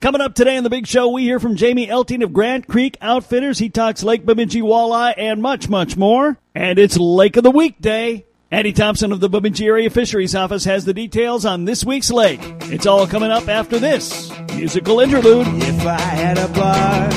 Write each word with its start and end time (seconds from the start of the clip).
Coming 0.00 0.22
up 0.22 0.34
today 0.34 0.56
on 0.56 0.64
the 0.64 0.70
big 0.70 0.86
show, 0.86 1.10
we 1.10 1.24
hear 1.24 1.38
from 1.38 1.56
Jamie 1.56 1.86
Elting 1.86 2.22
of 2.24 2.32
Grant 2.32 2.66
Creek 2.66 2.96
Outfitters. 3.02 3.58
He 3.58 3.68
talks 3.68 4.02
Lake 4.02 4.24
Bemidji 4.24 4.62
walleye 4.62 5.12
and 5.18 5.42
much, 5.42 5.68
much 5.68 5.94
more. 5.94 6.38
And 6.54 6.78
it's 6.78 6.96
Lake 6.96 7.36
of 7.36 7.44
the 7.44 7.50
Week 7.50 7.78
Day. 7.82 8.24
Andy 8.50 8.72
Thompson 8.72 9.12
of 9.12 9.20
the 9.20 9.28
Bemidji 9.28 9.66
Area 9.66 9.90
Fisheries 9.90 10.34
Office 10.34 10.64
has 10.64 10.86
the 10.86 10.94
details 10.94 11.44
on 11.44 11.66
this 11.66 11.84
week's 11.84 12.10
lake. 12.10 12.40
It's 12.72 12.86
all 12.86 13.06
coming 13.06 13.30
up 13.30 13.46
after 13.46 13.78
this 13.78 14.32
musical 14.56 15.00
interlude. 15.00 15.46
If 15.48 15.86
I 15.86 16.00
had 16.00 16.38
a 16.38 16.48
bar 16.48 17.10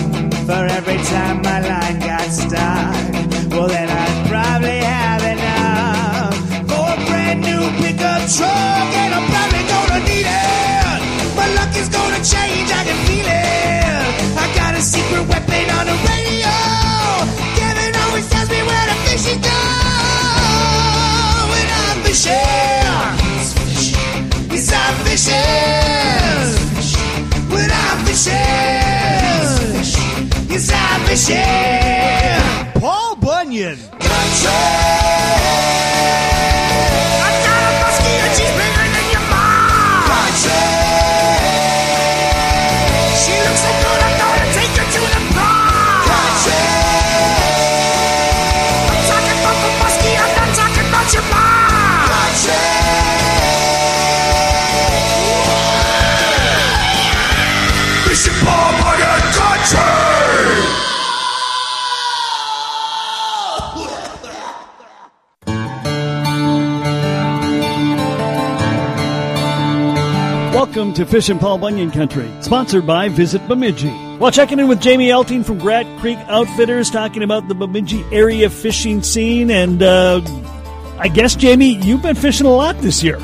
for 0.46 0.66
every 0.66 0.98
time 1.06 1.42
my 1.42 1.62
line 1.62 2.00
got 2.02 2.30
stuck, 2.32 3.50
well 3.50 3.70
then 3.70 3.90
I'd 3.90 4.28
probably 4.28 4.80
have 4.80 5.24
enough 5.24 6.36
for 6.68 7.02
a 7.02 7.06
brand 7.08 7.40
new 7.44 7.62
pickup 7.82 8.30
truck, 8.30 8.50
and 8.52 9.14
I'm 9.16 9.32
probably 9.32 9.62
change, 12.24 12.71
I 12.71 12.84
can 12.88 12.96
feel 13.05 13.28
it. 13.28 13.84
I 14.40 14.46
got 14.55 14.76
a 14.76 14.82
secret 14.82 15.27
weapon 15.27 15.70
on 15.76 15.86
the 15.91 15.98
radio. 16.08 16.55
Kevin 17.59 17.94
always 18.04 18.30
tells 18.30 18.49
me 18.49 18.63
where 18.63 18.86
the 18.88 18.96
fish 19.04 19.27
is 19.27 19.40
gone 19.44 20.63
when 21.52 21.68
I'm 21.84 21.99
fishing. 22.08 22.32
Yes, 24.55 24.72
I'm 24.72 24.96
fishing. 25.04 26.48
When 27.52 27.70
I'm 27.70 27.98
fishing. 28.08 29.44
Yes, 30.49 30.71
I'm 30.71 31.02
fishing. 31.08 32.80
Paul 32.80 33.16
Bunyan. 33.18 33.77
Country. 33.99 35.43
Welcome 70.74 70.96
to 70.96 71.06
Fish 71.06 71.29
and 71.29 71.40
Paul 71.40 71.59
Bunyan 71.59 71.91
Country, 71.91 72.28
sponsored 72.41 72.88
by 72.88 73.07
Visit 73.07 73.47
Bemidji. 73.47 73.91
Well, 74.18 74.31
checking 74.31 74.57
in 74.57 74.68
with 74.68 74.81
Jamie 74.81 75.09
Elting 75.09 75.44
from 75.44 75.59
Grant 75.59 76.00
Creek 76.00 76.18
Outfitters, 76.25 76.90
talking 76.90 77.22
about 77.22 77.47
the 77.47 77.53
Bemidji 77.53 78.03
area 78.12 78.50
fishing 78.50 79.03
scene. 79.03 79.51
And 79.51 79.84
uh, 79.84 80.19
I 80.97 81.09
guess, 81.09 81.35
Jamie, 81.35 81.75
you've 81.75 82.01
been 82.01 82.16
fishing 82.16 82.47
a 82.47 82.51
lot 82.51 82.75
this 82.79 83.03
year. 83.03 83.19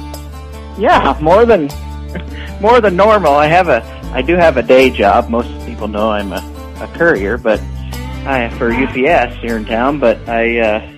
Yeah, 0.78 1.18
more 1.20 1.44
than 1.44 1.72
more 2.62 2.82
than 2.82 2.96
normal. 2.96 3.34
I 3.34 3.48
have 3.48 3.68
a 3.68 3.82
I 4.14 4.22
do 4.22 4.36
have 4.36 4.58
a 4.58 4.62
day 4.62 4.92
job. 4.92 5.28
Most 5.30 5.50
people 5.66 5.88
know 5.88 6.12
I'm 6.12 6.32
a, 6.32 6.78
a 6.82 6.88
courier, 6.96 7.40
but 7.40 7.60
I 8.28 8.54
for 8.60 8.72
UPS 8.72 9.38
here 9.38 9.58
in 9.58 9.66
town. 9.66 10.00
But 10.00 10.30
I 10.30 10.60
uh, 10.60 10.92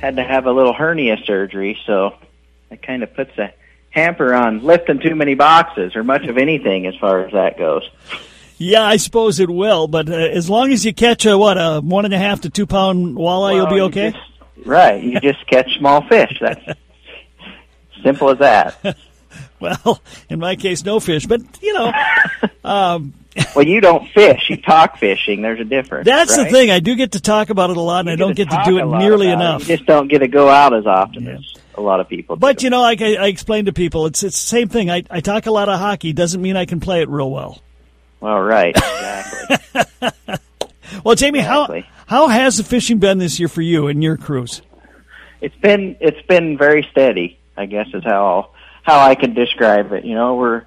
had 0.00 0.16
to 0.16 0.24
have 0.24 0.46
a 0.46 0.50
little 0.50 0.72
hernia 0.72 1.18
surgery, 1.26 1.78
so 1.84 2.14
it 2.70 2.80
kind 2.80 3.02
of 3.02 3.12
puts 3.12 3.36
a 3.36 3.52
hamper 3.90 4.32
on 4.34 4.62
lifting 4.64 4.98
too 5.00 5.14
many 5.14 5.34
boxes 5.34 5.96
or 5.96 6.02
much 6.04 6.24
of 6.26 6.38
anything 6.38 6.86
as 6.86 6.94
far 6.96 7.24
as 7.26 7.32
that 7.32 7.58
goes. 7.58 7.88
Yeah, 8.58 8.82
I 8.84 8.96
suppose 8.98 9.40
it 9.40 9.48
will, 9.50 9.88
but 9.88 10.08
uh, 10.08 10.12
as 10.12 10.50
long 10.50 10.70
as 10.72 10.84
you 10.84 10.92
catch 10.92 11.24
a 11.26 11.36
what 11.38 11.56
a 11.56 11.80
one 11.80 12.04
and 12.04 12.12
a 12.14 12.18
half 12.18 12.42
to 12.42 12.50
two 12.50 12.66
pound 12.66 13.16
walleye, 13.16 13.54
you'll 13.54 13.64
Well, 13.64 13.70
be 13.70 13.76
you 13.76 13.82
okay. 13.84 14.10
just- 14.12 14.66
right, 14.66 15.02
you 15.02 15.18
just 15.20 15.46
catch 15.46 15.78
small 15.78 16.02
fish. 16.08 16.36
That's 16.40 16.60
simple 18.02 18.30
as 18.30 18.38
that. 18.38 18.96
Well, 19.60 20.00
in 20.30 20.38
my 20.38 20.56
case, 20.56 20.86
no 20.86 21.00
fish, 21.00 21.26
but 21.26 21.42
you 21.62 21.74
know, 21.74 21.92
um, 22.64 23.12
Well, 23.54 23.64
you 23.66 23.80
don't 23.80 24.08
fish; 24.10 24.46
you 24.50 24.56
talk 24.56 24.98
fishing. 24.98 25.40
There's 25.42 25.60
a 25.60 25.64
difference. 25.64 26.04
that's 26.04 26.36
the 26.36 26.46
thing. 26.46 26.70
I 26.70 26.80
do 26.80 26.96
get 26.96 27.12
to 27.12 27.20
talk 27.20 27.50
about 27.50 27.70
it 27.70 27.76
a 27.76 27.80
lot, 27.80 28.00
and 28.00 28.10
I 28.10 28.16
don't 28.16 28.30
You 28.30 28.34
get 28.44 28.50
to 28.50 28.62
do 28.64 28.78
it 28.78 28.84
nearly 28.86 29.30
about 29.30 29.40
it. 29.40 29.44
enough. 29.44 29.68
You 29.68 29.76
just 29.76 29.86
don't 29.86 30.08
get 30.08 30.18
to 30.18 30.28
go 30.28 30.48
out 30.48 30.74
as 30.74 30.84
often 30.86 31.24
Yeah. 31.24 31.34
as 31.34 31.54
a 31.76 31.80
lot 31.80 32.00
of 32.00 32.08
people. 32.08 32.34
But 32.36 32.58
do. 32.58 32.66
you 32.66 32.70
know, 32.70 32.80
like 32.80 33.00
I, 33.00 33.14
I 33.14 33.26
explained 33.28 33.66
to 33.66 33.72
people, 33.72 34.06
it's 34.06 34.22
it's 34.24 34.40
the 34.40 34.46
same 34.48 34.68
thing. 34.68 34.90
I, 34.90 35.04
I 35.10 35.20
talk 35.20 35.46
a 35.46 35.52
lot 35.52 35.68
of 35.68 35.78
hockey 35.78 36.12
doesn't 36.12 36.42
mean 36.42 36.56
I 36.56 36.64
can 36.66 36.80
play 36.80 37.02
it 37.02 37.08
real 37.08 37.30
well. 37.30 37.60
well, 38.20 38.40
right, 38.40 38.74
exactly. 38.76 39.56
Well, 41.04 41.14
Jamie, 41.14 41.38
Exactly. 41.38 41.86
how 42.06 42.26
how 42.26 42.28
has 42.28 42.56
the 42.56 42.64
fishing 42.64 42.98
been 42.98 43.18
this 43.18 43.38
year 43.38 43.48
for 43.48 43.62
you 43.62 43.86
and 43.86 44.02
your 44.02 44.16
crews? 44.16 44.60
it's 45.40 45.54
been 45.56 45.96
it's 46.00 46.20
been 46.26 46.58
very 46.58 46.86
steady. 46.90 47.38
I 47.56 47.66
guess 47.66 47.86
is 47.94 48.02
how 48.04 48.50
how 48.82 48.98
I 49.00 49.14
can 49.14 49.34
describe 49.34 49.92
it. 49.92 50.04
You 50.04 50.14
know, 50.16 50.34
we're 50.34 50.64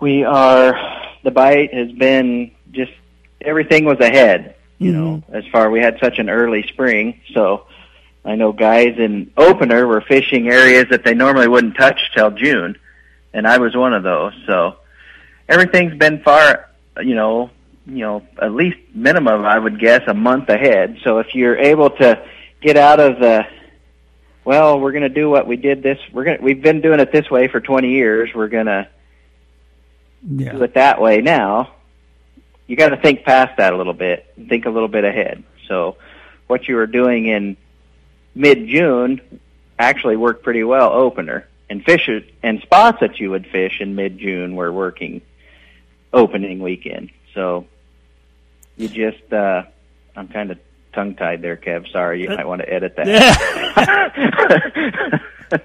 we 0.00 0.24
are 0.24 0.74
the 1.22 1.30
bite 1.30 1.72
has 1.74 1.92
been 1.92 2.52
just 2.72 2.92
everything 3.40 3.84
was 3.84 4.00
ahead. 4.00 4.56
You 4.78 4.92
know, 4.92 5.16
mm-hmm. 5.16 5.34
as 5.34 5.44
far 5.52 5.70
we 5.70 5.80
had 5.80 5.98
such 6.00 6.18
an 6.18 6.30
early 6.30 6.66
spring, 6.66 7.20
so 7.34 7.66
I 8.24 8.34
know 8.34 8.52
guys 8.52 8.94
in 8.98 9.30
opener 9.36 9.86
were 9.86 10.00
fishing 10.00 10.48
areas 10.48 10.86
that 10.90 11.04
they 11.04 11.12
normally 11.12 11.48
wouldn't 11.48 11.76
touch 11.76 12.00
till 12.14 12.30
June, 12.30 12.78
and 13.34 13.46
I 13.46 13.58
was 13.58 13.76
one 13.76 13.92
of 13.92 14.02
those. 14.02 14.32
So 14.46 14.76
everything's 15.50 15.98
been 15.98 16.22
far, 16.22 16.70
you 17.02 17.14
know, 17.14 17.50
you 17.86 17.98
know, 17.98 18.26
at 18.40 18.52
least 18.52 18.78
minimum 18.94 19.44
I 19.44 19.58
would 19.58 19.78
guess 19.78 20.02
a 20.06 20.14
month 20.14 20.48
ahead. 20.48 20.98
So 21.02 21.18
if 21.18 21.34
you're 21.34 21.58
able 21.58 21.90
to 21.90 22.24
get 22.62 22.76
out 22.76 23.00
of 23.00 23.18
the 23.18 23.46
well, 24.44 24.80
we're 24.80 24.92
going 24.92 25.02
to 25.02 25.08
do 25.08 25.28
what 25.28 25.46
we 25.46 25.56
did 25.56 25.82
this 25.82 25.98
we're 26.12 26.24
going 26.24 26.38
to 26.38 26.42
we've 26.42 26.62
been 26.62 26.80
doing 26.80 27.00
it 27.00 27.12
this 27.12 27.30
way 27.30 27.48
for 27.48 27.60
20 27.60 27.90
years. 27.90 28.30
We're 28.34 28.48
going 28.48 28.66
to 28.66 28.88
do 30.26 30.44
Yeah, 30.44 30.62
it 30.62 30.74
that 30.74 31.00
way 31.00 31.20
now. 31.20 31.72
You 32.66 32.76
got 32.76 32.90
to 32.90 32.96
think 32.96 33.24
past 33.24 33.56
that 33.56 33.72
a 33.72 33.76
little 33.76 33.94
bit, 33.94 34.32
and 34.36 34.48
think 34.48 34.66
a 34.66 34.70
little 34.70 34.88
bit 34.88 35.04
ahead. 35.04 35.42
So 35.66 35.96
what 36.46 36.68
you 36.68 36.76
were 36.76 36.86
doing 36.86 37.26
in 37.26 37.56
mid-June 38.34 39.20
actually 39.78 40.16
worked 40.16 40.42
pretty 40.42 40.64
well 40.64 40.92
opener. 40.92 41.46
And 41.68 41.84
fish 41.84 42.08
and 42.42 42.60
spots 42.62 42.98
that 43.00 43.20
you 43.20 43.30
would 43.30 43.46
fish 43.46 43.80
in 43.80 43.94
mid-June 43.94 44.56
were 44.56 44.72
working 44.72 45.22
opening 46.12 46.60
weekend. 46.60 47.10
So 47.34 47.66
you 48.76 48.88
just 48.88 49.32
uh 49.32 49.62
I'm 50.16 50.28
kind 50.28 50.50
of 50.50 50.58
tongue 50.92 51.14
tied 51.14 51.42
there, 51.42 51.56
Kev. 51.56 51.90
Sorry, 51.92 52.22
you 52.22 52.28
might 52.28 52.46
want 52.46 52.62
to 52.62 52.72
edit 52.72 52.96
that. 52.96 55.20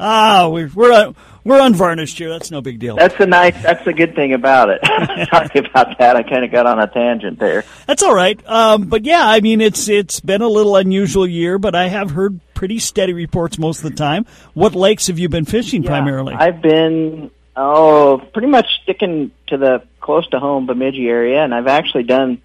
ah, 0.00 0.48
we're 0.48 0.70
we're 0.74 0.92
un- 0.92 1.16
we're 1.44 1.60
unvarnished 1.60 2.18
here. 2.18 2.28
That's 2.28 2.50
no 2.50 2.60
big 2.60 2.78
deal. 2.78 2.96
that's 2.96 3.18
a 3.18 3.26
nice 3.26 3.60
that's 3.62 3.86
a 3.86 3.92
good 3.92 4.14
thing 4.14 4.32
about 4.32 4.70
it. 4.70 4.80
Sorry 5.30 5.66
about 5.66 5.98
that. 5.98 6.16
I 6.16 6.22
kind 6.22 6.44
of 6.44 6.50
got 6.50 6.66
on 6.66 6.78
a 6.78 6.86
tangent 6.86 7.38
there. 7.38 7.64
That's 7.86 8.02
all 8.02 8.14
right. 8.14 8.40
Um, 8.48 8.84
but 8.84 9.04
yeah, 9.04 9.26
I 9.26 9.40
mean, 9.40 9.60
it's 9.60 9.88
it's 9.88 10.20
been 10.20 10.42
a 10.42 10.48
little 10.48 10.76
unusual 10.76 11.26
year, 11.26 11.58
but 11.58 11.74
I 11.74 11.88
have 11.88 12.12
heard 12.12 12.40
pretty 12.54 12.78
steady 12.78 13.12
reports 13.12 13.58
most 13.58 13.82
of 13.84 13.90
the 13.90 13.96
time. 13.96 14.26
What 14.54 14.74
lakes 14.74 15.08
have 15.08 15.18
you 15.18 15.28
been 15.28 15.44
fishing 15.44 15.82
primarily? 15.82 16.34
I've 16.34 16.62
been 16.62 17.30
oh 17.56 18.22
pretty 18.32 18.48
much 18.48 18.66
sticking 18.82 19.32
to 19.48 19.56
the 19.56 19.82
close 20.00 20.28
to 20.28 20.38
home 20.38 20.66
Bemidji 20.66 21.08
area, 21.08 21.42
and 21.42 21.54
I've 21.54 21.66
actually 21.66 22.04
done 22.04 22.40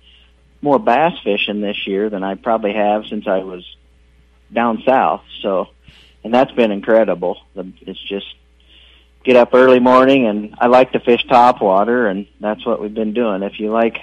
more 0.62 0.79
bass 0.79 1.14
fishing 1.24 1.62
this 1.62 1.85
year 1.85 2.09
than 2.09 2.24
I 2.24 2.35
probably 2.35 2.74
have 2.74 3.06
since 3.06 3.28
I 3.28 3.40
was 3.40 3.64
down 4.52 4.81
south. 4.85 5.22
So, 5.41 5.68
and 6.24 6.34
that's 6.34 6.52
been 6.52 6.72
incredible. 6.72 7.38
It's 7.56 8.02
just 8.08 8.25
get 9.27 9.35
up 9.35 9.53
early 9.53 9.79
morning, 9.79 10.25
and 10.25 10.55
I 10.57 10.67
like 10.67 10.93
to 10.93 11.01
fish 11.01 11.23
top 11.27 11.61
water, 11.61 12.07
and 12.07 12.27
that's 12.39 12.65
what 12.65 12.81
we've 12.81 12.93
been 12.93 13.13
doing. 13.13 13.43
If 13.43 13.59
you 13.59 13.72
like, 13.72 13.99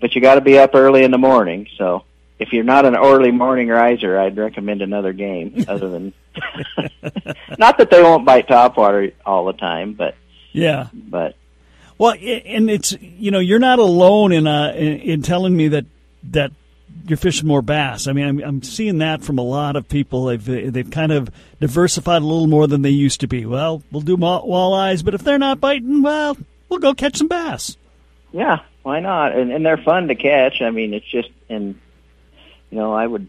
but 0.00 0.14
you 0.14 0.20
got 0.20 0.34
to 0.34 0.40
be 0.40 0.58
up 0.58 0.74
early 0.74 1.04
in 1.04 1.12
the 1.12 1.18
morning. 1.18 1.68
So, 1.78 2.04
if 2.38 2.52
you're 2.52 2.64
not 2.64 2.84
an 2.84 2.96
early 2.96 3.30
morning 3.30 3.68
riser, 3.68 4.18
I'd 4.18 4.36
recommend 4.36 4.82
another 4.82 5.12
game 5.12 5.64
other 5.68 5.88
than. 5.88 6.12
not 7.58 7.78
that 7.78 7.90
they 7.90 8.02
won't 8.02 8.26
bite 8.26 8.48
top 8.48 8.76
water 8.76 9.12
all 9.24 9.46
the 9.46 9.52
time, 9.52 9.94
but 9.94 10.16
yeah. 10.52 10.88
but 10.92 11.36
Well, 11.96 12.12
and 12.12 12.68
it's 12.68 12.96
you 13.00 13.30
know 13.30 13.38
you're 13.38 13.60
not 13.60 13.78
alone 13.78 14.32
in 14.32 14.46
uh 14.48 14.72
in, 14.76 14.98
in 14.98 15.22
telling 15.22 15.56
me 15.56 15.68
that 15.68 15.86
that 16.24 16.50
you're 17.06 17.16
fishing 17.16 17.48
more 17.48 17.62
bass. 17.62 18.06
I 18.06 18.12
mean, 18.12 18.26
I'm, 18.26 18.42
I'm 18.42 18.62
seeing 18.62 18.98
that 18.98 19.22
from 19.22 19.38
a 19.38 19.42
lot 19.42 19.76
of 19.76 19.88
people. 19.88 20.26
They've 20.26 20.72
they've 20.72 20.90
kind 20.90 21.12
of 21.12 21.30
diversified 21.60 22.22
a 22.22 22.24
little 22.24 22.46
more 22.46 22.66
than 22.66 22.82
they 22.82 22.90
used 22.90 23.20
to 23.20 23.26
be. 23.26 23.46
Well, 23.46 23.82
we'll 23.90 24.02
do 24.02 24.16
walleyes, 24.16 25.04
but 25.04 25.14
if 25.14 25.22
they're 25.22 25.38
not 25.38 25.60
biting, 25.60 26.02
well, 26.02 26.36
we'll 26.68 26.80
go 26.80 26.94
catch 26.94 27.16
some 27.16 27.28
bass. 27.28 27.76
Yeah, 28.32 28.60
why 28.82 29.00
not? 29.00 29.36
And 29.36 29.50
and 29.50 29.64
they're 29.64 29.78
fun 29.78 30.08
to 30.08 30.14
catch. 30.14 30.60
I 30.60 30.70
mean, 30.70 30.94
it's 30.94 31.06
just 31.06 31.30
and 31.48 31.78
you 32.70 32.78
know, 32.78 32.92
I 32.92 33.06
would 33.06 33.26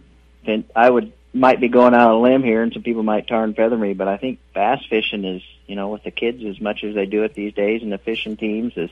I 0.76 0.90
would 0.90 1.14
might 1.34 1.62
be 1.62 1.68
going 1.68 1.94
out 1.94 2.10
on 2.10 2.16
a 2.16 2.22
limb 2.22 2.44
here, 2.44 2.64
and 2.64 2.74
some 2.74 2.84
people 2.84 3.04
might 3.04 3.28
tar 3.28 3.44
and 3.44 3.56
feather 3.56 3.78
me, 3.78 3.94
but 3.94 4.08
I 4.08 4.18
think 4.18 4.40
bass 4.54 4.84
fishing 4.90 5.24
is 5.24 5.42
you 5.68 5.76
know 5.76 5.90
with 5.90 6.04
the 6.04 6.12
kids 6.12 6.44
as 6.44 6.60
much 6.60 6.84
as 6.84 6.96
they 6.96 7.06
do 7.06 7.24
it 7.24 7.34
these 7.34 7.54
days, 7.54 7.82
and 7.82 7.92
the 7.92 7.98
fishing 7.98 8.36
teams 8.36 8.74
is 8.76 8.90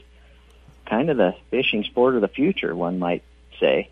kind 0.86 1.10
of 1.10 1.18
the 1.18 1.36
fishing 1.52 1.84
sport 1.84 2.16
of 2.16 2.22
the 2.22 2.28
future, 2.28 2.76
one 2.76 3.00
might 3.00 3.24
say. 3.60 3.90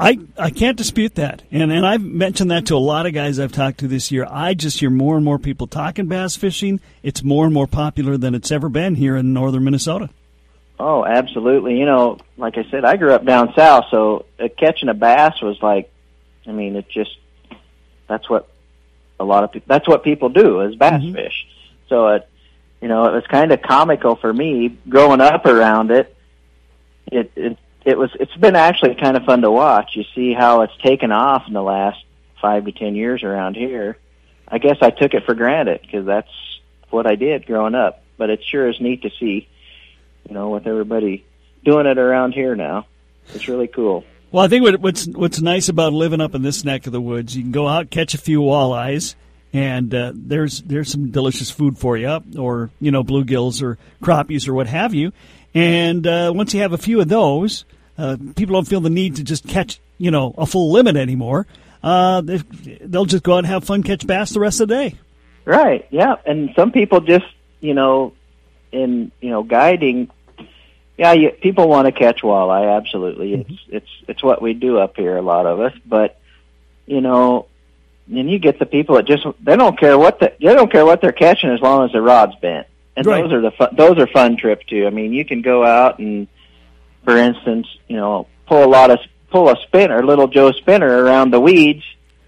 I, 0.00 0.18
I 0.38 0.50
can't 0.50 0.76
dispute 0.76 1.16
that. 1.16 1.42
And 1.50 1.72
and 1.72 1.84
I've 1.84 2.02
mentioned 2.02 2.50
that 2.52 2.66
to 2.66 2.76
a 2.76 2.78
lot 2.78 3.06
of 3.06 3.12
guys 3.14 3.38
I've 3.40 3.50
talked 3.52 3.78
to 3.78 3.88
this 3.88 4.12
year. 4.12 4.26
I 4.30 4.54
just 4.54 4.78
hear 4.78 4.90
more 4.90 5.16
and 5.16 5.24
more 5.24 5.38
people 5.38 5.66
talking 5.66 6.06
bass 6.06 6.36
fishing. 6.36 6.80
It's 7.02 7.22
more 7.24 7.44
and 7.44 7.52
more 7.54 7.66
popular 7.66 8.16
than 8.16 8.34
it's 8.34 8.52
ever 8.52 8.68
been 8.68 8.94
here 8.94 9.16
in 9.16 9.32
northern 9.32 9.64
Minnesota. 9.64 10.10
Oh, 10.78 11.04
absolutely. 11.04 11.78
You 11.80 11.86
know, 11.86 12.18
like 12.36 12.56
I 12.56 12.64
said, 12.70 12.84
I 12.84 12.96
grew 12.96 13.12
up 13.12 13.24
down 13.24 13.52
south, 13.56 13.86
so 13.90 14.26
uh, 14.38 14.46
catching 14.56 14.88
a 14.88 14.94
bass 14.94 15.42
was 15.42 15.60
like, 15.60 15.90
I 16.46 16.52
mean, 16.52 16.76
it 16.76 16.88
just 16.88 17.16
that's 18.06 18.30
what 18.30 18.48
a 19.18 19.24
lot 19.24 19.42
of 19.42 19.50
people 19.50 19.66
that's 19.68 19.88
what 19.88 20.04
people 20.04 20.28
do 20.28 20.60
is 20.60 20.76
bass 20.76 21.02
Mhm. 21.02 21.14
fish. 21.14 21.46
So 21.88 22.06
it, 22.08 22.28
you 22.80 22.86
know, 22.86 23.06
it 23.06 23.12
was 23.14 23.24
kind 23.26 23.50
of 23.50 23.60
comical 23.62 24.14
for 24.14 24.32
me 24.32 24.76
growing 24.88 25.20
up 25.20 25.44
around 25.46 25.90
it. 25.90 26.14
It 27.10 27.32
it 27.34 27.58
it 27.88 27.98
was 27.98 28.10
it's 28.20 28.36
been 28.36 28.56
actually 28.56 28.94
kind 28.94 29.16
of 29.16 29.24
fun 29.24 29.42
to 29.42 29.50
watch. 29.50 29.92
You 29.94 30.04
see 30.14 30.32
how 30.32 30.62
it's 30.62 30.76
taken 30.82 31.12
off 31.12 31.44
in 31.46 31.54
the 31.54 31.62
last 31.62 31.98
five 32.40 32.64
to 32.66 32.72
ten 32.72 32.94
years 32.94 33.22
around 33.22 33.56
here. 33.56 33.98
I 34.46 34.58
guess 34.58 34.76
I 34.80 34.90
took 34.90 35.14
it 35.14 35.24
for 35.24 35.34
granted 35.34 35.80
because 35.82 36.06
that's 36.06 36.30
what 36.90 37.06
I 37.06 37.16
did 37.16 37.46
growing 37.46 37.74
up. 37.74 38.02
But 38.16 38.30
it 38.30 38.40
sure 38.44 38.68
is 38.68 38.80
neat 38.80 39.02
to 39.02 39.10
see 39.20 39.48
you 40.28 40.34
know, 40.34 40.50
with 40.50 40.66
everybody 40.66 41.24
doing 41.64 41.86
it 41.86 41.98
around 41.98 42.32
here 42.32 42.54
now. 42.54 42.86
It's 43.34 43.48
really 43.48 43.68
cool. 43.68 44.04
Well, 44.30 44.44
I 44.44 44.48
think 44.48 44.62
what, 44.62 44.80
what's 44.80 45.06
what's 45.06 45.40
nice 45.40 45.68
about 45.68 45.92
living 45.92 46.20
up 46.20 46.34
in 46.34 46.42
this 46.42 46.64
neck 46.64 46.86
of 46.86 46.92
the 46.92 47.00
woods, 47.00 47.36
you 47.36 47.42
can 47.42 47.52
go 47.52 47.66
out 47.66 47.90
catch 47.90 48.14
a 48.14 48.18
few 48.18 48.40
walleyes, 48.40 49.14
and 49.52 49.94
uh, 49.94 50.12
there's 50.14 50.60
there's 50.62 50.90
some 50.90 51.10
delicious 51.10 51.50
food 51.50 51.78
for 51.78 51.96
you, 51.96 52.22
or 52.38 52.70
you 52.80 52.90
know 52.90 53.02
bluegills 53.02 53.62
or 53.62 53.78
crappies 54.02 54.48
or 54.48 54.54
what 54.54 54.66
have 54.66 54.94
you. 54.94 55.12
And 55.54 56.06
uh, 56.06 56.32
once 56.34 56.52
you 56.52 56.60
have 56.60 56.74
a 56.74 56.78
few 56.78 57.00
of 57.00 57.08
those, 57.08 57.64
uh, 57.98 58.16
people 58.36 58.54
don't 58.54 58.66
feel 58.68 58.80
the 58.80 58.90
need 58.90 59.16
to 59.16 59.24
just 59.24 59.46
catch 59.46 59.80
you 59.98 60.10
know 60.10 60.34
a 60.38 60.46
full 60.46 60.70
limit 60.72 60.96
anymore. 60.96 61.46
Uh, 61.82 62.20
they, 62.22 62.38
they'll 62.80 63.04
just 63.04 63.22
go 63.22 63.34
out 63.34 63.38
and 63.38 63.46
have 63.46 63.64
fun, 63.64 63.82
catch 63.82 64.06
bass 64.06 64.30
the 64.30 64.40
rest 64.40 64.60
of 64.60 64.68
the 64.68 64.74
day. 64.74 64.94
Right. 65.44 65.86
Yeah. 65.90 66.16
And 66.26 66.50
some 66.56 66.72
people 66.72 67.00
just, 67.00 67.26
you 67.60 67.72
know, 67.74 68.12
in 68.72 69.12
you 69.20 69.30
know 69.30 69.42
guiding. 69.42 70.10
Yeah, 70.96 71.12
you, 71.12 71.30
people 71.30 71.68
want 71.68 71.86
to 71.86 71.92
catch 71.92 72.22
walleye. 72.22 72.76
Absolutely, 72.76 73.34
it's 73.34 73.60
it's 73.68 73.88
it's 74.08 74.22
what 74.22 74.42
we 74.42 74.52
do 74.54 74.78
up 74.78 74.96
here. 74.96 75.16
A 75.16 75.22
lot 75.22 75.46
of 75.46 75.60
us, 75.60 75.72
but 75.86 76.18
you 76.86 77.00
know, 77.00 77.46
then 78.08 78.28
you 78.28 78.38
get 78.40 78.58
the 78.58 78.66
people 78.66 78.96
that 78.96 79.06
just 79.06 79.24
they 79.40 79.54
don't 79.54 79.78
care 79.78 79.96
what 79.96 80.18
the 80.18 80.32
they 80.40 80.54
don't 80.54 80.72
care 80.72 80.84
what 80.84 81.00
they're 81.00 81.12
catching 81.12 81.50
as 81.50 81.60
long 81.60 81.84
as 81.84 81.92
the 81.92 82.02
rod's 82.02 82.34
bent. 82.42 82.66
And 82.96 83.06
Right. 83.06 83.22
those 83.22 83.32
are 83.32 83.40
the 83.40 83.52
fun, 83.52 83.68
those 83.76 83.96
are 83.98 84.08
fun 84.08 84.36
trips 84.36 84.66
too. 84.66 84.88
I 84.88 84.90
mean, 84.90 85.12
you 85.12 85.24
can 85.24 85.40
go 85.40 85.64
out 85.64 86.00
and, 86.00 86.26
for 87.08 87.16
instance, 87.16 87.66
you 87.86 87.96
know, 87.96 88.26
pull 88.46 88.62
a 88.62 88.68
lot 88.68 88.90
of 88.90 88.98
pull 89.30 89.48
a 89.48 89.56
spinner, 89.62 90.04
little 90.04 90.28
Joe 90.28 90.52
spinner 90.52 91.02
around 91.02 91.30
the 91.30 91.40
weeds 91.40 91.82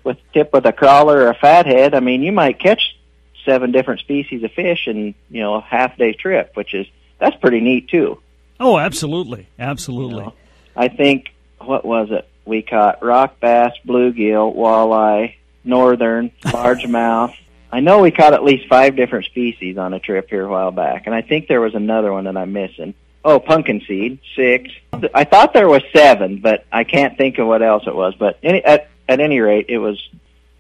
with 0.04 0.16
tip 0.32 0.54
with 0.54 0.64
a 0.64 0.72
crawler 0.72 1.18
or 1.18 1.28
a 1.28 1.34
fathead. 1.34 1.94
I 1.94 2.00
mean, 2.00 2.22
you 2.22 2.32
might 2.32 2.58
catch 2.58 2.96
seven 3.44 3.72
different 3.72 4.00
species 4.00 4.42
of 4.42 4.52
fish 4.52 4.86
in 4.86 5.14
you 5.28 5.42
know 5.42 5.56
a 5.56 5.60
half 5.60 5.98
day 5.98 6.14
trip, 6.14 6.52
which 6.54 6.72
is 6.72 6.86
that's 7.18 7.36
pretty 7.36 7.60
neat 7.60 7.90
too. 7.90 8.22
Oh, 8.58 8.78
absolutely, 8.78 9.48
absolutely. 9.58 10.22
know. 10.22 10.34
I 10.74 10.88
think 10.88 11.26
what 11.58 11.84
was 11.84 12.08
it? 12.10 12.26
We 12.46 12.62
caught 12.62 13.02
rock 13.02 13.38
bass, 13.38 13.72
bluegill, 13.86 14.56
walleye, 14.56 15.34
northern, 15.62 16.30
largemouth. 16.44 17.34
I 17.70 17.80
know 17.80 17.98
we 17.98 18.12
caught 18.12 18.32
at 18.32 18.42
least 18.42 18.66
five 18.66 18.96
different 18.96 19.26
species 19.26 19.76
on 19.76 19.92
a 19.92 20.00
trip 20.00 20.30
here 20.30 20.46
a 20.46 20.50
while 20.50 20.70
back, 20.70 21.02
and 21.04 21.14
I 21.14 21.20
think 21.20 21.48
there 21.48 21.60
was 21.60 21.74
another 21.74 22.10
one 22.14 22.24
that 22.24 22.38
I'm 22.38 22.54
missing. 22.54 22.94
Oh, 23.24 23.38
pumpkin 23.38 23.82
seed, 23.86 24.18
six. 24.34 24.70
I 25.14 25.24
thought 25.24 25.52
there 25.52 25.68
was 25.68 25.82
seven, 25.94 26.38
but 26.38 26.64
I 26.72 26.84
can't 26.84 27.16
think 27.18 27.38
of 27.38 27.46
what 27.46 27.62
else 27.62 27.84
it 27.86 27.94
was. 27.94 28.14
But 28.18 28.38
any, 28.42 28.64
at 28.64 28.88
at 29.08 29.20
any 29.20 29.40
rate, 29.40 29.66
it 29.68 29.78
was 29.78 30.00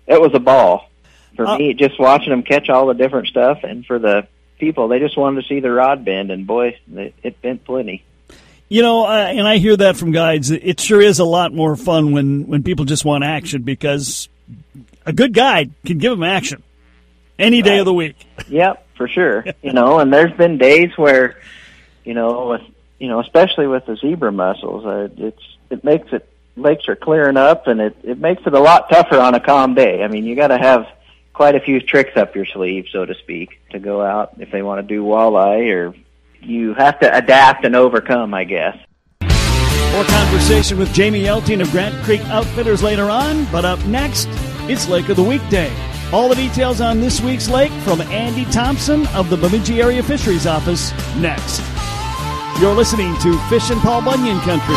it 0.06 0.20
was 0.20 0.32
a 0.34 0.40
ball 0.40 0.90
for 1.36 1.46
Uh, 1.46 1.56
me. 1.58 1.72
Just 1.74 1.98
watching 1.98 2.30
them 2.30 2.42
catch 2.42 2.68
all 2.68 2.86
the 2.86 2.94
different 2.94 3.28
stuff, 3.28 3.60
and 3.64 3.86
for 3.86 3.98
the 3.98 4.26
people, 4.58 4.88
they 4.88 4.98
just 4.98 5.16
wanted 5.16 5.40
to 5.42 5.48
see 5.48 5.60
the 5.60 5.70
rod 5.70 6.04
bend, 6.04 6.30
and 6.30 6.46
boy, 6.46 6.76
it, 6.94 7.14
it 7.22 7.40
bent 7.40 7.64
plenty. 7.64 8.02
You 8.68 8.82
know, 8.82 9.06
uh, 9.06 9.10
and 9.10 9.48
I 9.48 9.56
hear 9.56 9.76
that 9.78 9.96
from 9.96 10.12
guides. 10.12 10.50
It 10.50 10.78
sure 10.80 11.00
is 11.00 11.18
a 11.18 11.24
lot 11.24 11.52
more 11.52 11.74
fun 11.76 12.12
when, 12.12 12.46
when 12.46 12.62
people 12.62 12.84
just 12.84 13.04
want 13.04 13.24
action 13.24 13.62
because 13.62 14.28
a 15.04 15.12
good 15.12 15.32
guide 15.34 15.72
can 15.84 15.98
give 15.98 16.12
them 16.12 16.22
action 16.22 16.62
any 17.36 17.62
day 17.62 17.70
Right. 17.72 17.78
of 17.80 17.86
the 17.86 17.94
week. 17.94 18.16
Yep, 18.48 18.86
for 18.96 19.08
sure. 19.08 19.44
you 19.62 19.72
know, 19.72 19.98
and 19.98 20.12
there's 20.12 20.30
been 20.36 20.56
days 20.58 20.90
where, 20.96 21.36
you 22.10 22.14
know, 22.14 22.48
with 22.48 22.62
you 22.98 23.06
know, 23.06 23.20
especially 23.20 23.68
with 23.68 23.86
the 23.86 23.94
zebra 23.94 24.32
mussels, 24.32 24.84
uh, 24.84 25.08
it's 25.16 25.56
it 25.70 25.84
makes 25.84 26.12
it 26.12 26.28
lakes 26.56 26.88
are 26.88 26.96
clearing 26.96 27.36
up, 27.36 27.68
and 27.68 27.80
it 27.80 27.96
it 28.02 28.18
makes 28.18 28.42
it 28.44 28.52
a 28.52 28.58
lot 28.58 28.90
tougher 28.90 29.20
on 29.20 29.36
a 29.36 29.40
calm 29.40 29.76
day. 29.76 30.02
I 30.02 30.08
mean, 30.08 30.24
you 30.24 30.34
got 30.34 30.48
to 30.48 30.58
have 30.58 30.88
quite 31.32 31.54
a 31.54 31.60
few 31.60 31.80
tricks 31.80 32.16
up 32.16 32.34
your 32.34 32.46
sleeve, 32.46 32.86
so 32.90 33.06
to 33.06 33.14
speak, 33.14 33.60
to 33.70 33.78
go 33.78 34.02
out 34.02 34.32
if 34.40 34.50
they 34.50 34.60
want 34.60 34.80
to 34.80 34.82
do 34.82 35.04
walleye, 35.04 35.72
or 35.72 35.94
you 36.40 36.74
have 36.74 36.98
to 36.98 37.16
adapt 37.16 37.64
and 37.64 37.76
overcome, 37.76 38.34
I 38.34 38.42
guess. 38.42 38.76
More 39.92 40.02
conversation 40.02 40.78
with 40.78 40.92
Jamie 40.92 41.26
Elting 41.26 41.62
of 41.62 41.70
Grant 41.70 41.94
Creek 42.02 42.22
Outfitters 42.22 42.82
later 42.82 43.08
on, 43.08 43.44
but 43.52 43.64
up 43.64 43.78
next, 43.86 44.26
it's 44.68 44.88
Lake 44.88 45.10
of 45.10 45.16
the 45.16 45.22
Weekday. 45.22 45.72
All 46.12 46.28
the 46.28 46.34
details 46.34 46.80
on 46.80 47.00
this 47.00 47.20
week's 47.20 47.48
lake 47.48 47.70
from 47.84 48.00
Andy 48.00 48.46
Thompson 48.46 49.06
of 49.14 49.30
the 49.30 49.36
Bemidji 49.36 49.80
Area 49.80 50.02
Fisheries 50.02 50.48
Office 50.48 50.90
next. 51.14 51.60
You're 52.58 52.74
listening 52.74 53.16
to 53.18 53.38
Fish 53.48 53.70
and 53.70 53.80
Paul 53.80 54.02
Bunyan 54.02 54.40
Country. 54.40 54.74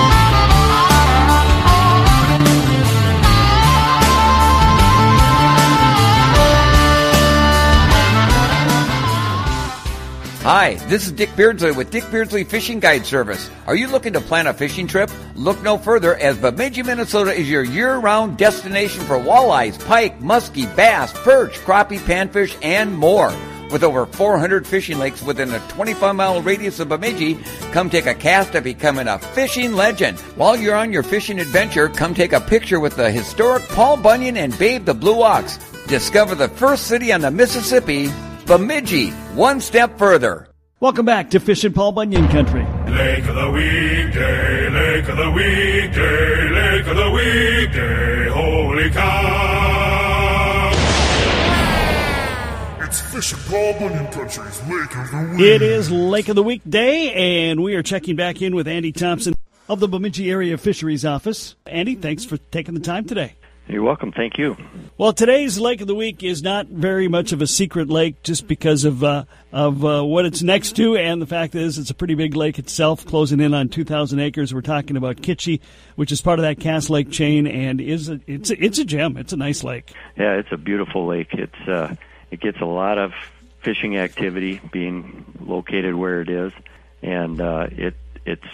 Hi, 10.44 10.75
this 10.90 11.06
is 11.06 11.14
Dick 11.14 11.34
Beardsley 11.38 11.72
with 11.72 11.90
Dick 11.90 12.04
Beardsley 12.12 12.44
Fishing 12.44 12.81
Guide 12.81 13.06
Service. 13.06 13.50
Are 13.66 13.78
you 13.78 13.88
looking 13.88 14.12
to 14.12 14.20
plan 14.20 14.48
a 14.48 14.54
fishing 14.54 14.88
trip? 14.88 15.10
Look 15.36 15.64
no 15.64 15.78
further 15.78 16.18
as 16.18 16.38
Bemidji, 16.38 16.84
Minnesota 16.84 17.31
is 17.31 17.50
your 17.50 17.64
year-round 17.64 18.38
destination 18.38 19.06
for 19.06 19.16
walleyes, 19.16 19.81
pike, 19.88 20.20
muskie, 20.20 20.74
bass, 20.75 21.14
perch, 21.14 21.54
crappie, 21.60 21.98
panfish, 21.98 22.58
and 22.62 22.94
more. 22.94 23.34
With 23.74 23.84
over 23.84 24.06
400 24.06 24.68
fishing 24.68 25.00
lakes 25.00 25.24
within 25.24 25.52
a 25.52 25.60
25 25.70 26.16
mile 26.16 26.44
radius 26.44 26.80
of 26.80 26.90
Bemidji, 26.90 27.40
come 27.72 27.90
take 27.90 28.06
a 28.06 28.14
cast 28.14 28.54
at 28.56 28.64
becoming 28.64 29.08
a 29.08 29.18
fishing 29.18 29.74
legend. 29.74 30.20
While 30.38 30.58
you're 30.58 30.75
on 30.75 30.94
your 30.94 31.01
fishing 31.01 31.39
adventure, 31.39 31.89
come 31.89 32.13
take 32.13 32.34
a 32.34 32.39
picture 32.39 32.80
with 32.80 32.96
the 32.96 33.10
historic 33.10 33.63
Paul 33.70 33.98
Bunyan 33.98 34.38
and 34.38 34.56
Babe 34.60 34.86
the 34.86 34.94
Blue 34.94 35.24
Ox. 35.24 35.58
Discover 35.88 36.36
the 36.36 36.50
first 36.50 36.86
city 36.86 37.12
on 37.12 37.22
the 37.22 37.32
Mississippi, 37.32 38.12
Bemidji, 38.46 39.10
one 39.34 39.60
step 39.60 39.98
further. 39.98 40.48
Welcome 40.80 41.08
back 41.08 41.32
to 41.32 41.39
Fish 41.39 41.63
and 41.63 41.74
Paul 41.74 41.94
Bunyan 41.94 42.27
Country. 42.27 42.63
Lake 42.92 43.25
of 43.25 43.34
the 43.34 43.50
weekday, 43.50 44.70
lake 44.70 45.10
of 45.10 45.18
the 45.18 45.32
weekday, 45.32 46.50
lake 46.51 46.86
of 46.86 46.96
the 46.96 47.10
weekday, 47.10 48.30
holy 48.30 48.92
cow! 48.92 49.62
It's 53.15 53.32
Fish 53.32 53.51
and 53.51 54.12
Country's 54.12 54.62
Lake 54.67 54.96
of 54.96 55.12
the 55.12 55.36
Week. 55.38 55.39
It 55.39 55.62
is 55.62 55.91
Lake 55.91 56.29
of 56.29 56.36
the 56.36 56.41
Weekday, 56.41 57.12
and 57.12 57.62
we 57.62 57.75
are 57.75 57.84
checking 57.84 58.15
back 58.15 58.41
in 58.41 58.55
with 58.55 58.67
Andy 58.67 58.91
Thompson 58.91 59.36
of 59.70 59.79
the 59.79 59.88
Bemidji 59.88 60.32
Area 60.32 60.58
Fisheries 60.58 61.05
Office. 61.05 61.55
Andy, 61.67 61.93
thanks 61.93 62.25
for 62.25 62.38
taking 62.38 62.74
the 62.74 62.79
time 62.79 63.05
today. 63.05 63.36
You're 63.67 63.84
welcome. 63.84 64.12
Thank 64.12 64.39
you. 64.39 64.58
Well, 64.98 65.13
today's 65.13 65.60
Lake 65.60 65.82
of 65.82 65.88
the 65.88 65.93
Week 65.93 66.24
is 66.24 66.41
not 66.41 66.67
very 66.67 67.08
much 67.08 67.32
of 67.34 67.43
a 67.43 67.46
secret 67.46 67.88
lake 67.88 68.24
just 68.24 68.48
because 68.48 68.84
of 68.84 69.03
uh, 69.03 69.25
of 69.51 69.86
uh, 69.86 70.03
what 70.03 70.25
it's 70.25 70.41
next 70.41 70.75
to, 70.77 70.98
and 70.98 71.22
the 71.22 71.27
fact 71.27 71.53
is 71.53 71.77
it's 71.77 71.91
a 71.91 71.96
pretty 71.96 72.15
big 72.15 72.36
lake 72.36 72.58
itself, 72.58 73.05
closing 73.05 73.39
in 73.39 73.53
on 73.53 73.70
2,000 73.70 74.20
acres. 74.20 74.55
We're 74.55 74.62
talking 74.62 74.98
about 74.98 75.17
Kitchi, 75.17 75.62
which 75.98 76.12
is 76.12 76.20
part 76.20 76.39
of 76.39 76.43
that 76.43 76.60
Cass 76.60 76.89
Lake 76.89 77.12
chain, 77.12 77.46
and 77.46 77.79
is 77.79 78.10
a, 78.10 78.20
it's 78.25 78.50
a, 78.50 78.63
it's 78.63 78.79
a 78.79 78.86
gem. 78.86 79.17
It's 79.17 79.34
a 79.34 79.38
nice 79.38 79.63
lake. 79.63 79.93
Yeah, 80.17 80.34
it's 80.34 80.51
a 80.51 80.58
beautiful 80.58 81.05
lake. 81.05 81.29
It's 81.34 81.67
uh, 81.67 81.96
it 82.34 82.40
gets 82.40 82.60
a 82.60 82.66
lot 82.66 82.98
of 82.98 83.13
fishing 83.62 83.96
activity 83.96 84.60
being 84.72 85.24
located 85.40 85.94
where 85.94 86.20
it 86.20 86.30
is, 86.30 86.52
and 87.04 87.40
uh, 87.40 87.68
it 87.72 87.94
it's 88.25 88.46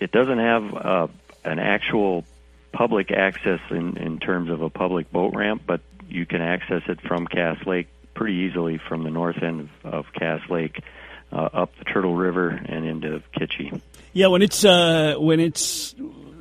it 0.00 0.10
doesn't 0.10 0.38
have 0.38 0.74
uh, 0.74 1.06
an 1.44 1.58
actual 1.58 2.24
public 2.72 3.10
access 3.12 3.60
in 3.70 3.98
in 3.98 4.18
terms 4.18 4.48
of 4.50 4.62
a 4.62 4.70
public 4.70 5.12
boat 5.12 5.34
ramp, 5.36 5.62
but 5.66 5.82
you 6.08 6.24
can 6.24 6.40
access 6.40 6.82
it 6.88 6.98
from 7.02 7.26
Cass 7.26 7.58
Lake 7.66 7.88
pretty 8.14 8.36
easily 8.48 8.78
from 8.78 9.04
the 9.04 9.10
north 9.10 9.42
end 9.42 9.68
of, 9.84 9.94
of 9.94 10.06
Cass 10.14 10.40
Lake 10.48 10.82
uh, 11.30 11.36
up 11.52 11.76
the 11.78 11.84
Turtle 11.84 12.14
River 12.14 12.48
and 12.48 12.86
into 12.86 13.22
Kitchi. 13.38 13.82
Yeah, 14.14 14.28
when 14.28 14.40
it's 14.40 14.64
uh, 14.64 15.16
when 15.18 15.40
it's 15.40 15.94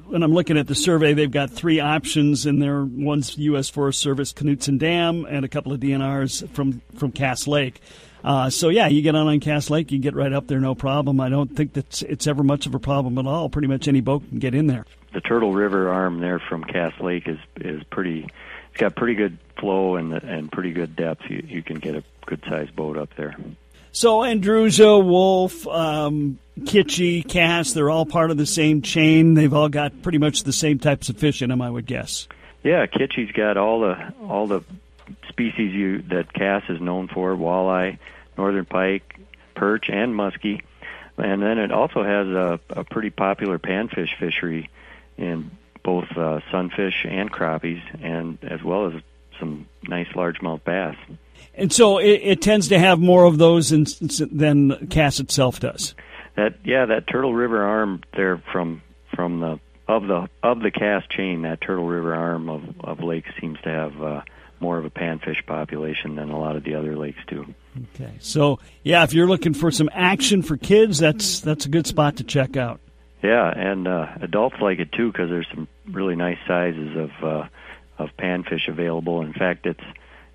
when 0.07 0.23
I'm 0.23 0.33
looking 0.33 0.57
at 0.57 0.67
the 0.67 0.75
survey, 0.75 1.13
they've 1.13 1.31
got 1.31 1.49
three 1.49 1.79
options 1.79 2.45
in 2.45 2.59
there. 2.59 2.83
One's 2.83 3.37
U.S. 3.37 3.69
Forest 3.69 3.99
Service 3.99 4.33
Knutson 4.33 4.79
Dam, 4.79 5.25
and 5.25 5.43
a 5.45 5.47
couple 5.47 5.73
of 5.73 5.79
DNRs 5.79 6.49
from 6.49 6.81
from 6.95 7.11
Cass 7.11 7.47
Lake. 7.47 7.81
Uh, 8.23 8.49
so 8.49 8.69
yeah, 8.69 8.87
you 8.87 9.01
get 9.01 9.15
on 9.15 9.27
on 9.27 9.39
Cass 9.39 9.69
Lake, 9.69 9.91
you 9.91 9.99
get 9.99 10.15
right 10.15 10.33
up 10.33 10.47
there, 10.47 10.59
no 10.59 10.73
problem. 10.73 11.19
I 11.19 11.29
don't 11.29 11.55
think 11.55 11.73
that 11.73 12.01
it's 12.01 12.25
ever 12.25 12.43
much 12.43 12.65
of 12.65 12.73
a 12.73 12.79
problem 12.79 13.19
at 13.19 13.27
all. 13.27 13.49
Pretty 13.49 13.67
much 13.67 13.87
any 13.87 14.01
boat 14.01 14.27
can 14.27 14.39
get 14.39 14.55
in 14.55 14.65
there. 14.65 14.85
The 15.13 15.21
Turtle 15.21 15.53
River 15.53 15.89
arm 15.89 16.19
there 16.19 16.39
from 16.39 16.63
Cass 16.63 16.93
Lake 16.99 17.27
is 17.27 17.39
is 17.57 17.83
pretty. 17.83 18.27
It's 18.71 18.81
got 18.81 18.95
pretty 18.95 19.15
good 19.15 19.37
flow 19.59 19.95
and 19.95 20.13
and 20.13 20.51
pretty 20.51 20.71
good 20.71 20.95
depth. 20.95 21.21
You 21.29 21.43
you 21.47 21.61
can 21.61 21.77
get 21.77 21.95
a 21.95 22.03
good 22.25 22.43
sized 22.49 22.75
boat 22.75 22.97
up 22.97 23.15
there. 23.15 23.35
So 23.95 24.23
Andrusia, 24.23 25.01
Wolf, 25.01 25.65
um, 25.65 26.37
Kitchi, 26.65 27.23
Cass, 27.23 27.71
they're 27.71 27.89
all 27.89 28.05
part 28.05 28.29
of 28.29 28.35
the 28.35 28.45
same 28.45 28.81
chain. 28.81 29.35
They've 29.35 29.53
all 29.53 29.69
got 29.69 30.01
pretty 30.01 30.17
much 30.17 30.43
the 30.43 30.51
same 30.51 30.79
types 30.79 31.07
of 31.07 31.15
fish 31.15 31.41
in 31.41 31.49
them, 31.49 31.61
I 31.61 31.69
would 31.69 31.85
guess. 31.85 32.27
Yeah, 32.61 32.87
Kitchi's 32.87 33.31
got 33.31 33.55
all 33.55 33.79
the 33.79 34.13
all 34.27 34.47
the 34.47 34.63
species 35.29 35.73
you 35.73 36.01
that 36.09 36.33
Cass 36.33 36.63
is 36.67 36.81
known 36.81 37.07
for: 37.07 37.37
walleye, 37.37 37.97
northern 38.37 38.65
pike, 38.65 39.17
perch, 39.55 39.89
and 39.89 40.13
muskie. 40.13 40.61
And 41.17 41.41
then 41.41 41.57
it 41.57 41.71
also 41.71 42.03
has 42.03 42.27
a, 42.27 42.59
a 42.71 42.83
pretty 42.83 43.11
popular 43.11 43.59
panfish 43.59 44.13
fishery 44.19 44.69
in 45.17 45.51
both 45.83 46.11
uh, 46.17 46.41
sunfish 46.51 47.05
and 47.05 47.31
crappies, 47.31 47.81
and 48.03 48.39
as 48.43 48.61
well 48.61 48.87
as 48.87 49.01
some 49.39 49.67
nice 49.87 50.09
largemouth 50.09 50.65
bass. 50.65 50.97
And 51.57 51.71
so 51.71 51.97
it, 51.97 52.21
it 52.23 52.41
tends 52.41 52.67
to 52.69 52.79
have 52.79 52.99
more 52.99 53.23
of 53.25 53.37
those 53.37 53.71
in, 53.71 53.85
than 54.31 54.87
Cass 54.87 55.19
itself 55.19 55.59
does. 55.59 55.95
That 56.35 56.55
yeah, 56.65 56.85
that 56.85 57.07
Turtle 57.07 57.33
River 57.33 57.63
arm 57.63 58.01
there 58.15 58.41
from 58.51 58.81
from 59.15 59.39
the 59.39 59.59
of 59.87 60.07
the 60.07 60.27
of 60.43 60.59
the 60.59 60.71
Cass 60.71 61.03
chain, 61.09 61.43
that 61.43 61.61
Turtle 61.61 61.85
River 61.85 62.13
arm 62.13 62.49
of 62.49 62.63
of 62.81 62.99
lakes 62.99 63.29
seems 63.39 63.59
to 63.61 63.69
have 63.69 64.01
uh, 64.01 64.21
more 64.59 64.77
of 64.77 64.85
a 64.85 64.89
panfish 64.89 65.45
population 65.45 66.15
than 66.15 66.29
a 66.29 66.39
lot 66.39 66.55
of 66.55 66.63
the 66.63 66.75
other 66.75 66.97
lakes 66.97 67.19
do. 67.27 67.45
Okay, 67.95 68.13
so 68.19 68.59
yeah, 68.83 69.03
if 69.03 69.13
you're 69.13 69.27
looking 69.27 69.53
for 69.53 69.71
some 69.71 69.89
action 69.93 70.41
for 70.41 70.57
kids, 70.57 70.97
that's 70.97 71.39
that's 71.39 71.65
a 71.65 71.69
good 71.69 71.87
spot 71.87 72.17
to 72.17 72.23
check 72.23 72.57
out. 72.57 72.79
Yeah, 73.23 73.49
and 73.49 73.87
uh, 73.87 74.07
adults 74.21 74.57
like 74.61 74.79
it 74.79 74.91
too 74.91 75.11
because 75.11 75.29
there's 75.29 75.47
some 75.53 75.67
really 75.89 76.15
nice 76.15 76.37
sizes 76.47 76.97
of 76.97 77.11
uh, 77.23 77.47
of 77.97 78.09
panfish 78.17 78.67
available. 78.67 79.21
In 79.21 79.33
fact, 79.33 79.65
it's 79.65 79.83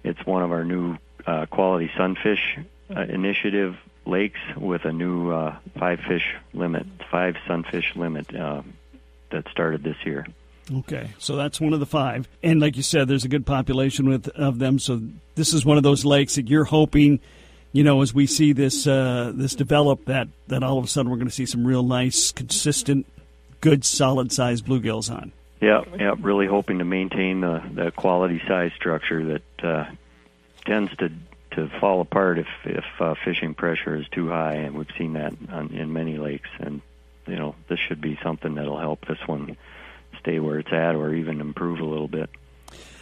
it's 0.02 0.24
one 0.24 0.42
of 0.42 0.50
our 0.50 0.64
new 0.64 0.96
uh, 1.26 1.46
quality 1.46 1.90
sunfish 1.96 2.58
uh, 2.94 3.00
initiative 3.02 3.76
lakes 4.06 4.40
with 4.56 4.84
a 4.84 4.92
new 4.92 5.30
uh, 5.30 5.56
five 5.78 6.00
fish 6.00 6.34
limit, 6.52 6.86
five 7.10 7.36
sunfish 7.46 7.94
limit 7.96 8.34
uh, 8.34 8.62
that 9.30 9.48
started 9.50 9.82
this 9.82 9.96
year. 10.04 10.26
Okay, 10.72 11.10
so 11.18 11.34
that's 11.34 11.60
one 11.60 11.72
of 11.72 11.80
the 11.80 11.86
five, 11.86 12.28
and 12.42 12.60
like 12.60 12.76
you 12.76 12.82
said, 12.82 13.08
there's 13.08 13.24
a 13.24 13.28
good 13.28 13.44
population 13.44 14.08
with 14.08 14.28
of 14.28 14.58
them. 14.58 14.78
So 14.78 15.00
this 15.34 15.52
is 15.52 15.64
one 15.64 15.78
of 15.78 15.82
those 15.82 16.04
lakes 16.04 16.36
that 16.36 16.48
you're 16.48 16.64
hoping, 16.64 17.18
you 17.72 17.82
know, 17.82 18.02
as 18.02 18.14
we 18.14 18.26
see 18.26 18.52
this 18.52 18.86
uh, 18.86 19.32
this 19.34 19.56
develop, 19.56 20.04
that 20.04 20.28
that 20.46 20.62
all 20.62 20.78
of 20.78 20.84
a 20.84 20.88
sudden 20.88 21.10
we're 21.10 21.16
going 21.16 21.28
to 21.28 21.34
see 21.34 21.46
some 21.46 21.66
real 21.66 21.82
nice, 21.82 22.30
consistent, 22.30 23.06
good, 23.60 23.84
solid 23.84 24.30
sized 24.30 24.64
bluegills 24.64 25.10
on. 25.10 25.32
Yeah, 25.60 25.82
yeah, 25.98 26.14
really 26.20 26.46
hoping 26.46 26.78
to 26.78 26.84
maintain 26.84 27.40
the 27.40 27.62
the 27.74 27.90
quality 27.90 28.40
size 28.46 28.70
structure 28.76 29.24
that 29.24 29.64
uh, 29.64 29.84
tends 30.67 30.95
to 30.97 31.11
to 31.52 31.69
fall 31.81 32.00
apart 32.00 32.38
if 32.38 32.49
if 32.64 32.85
uh, 33.00 33.14
fishing 33.25 33.55
pressure 33.55 33.97
is 33.97 34.07
too 34.09 34.29
high, 34.29 34.55
and 34.55 34.76
we've 34.76 34.90
seen 34.97 35.14
that 35.14 35.35
on, 35.50 35.71
in 35.73 35.93
many 35.93 36.19
lakes. 36.19 36.49
And 36.59 36.81
you 37.26 37.37
know, 37.37 37.55
this 37.69 37.79
should 37.79 38.00
be 38.00 38.19
something 38.23 38.55
that'll 38.55 38.79
help 38.79 39.07
this 39.07 39.19
one 39.26 39.57
stay 40.21 40.38
where 40.38 40.59
it's 40.59 40.73
at, 40.73 40.95
or 40.95 41.14
even 41.14 41.40
improve 41.40 41.81
a 41.81 41.85
little 41.85 42.09
bit. 42.09 42.31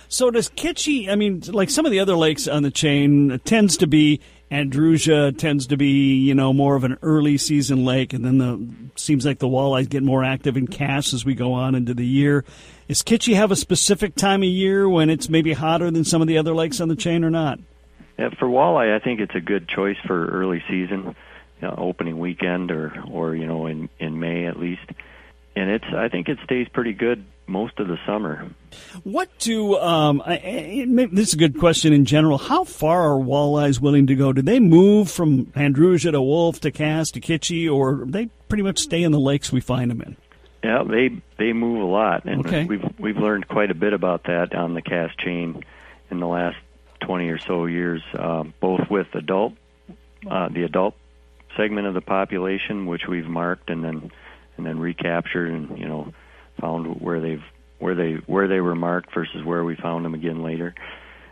So 0.09 0.31
does 0.31 0.49
Kitchi? 0.49 1.11
I 1.11 1.17
mean, 1.17 1.43
like 1.49 1.69
some 1.69 1.85
of 1.85 1.93
the 1.93 2.00
other 2.00 2.17
lakes 2.17 2.49
on 2.49 2.62
the 2.62 2.71
chain, 2.71 3.41
tends 3.45 3.77
to 3.79 3.87
be 3.87 4.21
Andrusia 4.50 5.37
tends 5.37 5.67
to 5.67 5.77
be 5.77 6.17
you 6.17 6.35
know 6.35 6.53
more 6.53 6.75
of 6.75 6.85
an 6.85 6.97
early 7.03 7.37
season 7.37 7.85
lake, 7.85 8.12
and 8.15 8.25
then 8.25 8.38
the 8.38 8.67
seems 8.97 9.27
like 9.27 9.38
the 9.38 9.49
walleyes 9.49 9.88
get 9.88 10.03
more 10.03 10.25
active 10.25 10.57
in 10.57 10.67
Cass 10.67 11.12
as 11.12 11.25
we 11.25 11.35
go 11.35 11.53
on 11.53 11.75
into 11.75 11.93
the 11.93 12.07
year. 12.07 12.45
Is 12.88 13.02
Kitchi 13.02 13.35
have 13.35 13.50
a 13.50 13.57
specific 13.57 14.14
time 14.14 14.42
of 14.42 14.49
year 14.49 14.88
when 14.88 15.11
it's 15.11 15.28
maybe 15.28 15.52
hotter 15.52 15.90
than 15.90 16.04
some 16.04 16.23
of 16.23 16.28
the 16.28 16.38
other 16.38 16.54
lakes 16.54 16.80
on 16.80 16.88
the 16.88 16.97
chain, 16.97 17.23
or 17.23 17.28
not? 17.28 17.59
Yeah, 18.18 18.30
for 18.38 18.49
walleye, 18.49 18.97
I 18.97 18.99
think 18.99 19.21
it's 19.21 19.35
a 19.35 19.42
good 19.42 19.68
choice 19.68 19.99
for 20.07 20.26
early 20.28 20.64
season, 20.68 21.14
you 21.61 21.68
know, 21.68 21.75
opening 21.76 22.18
weekend, 22.18 22.71
or 22.71 22.95
or 23.11 23.35
you 23.35 23.47
know 23.47 23.66
in 23.66 23.90
in 23.99 24.18
May 24.18 24.47
at 24.47 24.59
least. 24.59 24.87
And 25.54 25.71
it's 25.71 25.85
I 25.95 26.09
think 26.09 26.30
it 26.30 26.38
stays 26.45 26.66
pretty 26.73 26.95
good 26.95 27.26
most 27.47 27.78
of 27.78 27.88
the 27.88 27.99
summer. 28.07 28.49
What 29.04 29.28
do 29.38 29.76
um, 29.76 30.23
I, 30.25 30.87
this 31.12 31.28
is 31.28 31.35
a 31.35 31.38
good 31.38 31.59
question 31.59 31.92
in 31.92 32.07
general? 32.07 32.38
How 32.38 32.64
far 32.64 33.12
are 33.12 33.21
walleyes 33.21 33.80
willing 33.80 34.07
to 34.07 34.14
go? 34.14 34.33
Do 34.33 34.40
they 34.40 34.61
move 34.61 35.11
from 35.11 35.47
Andrusia 35.47 36.12
to 36.12 36.23
Wolf 36.23 36.61
to 36.61 36.71
Cass 36.71 37.11
to 37.11 37.21
Kitchi, 37.21 37.68
or 37.68 38.07
they 38.07 38.30
pretty 38.49 38.62
much 38.62 38.78
stay 38.78 39.02
in 39.02 39.12
the 39.12 39.21
lakes 39.21 39.52
we 39.52 39.61
find 39.61 39.90
them 39.90 40.00
in? 40.00 40.16
Yeah, 40.62 40.83
they 40.83 41.11
they 41.38 41.53
move 41.53 41.83
a 41.83 41.87
lot, 41.87 42.25
and 42.25 42.47
okay. 42.47 42.65
we've 42.65 42.85
we've 42.99 43.17
learned 43.17 43.47
quite 43.47 43.71
a 43.71 43.75
bit 43.75 43.93
about 43.93 44.25
that 44.25 44.55
on 44.55 44.75
the 44.75 44.83
Cass 44.83 45.11
chain 45.17 45.62
in 46.11 46.21
the 46.21 46.27
last 46.27 46.57
20 47.00 47.29
or 47.29 47.38
so 47.38 47.67
years, 47.67 48.03
um, 48.19 48.55
both 48.61 48.81
with 48.91 49.07
adult, 49.15 49.53
uh, 50.29 50.49
the 50.49 50.65
adult 50.65 50.95
segment 51.57 51.87
of 51.87 51.95
the 51.95 52.00
population, 52.00 52.87
which 52.87 53.03
we've 53.09 53.27
marked 53.27 53.71
and 53.71 53.85
then 53.85 54.11
and 54.57 54.67
then 54.67 54.79
recaptured, 54.81 55.50
and 55.50 55.79
you 55.79 55.87
know 55.87 56.12
found 56.61 57.00
where 57.00 57.21
they've 57.21 57.45
where 57.79 57.95
they 57.95 58.15
where 58.27 58.49
they 58.49 58.61
were 58.61 58.75
marked 58.75 59.15
versus 59.15 59.45
where 59.45 59.65
we 59.65 59.77
found 59.77 60.05
them 60.05 60.15
again 60.15 60.43
later, 60.43 60.75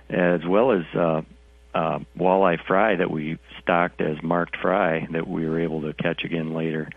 as 0.09 0.41
well 0.47 0.73
as 0.73 0.85
uh, 0.95 1.23
uh, 1.75 1.99
walleye 2.19 2.65
fry 2.67 2.97
that 2.97 3.11
we 3.11 3.39
stocked 3.61 4.01
as 4.01 4.23
marked 4.23 4.57
fry 4.57 5.07
that 5.11 5.27
we 5.27 5.47
were 5.47 5.61
able 5.61 5.83
to 5.83 5.93
catch 5.95 6.25
again 6.25 6.55
later, 6.55 6.89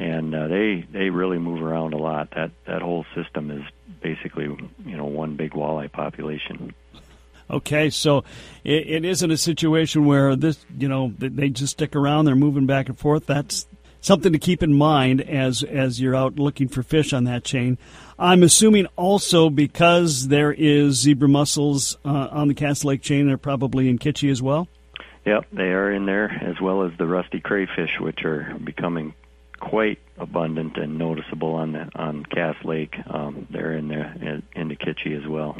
and 0.00 0.34
uh, 0.34 0.48
they 0.48 0.86
they 0.90 1.10
really 1.10 1.38
move 1.38 1.62
around 1.62 1.92
a 1.92 1.98
lot. 1.98 2.30
That 2.34 2.50
that 2.66 2.80
whole 2.80 3.04
system 3.14 3.50
is 3.50 3.62
basically 4.00 4.44
you 4.44 4.96
know 4.96 5.04
one 5.04 5.36
big 5.36 5.52
walleye 5.52 5.92
population. 5.92 6.74
Okay, 7.50 7.90
so 7.90 8.24
it, 8.64 8.86
it 8.86 9.04
isn't 9.04 9.30
a 9.30 9.36
situation 9.36 10.06
where 10.06 10.36
this, 10.36 10.64
you 10.78 10.88
know, 10.88 11.12
they 11.18 11.48
just 11.48 11.72
stick 11.72 11.96
around. 11.96 12.24
They're 12.24 12.36
moving 12.36 12.66
back 12.66 12.88
and 12.88 12.96
forth. 12.96 13.26
That's 13.26 13.66
something 14.00 14.32
to 14.32 14.38
keep 14.38 14.62
in 14.62 14.72
mind 14.72 15.20
as 15.20 15.62
as 15.64 16.00
you're 16.00 16.16
out 16.16 16.36
looking 16.36 16.68
for 16.68 16.82
fish 16.82 17.12
on 17.12 17.24
that 17.24 17.44
chain. 17.44 17.76
I'm 18.18 18.42
assuming 18.42 18.86
also 18.96 19.50
because 19.50 20.28
there 20.28 20.52
is 20.52 20.94
zebra 20.94 21.28
mussels 21.28 21.98
uh, 22.06 22.28
on 22.30 22.48
the 22.48 22.54
Cass 22.54 22.84
Lake 22.84 23.02
chain, 23.02 23.26
they're 23.26 23.36
probably 23.36 23.88
in 23.90 23.98
Kitchi 23.98 24.30
as 24.30 24.40
well. 24.40 24.66
Yep, 25.26 25.46
they 25.52 25.72
are 25.72 25.92
in 25.92 26.06
there 26.06 26.30
as 26.30 26.58
well 26.62 26.84
as 26.84 26.92
the 26.96 27.06
rusty 27.06 27.40
crayfish, 27.40 28.00
which 28.00 28.24
are 28.24 28.56
becoming 28.64 29.12
quite 29.60 29.98
abundant 30.18 30.76
and 30.76 30.98
noticeable 30.98 31.54
on 31.54 31.72
the 31.72 31.88
on 31.94 32.24
Cass 32.24 32.56
Lake. 32.64 32.96
Um, 33.06 33.46
they're 33.50 33.72
in 33.72 33.88
there 33.88 34.42
in, 34.54 34.68
the 34.68 34.76
Kitchi 34.76 35.14
as 35.14 35.26
well 35.26 35.56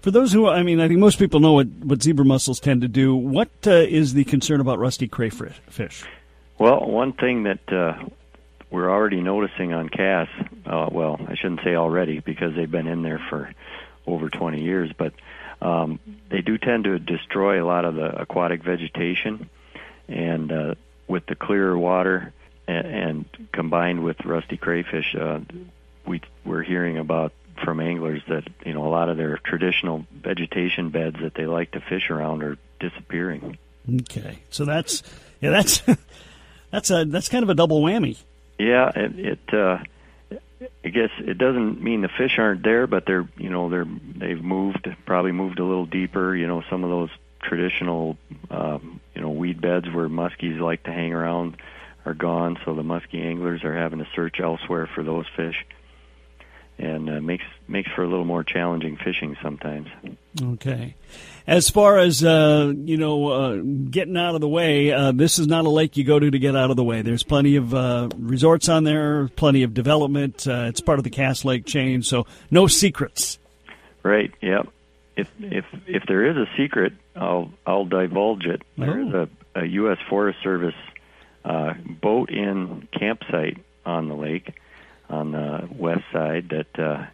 for 0.00 0.10
those 0.10 0.32
who, 0.32 0.48
I 0.48 0.62
mean, 0.62 0.80
I 0.80 0.88
think 0.88 0.98
most 0.98 1.18
people 1.18 1.40
know 1.40 1.52
what, 1.52 1.66
what 1.68 2.02
zebra 2.02 2.24
mussels 2.24 2.58
tend 2.58 2.82
to 2.82 2.88
do. 2.88 3.14
What 3.14 3.50
uh, 3.66 3.70
is 3.70 4.14
the 4.14 4.24
concern 4.24 4.60
about 4.60 4.78
rusty 4.78 5.08
crayfish? 5.08 6.04
Well, 6.58 6.86
one 6.86 7.12
thing 7.12 7.44
that 7.44 7.72
uh, 7.72 8.02
we're 8.70 8.90
already 8.90 9.20
noticing 9.20 9.72
on 9.72 9.88
Cass, 9.88 10.28
uh, 10.66 10.88
well, 10.90 11.20
I 11.28 11.34
shouldn't 11.34 11.60
say 11.62 11.74
already 11.74 12.20
because 12.20 12.54
they've 12.54 12.70
been 12.70 12.86
in 12.86 13.02
there 13.02 13.20
for 13.28 13.50
over 14.06 14.30
20 14.30 14.62
years, 14.62 14.90
but 14.96 15.12
um, 15.60 16.00
they 16.30 16.40
do 16.40 16.56
tend 16.56 16.84
to 16.84 16.98
destroy 16.98 17.62
a 17.62 17.66
lot 17.66 17.84
of 17.84 17.94
the 17.94 18.20
aquatic 18.20 18.62
vegetation. 18.62 19.50
And 20.08 20.50
uh, 20.50 20.74
with 21.06 21.26
the 21.26 21.34
clearer 21.34 21.78
water 21.78 22.32
and, 22.70 22.86
and 22.86 23.48
combined 23.52 24.04
with 24.04 24.24
rusty 24.24 24.56
crayfish, 24.56 25.14
uh, 25.14 25.40
we, 26.06 26.20
we're 26.44 26.62
hearing 26.62 26.98
about 26.98 27.32
from 27.64 27.80
anglers 27.80 28.22
that 28.28 28.44
you 28.64 28.72
know 28.72 28.86
a 28.86 28.88
lot 28.88 29.08
of 29.08 29.16
their 29.16 29.38
traditional 29.38 30.06
vegetation 30.12 30.90
beds 30.90 31.16
that 31.20 31.34
they 31.34 31.46
like 31.46 31.72
to 31.72 31.80
fish 31.80 32.10
around 32.10 32.42
are 32.42 32.56
disappearing. 32.78 33.58
Okay, 34.02 34.38
so 34.50 34.64
that's 34.64 35.02
yeah, 35.40 35.50
that's 35.50 35.82
that's 36.70 36.90
a 36.90 37.04
that's 37.04 37.28
kind 37.28 37.42
of 37.42 37.50
a 37.50 37.54
double 37.54 37.82
whammy. 37.82 38.16
Yeah, 38.58 38.90
it, 38.94 39.18
it 39.18 39.54
uh, 39.54 39.78
I 40.84 40.88
guess 40.88 41.10
it 41.18 41.38
doesn't 41.38 41.82
mean 41.82 42.02
the 42.02 42.08
fish 42.08 42.38
aren't 42.38 42.62
there, 42.62 42.86
but 42.86 43.06
they're 43.06 43.28
you 43.36 43.50
know 43.50 43.68
they're 43.68 43.88
they've 44.16 44.42
moved 44.42 44.88
probably 45.06 45.32
moved 45.32 45.58
a 45.58 45.64
little 45.64 45.86
deeper. 45.86 46.34
You 46.34 46.46
know, 46.46 46.62
some 46.70 46.84
of 46.84 46.90
those 46.90 47.10
traditional 47.42 48.16
um, 48.50 49.00
you 49.14 49.20
know 49.20 49.30
weed 49.30 49.60
beds 49.60 49.86
where 49.92 50.08
muskies 50.08 50.60
like 50.60 50.84
to 50.84 50.92
hang 50.92 51.12
around 51.12 51.56
are 52.04 52.14
gone, 52.14 52.58
so 52.64 52.74
the 52.74 52.82
muskie 52.82 53.24
anglers 53.24 53.64
are 53.64 53.76
having 53.76 53.98
to 53.98 54.06
search 54.14 54.40
elsewhere 54.40 54.88
for 54.94 55.02
those 55.02 55.26
fish 55.36 55.66
and 56.80 57.10
uh, 57.10 57.20
makes 57.20 57.44
makes 57.68 57.90
for 57.92 58.02
a 58.02 58.08
little 58.08 58.24
more 58.24 58.42
challenging 58.42 58.96
fishing 58.96 59.36
sometimes. 59.42 59.88
Okay, 60.42 60.94
as 61.46 61.68
far 61.68 61.98
as 61.98 62.24
uh, 62.24 62.72
you 62.74 62.96
know, 62.96 63.28
uh, 63.28 63.56
getting 63.56 64.16
out 64.16 64.34
of 64.34 64.40
the 64.40 64.48
way, 64.48 64.90
uh, 64.90 65.12
this 65.12 65.38
is 65.38 65.46
not 65.46 65.66
a 65.66 65.68
lake 65.68 65.96
you 65.96 66.04
go 66.04 66.18
to 66.18 66.30
to 66.30 66.38
get 66.38 66.56
out 66.56 66.70
of 66.70 66.76
the 66.76 66.84
way. 66.84 67.02
There's 67.02 67.22
plenty 67.22 67.56
of 67.56 67.74
uh, 67.74 68.08
resorts 68.18 68.68
on 68.68 68.84
there, 68.84 69.28
plenty 69.28 69.62
of 69.62 69.74
development. 69.74 70.46
Uh, 70.48 70.66
it's 70.68 70.80
part 70.80 70.98
of 70.98 71.04
the 71.04 71.10
Cass 71.10 71.44
Lake 71.44 71.66
chain, 71.66 72.02
so 72.02 72.26
no 72.50 72.66
secrets. 72.66 73.38
Right. 74.02 74.32
Yep. 74.40 74.68
If 75.16 75.28
if 75.38 75.66
if 75.86 76.04
there 76.08 76.30
is 76.30 76.36
a 76.36 76.48
secret, 76.56 76.94
I'll 77.14 77.52
I'll 77.66 77.84
divulge 77.84 78.46
it. 78.46 78.62
Oh. 78.78 78.86
There's 78.86 79.14
a 79.14 79.28
a 79.54 79.66
U.S. 79.66 79.98
Forest 80.08 80.38
Service 80.42 80.74
uh, 81.44 81.74
boat 82.00 82.30
in 82.30 82.88
campsite 82.98 83.58
on 83.84 84.08
the 84.08 84.14
lake 84.14 84.54
on 85.08 85.32
the 85.32 85.68
west 85.72 86.04
side 86.12 86.50
that 86.50 86.78
uh, 86.82 87.06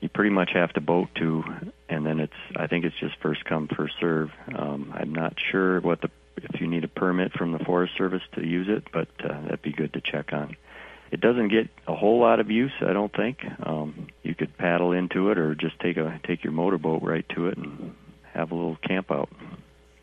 you 0.00 0.08
pretty 0.08 0.30
much 0.30 0.50
have 0.52 0.72
to 0.74 0.80
boat 0.80 1.08
to, 1.16 1.42
and 1.88 2.04
then 2.04 2.20
it's 2.20 2.32
I 2.56 2.66
think 2.66 2.84
it's 2.84 2.98
just 3.00 3.16
first 3.20 3.44
come 3.44 3.68
first 3.68 3.94
serve. 3.98 4.30
Um, 4.54 4.92
I'm 4.94 5.14
not 5.14 5.34
sure 5.50 5.80
what 5.80 6.00
the 6.00 6.10
if 6.36 6.60
you 6.60 6.68
need 6.68 6.84
a 6.84 6.88
permit 6.88 7.32
from 7.32 7.52
the 7.52 7.58
Forest 7.58 7.94
Service 7.96 8.22
to 8.34 8.46
use 8.46 8.68
it, 8.68 8.84
but 8.92 9.08
uh, 9.24 9.40
that'd 9.42 9.62
be 9.62 9.72
good 9.72 9.92
to 9.94 10.00
check 10.00 10.32
on. 10.32 10.56
It 11.10 11.20
doesn't 11.20 11.48
get 11.48 11.68
a 11.86 11.96
whole 11.96 12.20
lot 12.20 12.38
of 12.38 12.50
use, 12.50 12.72
I 12.80 12.92
don't 12.92 13.12
think. 13.12 13.38
Um, 13.64 14.08
you 14.22 14.34
could 14.34 14.56
paddle 14.58 14.92
into 14.92 15.30
it 15.30 15.38
or 15.38 15.54
just 15.54 15.80
take 15.80 15.96
a 15.96 16.20
take 16.24 16.44
your 16.44 16.52
motorboat 16.52 17.02
right 17.02 17.26
to 17.30 17.48
it 17.48 17.56
and 17.56 17.94
have 18.34 18.52
a 18.52 18.54
little 18.54 18.76
camp 18.76 19.10
out. 19.10 19.30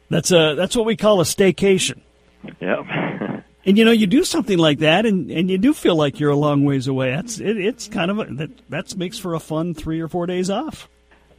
That's 0.10 0.32
a 0.32 0.56
that's 0.56 0.76
what 0.76 0.86
we 0.86 0.98
call 0.98 1.22
a 1.22 1.26
staycation. 1.26 2.02
Yeah. 2.60 3.32
And 3.66 3.78
you 3.78 3.86
know, 3.86 3.92
you 3.92 4.06
do 4.06 4.24
something 4.24 4.60
like 4.60 4.80
that, 4.80 5.06
and, 5.06 5.32
and 5.32 5.50
you 5.50 5.58
do 5.58 5.74
feel 5.74 5.96
like 5.96 6.20
you're 6.20 6.30
a 6.30 6.36
long 6.36 6.66
ways 6.66 6.88
away. 6.88 7.12
That's 7.12 7.40
it, 7.40 7.58
it's 7.58 7.88
kind 7.88 8.12
of 8.12 8.20
a, 8.20 8.26
that 8.36 8.70
that 8.70 8.96
makes 8.96 9.18
for 9.18 9.34
a 9.34 9.40
fun 9.40 9.74
three 9.74 10.02
or 10.02 10.08
four 10.08 10.28
days 10.28 10.50
off. 10.50 10.88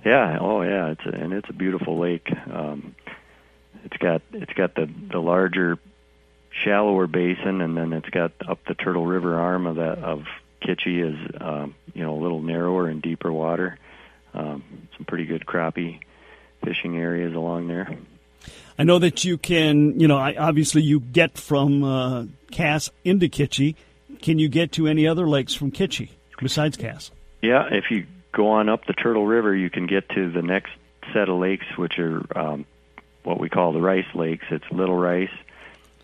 Yeah. 0.04 0.38
Oh, 0.40 0.62
yeah. 0.62 0.88
It's 0.88 1.06
a, 1.06 1.10
and 1.10 1.32
it's 1.32 1.48
a 1.48 1.52
beautiful 1.52 1.98
lake. 1.98 2.28
Um, 2.52 2.94
it's 3.84 3.96
got 3.98 4.22
it's 4.32 4.52
got 4.54 4.74
the 4.74 4.88
the 5.12 5.20
larger, 5.20 5.78
shallower 6.64 7.06
basin, 7.06 7.60
and 7.60 7.76
then 7.76 7.92
it's 7.92 8.10
got 8.10 8.32
up 8.48 8.58
the 8.66 8.74
Turtle 8.74 9.06
River 9.06 9.38
arm 9.38 9.66
of 9.66 9.76
that 9.76 9.98
of 9.98 10.24
Kitchi 10.62 11.00
is 11.00 11.16
um, 11.40 11.76
you 11.94 12.02
know 12.02 12.16
a 12.16 12.20
little 12.20 12.42
narrower 12.42 12.88
and 12.88 13.00
deeper 13.00 13.32
water. 13.32 13.78
Um, 14.34 14.88
some 14.96 15.06
pretty 15.06 15.26
good 15.26 15.46
crappie 15.46 16.00
fishing 16.64 16.98
areas 16.98 17.34
along 17.34 17.68
there. 17.68 17.96
I 18.78 18.84
know 18.84 18.98
that 18.98 19.24
you 19.24 19.38
can, 19.38 19.98
you 19.98 20.06
know, 20.06 20.18
I, 20.18 20.34
obviously 20.36 20.82
you 20.82 21.00
get 21.00 21.38
from 21.38 21.82
uh, 21.82 22.24
Cass 22.50 22.90
into 23.04 23.28
Kitchi. 23.28 23.74
Can 24.20 24.38
you 24.38 24.48
get 24.48 24.72
to 24.72 24.86
any 24.86 25.06
other 25.06 25.28
lakes 25.28 25.54
from 25.54 25.70
Kitchi 25.70 26.10
besides 26.40 26.76
Cass? 26.76 27.10
Yeah, 27.42 27.68
if 27.70 27.90
you 27.90 28.06
go 28.32 28.48
on 28.48 28.68
up 28.68 28.86
the 28.86 28.92
Turtle 28.92 29.26
River, 29.26 29.54
you 29.54 29.70
can 29.70 29.86
get 29.86 30.08
to 30.10 30.30
the 30.30 30.42
next 30.42 30.72
set 31.12 31.28
of 31.28 31.38
lakes, 31.38 31.66
which 31.76 31.98
are 31.98 32.22
um, 32.38 32.66
what 33.22 33.40
we 33.40 33.48
call 33.48 33.72
the 33.72 33.80
Rice 33.80 34.06
Lakes. 34.14 34.44
It's 34.50 34.64
Little 34.70 34.96
Rice 34.96 35.30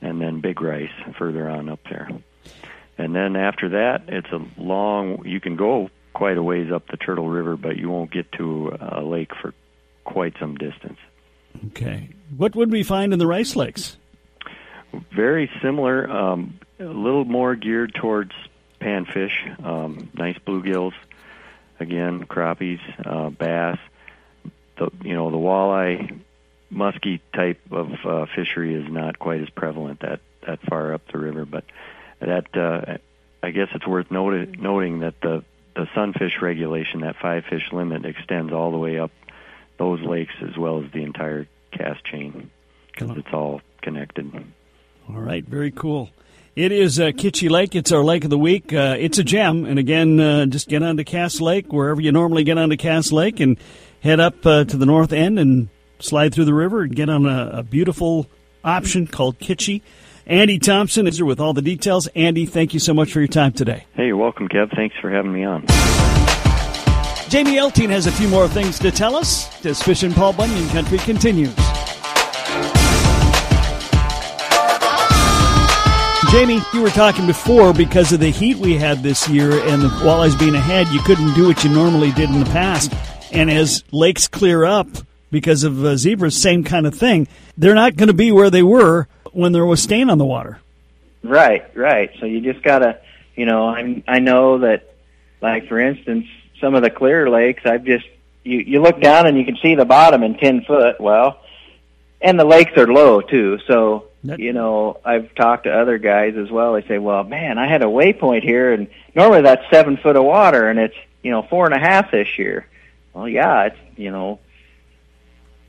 and 0.01 0.21
then 0.21 0.41
Big 0.41 0.61
Rice 0.61 0.91
further 1.19 1.49
on 1.49 1.69
up 1.69 1.81
there. 1.89 2.09
And 2.99 3.15
then 3.15 3.37
after 3.37 3.71
that, 3.71 4.05
it's 4.09 4.31
a 4.33 4.45
long, 4.61 5.27
you 5.27 5.41
can 5.41 5.57
go 5.57 5.91
quite 6.13 6.37
a 6.37 6.43
ways 6.43 6.71
up 6.71 6.89
the 6.89 6.97
Turtle 6.97 7.29
River, 7.29 7.57
but 7.57 7.77
you 7.77 7.91
won't 7.91 8.11
get 8.11 8.31
to 8.33 8.77
a 8.81 9.03
lake 9.03 9.33
for 9.41 9.55
quite 10.05 10.35
some 10.39 10.57
distance. 10.57 10.99
Okay. 11.69 12.11
What 12.37 12.55
would 12.57 12.71
we 12.71 12.83
find 12.83 13.13
in 13.13 13.19
the 13.19 13.27
Rice 13.27 13.57
Lakes? 13.57 13.97
Very 15.15 15.51
similar, 15.63 16.11
um, 16.11 16.59
a 16.79 16.85
little 16.85 17.25
more 17.25 17.55
geared 17.55 17.95
towards 17.95 18.33
panfish, 18.81 19.65
um, 19.65 20.11
nice 20.15 20.37
bluegills, 20.47 20.93
again 21.81 22.25
crappies, 22.27 22.81
uh, 23.07 23.31
bass. 23.31 23.79
The 24.79 24.91
you 25.03 25.15
know 25.15 25.31
the 25.31 25.37
walleye, 25.37 26.21
muskie 26.73 27.21
type 27.35 27.61
of 27.71 27.93
uh, 28.05 28.27
fishery 28.35 28.75
is 28.75 28.91
not 28.91 29.19
quite 29.19 29.41
as 29.41 29.51
prevalent 29.51 30.01
that 30.01 30.21
that 30.47 30.61
far 30.63 30.93
up 30.93 31.03
the 31.13 31.19
river, 31.19 31.45
but 31.45 31.65
that 32.21 32.55
uh, 32.57 32.99
I 33.43 33.51
guess 33.51 33.69
it's 33.75 33.87
worth 33.87 34.11
noting 34.11 35.01
that 35.01 35.21
the 35.21 35.45
the 35.75 35.89
sunfish 35.95 36.41
regulation, 36.43 37.01
that 37.01 37.17
five 37.17 37.45
fish 37.45 37.73
limit, 37.73 38.05
extends 38.05 38.53
all 38.53 38.71
the 38.71 38.79
way 38.79 38.99
up 38.99 39.11
those 39.83 40.01
lakes 40.03 40.35
as 40.43 40.57
well 40.57 40.83
as 40.83 40.91
the 40.93 41.03
entire 41.03 41.47
Cass 41.73 41.97
chain 42.11 42.51
because 42.93 43.17
it's 43.17 43.33
all 43.33 43.61
connected. 43.81 44.31
All 45.09 45.21
right, 45.21 45.45
very 45.45 45.73
cool. 45.73 46.11
It 46.55 46.71
is 46.71 47.01
uh, 47.01 47.13
Lake. 47.43 47.75
It's 47.75 47.91
our 47.91 48.05
lake 48.05 48.25
of 48.25 48.31
the 48.31 48.39
week. 48.39 48.73
Uh, 48.73 48.95
it's 48.99 49.19
a 49.19 49.25
gem. 49.25 49.65
And 49.65 49.79
again, 49.79 50.21
uh, 50.21 50.47
just 50.47 50.69
get 50.69 50.83
onto 50.83 51.03
Cass 51.03 51.41
Lake, 51.41 51.73
wherever 51.73 52.01
you 52.01 52.13
normally 52.13 52.45
get 52.45 52.59
onto 52.59 52.77
Cass 52.77 53.11
Lake, 53.11 53.41
and 53.41 53.57
head 54.01 54.21
up 54.21 54.45
uh, 54.45 54.65
to 54.65 54.77
the 54.77 54.87
north 54.87 55.13
end 55.13 55.39
and 55.39 55.69
slide 55.99 56.35
through 56.35 56.45
the 56.45 56.55
river 56.55 56.83
and 56.83 56.95
get 56.95 57.09
on 57.09 57.27
a, 57.27 57.51
a 57.55 57.63
beautiful 57.63 58.27
option 58.63 59.07
called 59.07 59.39
Kitchi. 59.41 59.83
Andy 60.27 60.59
Thompson 60.59 61.07
is 61.07 61.17
here 61.17 61.27
with 61.27 61.41
all 61.41 61.55
the 61.55 61.63
details. 61.63 62.07
Andy, 62.09 62.47
thank 62.47 62.75
you 62.75 62.81
so 62.81 62.95
much 62.95 63.13
for 63.13 63.19
your 63.19 63.29
time 63.29 63.53
today. 63.53 63.87
Hey, 63.95 64.07
you're 64.07 64.17
welcome, 64.17 64.49
Kev. 64.49 64.77
Thanks 64.77 64.95
for 65.01 65.11
having 65.11 65.33
me 65.33 65.45
on. 65.45 65.67
Jamie 67.33 67.57
Elting 67.57 67.89
has 67.89 68.07
a 68.07 68.13
few 68.13 68.29
more 68.29 68.47
things 68.47 68.79
to 68.81 68.91
tell 68.91 69.17
us 69.17 69.65
as 69.65 69.83
Fishin' 69.83 70.13
Paul 70.13 70.35
Bunyan 70.35 70.69
Country 70.69 70.99
continues. 70.99 71.55
Jamie, 76.31 76.61
you 76.75 76.83
were 76.83 76.91
talking 76.91 77.27
before 77.27 77.73
because 77.73 78.13
of 78.13 78.21
the 78.21 78.29
heat 78.29 78.59
we 78.59 78.75
had 78.75 79.03
this 79.03 79.31
year 79.31 79.51
and 79.67 79.81
the 79.81 79.89
walleyes 79.89 80.39
being 80.39 80.55
ahead, 80.55 80.87
you 80.89 81.01
couldn't 81.01 81.33
do 81.33 81.47
what 81.47 81.65
you 81.65 81.71
normally 81.71 82.13
did 82.13 82.29
in 82.29 82.39
the 82.39 82.51
past. 82.51 82.93
And 83.33 83.51
as 83.51 83.83
lakes 83.93 84.29
clear 84.29 84.67
up 84.67 84.89
because 85.31 85.65
of 85.65 85.83
uh, 85.83 85.97
zebras, 85.97 86.37
same 86.37 86.65
kind 86.65 86.87
of 86.87 86.95
thing. 86.95 87.29
They're 87.57 87.75
not 87.75 87.97
going 87.97 88.09
to 88.09 88.13
be 88.13 88.31
where 88.31 88.51
they 88.51 88.63
were 88.63 89.09
when 89.33 89.53
there 89.53 89.65
was 89.65 89.83
stain 89.83 90.11
on 90.11 90.19
the 90.19 90.27
water. 90.27 90.61
Right, 91.23 91.75
right. 91.75 92.11
So 92.21 92.27
you 92.27 92.43
just 92.43 92.63
gotta, 92.63 93.01
you 93.37 93.47
know, 93.47 93.69
I 93.69 94.03
I 94.07 94.19
know 94.19 94.59
that, 94.59 94.95
like 95.41 95.67
for 95.69 95.81
instance, 95.81 96.27
some 96.63 96.75
of 96.75 96.83
the 96.83 96.89
clear 96.91 97.29
lakes, 97.29 97.63
I've 97.67 97.85
just 97.85 98.07
you 98.45 98.61
you 98.61 98.81
look 98.81 99.01
down 99.03 99.27
and 99.27 99.37
you 99.37 99.45
can 99.45 99.59
see 99.61 99.75
the 99.75 99.85
bottom 99.85 100.23
in 100.23 100.39
ten 100.39 100.63
foot. 100.65 100.99
Well, 100.99 101.39
and 102.23 102.41
the 102.41 102.45
lakes 102.47 102.73
are 102.79 102.87
low 102.87 103.21
too, 103.21 103.59
so 103.67 104.07
you 104.39 104.53
know 104.55 104.99
I've 105.05 105.35
talked 105.35 105.65
to 105.65 105.73
other 105.79 105.99
guys 105.99 106.37
as 106.37 106.51
well. 106.51 106.73
They 106.73 106.87
say, 106.89 106.99
well, 106.99 107.25
man, 107.25 107.59
I 107.59 107.67
had 107.69 107.83
a 107.83 107.87
waypoint 107.87 108.43
here, 108.45 108.73
and 108.73 108.89
normally 109.15 109.43
that's 109.43 109.63
seven 109.71 109.99
foot 109.99 110.17
of 110.17 110.25
water, 110.25 110.71
and 110.71 110.79
it's 110.79 110.95
you 111.23 111.31
know 111.33 111.43
four 111.43 111.67
and 111.67 111.75
a 111.75 111.79
half 111.81 112.11
this 112.13 112.39
year. 112.39 112.67
Well, 113.13 113.29
yeah, 113.29 113.65
it's 113.65 113.77
you 113.99 114.11
know. 114.11 114.39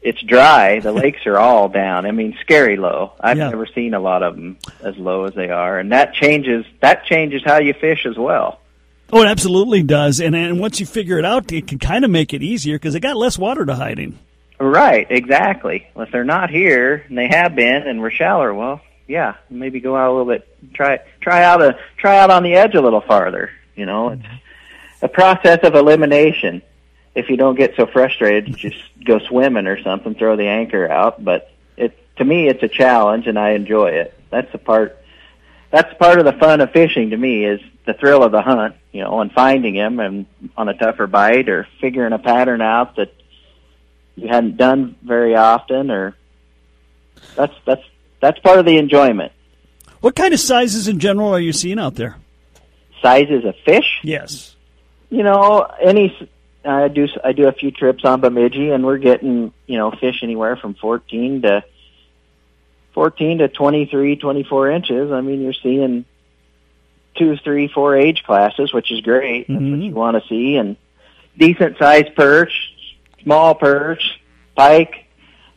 It's 0.01 0.21
dry. 0.21 0.79
The 0.81 0.91
lakes 1.03 1.25
are 1.27 1.37
all 1.37 1.69
down. 1.69 2.05
I 2.05 2.11
mean, 2.11 2.35
scary 2.41 2.75
low. 2.75 3.13
I've 3.21 3.37
Yeah. 3.37 3.49
never 3.49 3.65
seen 3.65 3.93
a 3.93 4.01
lot 4.01 4.21
of 4.21 4.35
them 4.35 4.57
as 4.83 4.97
low 4.97 5.23
as 5.23 5.33
they 5.33 5.49
are, 5.49 5.79
and 5.79 5.93
that 5.93 6.13
changes. 6.13 6.65
That 6.81 7.05
changes 7.05 7.41
how 7.45 7.59
you 7.59 7.73
fish 7.73 8.05
as 8.05 8.17
well. 8.17 8.59
Oh, 9.13 9.21
it 9.21 9.27
absolutely 9.27 9.83
does. 9.83 10.19
And, 10.19 10.35
and 10.35 10.59
once 10.59 10.79
you 10.79 10.87
figure 10.87 11.19
it 11.19 11.25
out, 11.25 11.51
it 11.51 11.67
can 11.67 11.77
kind 11.77 12.03
of 12.03 12.09
make 12.09 12.33
it 12.33 12.41
easier 12.41 12.75
because 12.75 12.93
they 12.93 12.99
got 12.99 13.15
less 13.15 13.37
water 13.37 13.63
to 13.63 13.75
hide 13.75 13.99
in. 13.99 14.17
Right, 14.59 15.05
exactly. 15.09 15.87
Well, 15.93 16.07
if 16.07 16.11
they're 16.11 16.23
not 16.23 16.49
here 16.49 17.05
and 17.07 17.17
they 17.17 17.27
have 17.27 17.55
been 17.55 17.87
and 17.87 18.01
we're 18.01 18.09
shallower, 18.09 18.53
well, 18.53 18.81
yeah, 19.07 19.35
maybe 19.51 19.79
go 19.81 19.95
out 19.95 20.09
a 20.09 20.13
little 20.13 20.33
bit. 20.33 20.73
Try 20.73 20.99
try 21.21 21.43
out 21.43 21.61
a 21.61 21.77
try 21.97 22.17
out 22.17 22.31
on 22.31 22.41
the 22.41 22.55
edge 22.55 22.73
a 22.73 22.81
little 22.81 23.01
farther. 23.01 23.51
You 23.75 23.85
know, 23.85 24.09
it's 24.09 24.23
a 25.01 25.07
process 25.07 25.59
of 25.63 25.75
elimination. 25.75 26.61
If 27.13 27.29
you 27.29 27.37
don't 27.37 27.55
get 27.55 27.75
so 27.75 27.85
frustrated, 27.85 28.55
just 28.55 28.77
go 29.05 29.19
swimming 29.19 29.67
or 29.67 29.81
something, 29.83 30.15
throw 30.15 30.35
the 30.35 30.47
anchor 30.47 30.89
out. 30.89 31.23
But 31.23 31.51
it 31.77 31.95
to 32.15 32.25
me, 32.25 32.47
it's 32.47 32.63
a 32.63 32.67
challenge, 32.67 33.27
and 33.27 33.37
I 33.37 33.51
enjoy 33.51 33.91
it. 33.91 34.19
That's 34.31 34.51
the 34.51 34.57
part. 34.57 34.97
That's 35.73 35.91
part 35.95 36.19
of 36.19 36.25
the 36.25 36.33
fun 36.33 36.61
of 36.61 36.71
fishing 36.71 37.09
to 37.09 37.17
me 37.17 37.43
is 37.45 37.59
the 37.87 37.95
thrill 37.95 38.23
of 38.23 38.31
the 38.31 38.41
hunt. 38.43 38.75
You 38.91 39.01
know, 39.01 39.19
and 39.21 39.31
finding 39.31 39.73
him 39.73 39.99
and 39.99 40.27
on 40.55 40.69
a 40.69 40.75
tougher 40.75 41.07
bite 41.07 41.49
or 41.49 41.67
figuring 41.81 42.13
a 42.13 42.19
pattern 42.19 42.61
out 42.61 42.95
that 42.97 43.11
you 44.15 44.27
hadn't 44.27 44.55
done 44.57 44.95
very 45.01 45.35
often 45.35 45.89
or 45.89 46.15
that's 47.35 47.55
that's 47.65 47.81
that's 48.21 48.37
part 48.41 48.59
of 48.59 48.65
the 48.65 48.77
enjoyment 48.77 49.31
What 50.01 50.15
kind 50.15 50.31
of 50.35 50.39
sizes 50.39 50.87
in 50.87 50.99
general 50.99 51.29
are 51.33 51.39
you 51.39 51.51
seeing 51.53 51.79
out 51.79 51.95
there? 51.95 52.17
sizes 53.01 53.43
of 53.45 53.55
fish 53.65 53.99
Yes. 54.03 54.55
you 55.09 55.23
know 55.23 55.67
any 55.83 56.15
i 56.63 56.87
do 56.87 57.07
i 57.23 57.31
do 57.33 57.47
a 57.47 57.51
few 57.51 57.71
trips 57.71 58.05
on 58.05 58.21
bemidji 58.21 58.69
and 58.69 58.85
we're 58.85 58.99
getting 58.99 59.51
you 59.65 59.77
know 59.79 59.89
fish 59.89 60.19
anywhere 60.21 60.55
from 60.55 60.75
14 60.75 61.41
to 61.41 61.63
14 62.93 63.39
to 63.39 63.47
23 63.47 64.15
24 64.17 64.71
inches 64.71 65.11
i 65.11 65.21
mean 65.21 65.41
you're 65.41 65.53
seeing 65.53 66.05
two 67.15 67.35
three 67.37 67.67
four 67.67 67.95
age 67.95 68.23
classes 68.23 68.73
which 68.73 68.91
is 68.91 69.01
great 69.01 69.47
that's 69.47 69.59
what 69.59 69.63
Mhm. 69.63 69.85
you 69.85 69.91
want 69.93 70.21
to 70.21 70.27
see 70.27 70.55
and 70.57 70.77
decent 71.37 71.77
sized 71.77 72.15
perch 72.15 72.51
small 73.23 73.55
perch 73.55 74.19
pike 74.55 75.05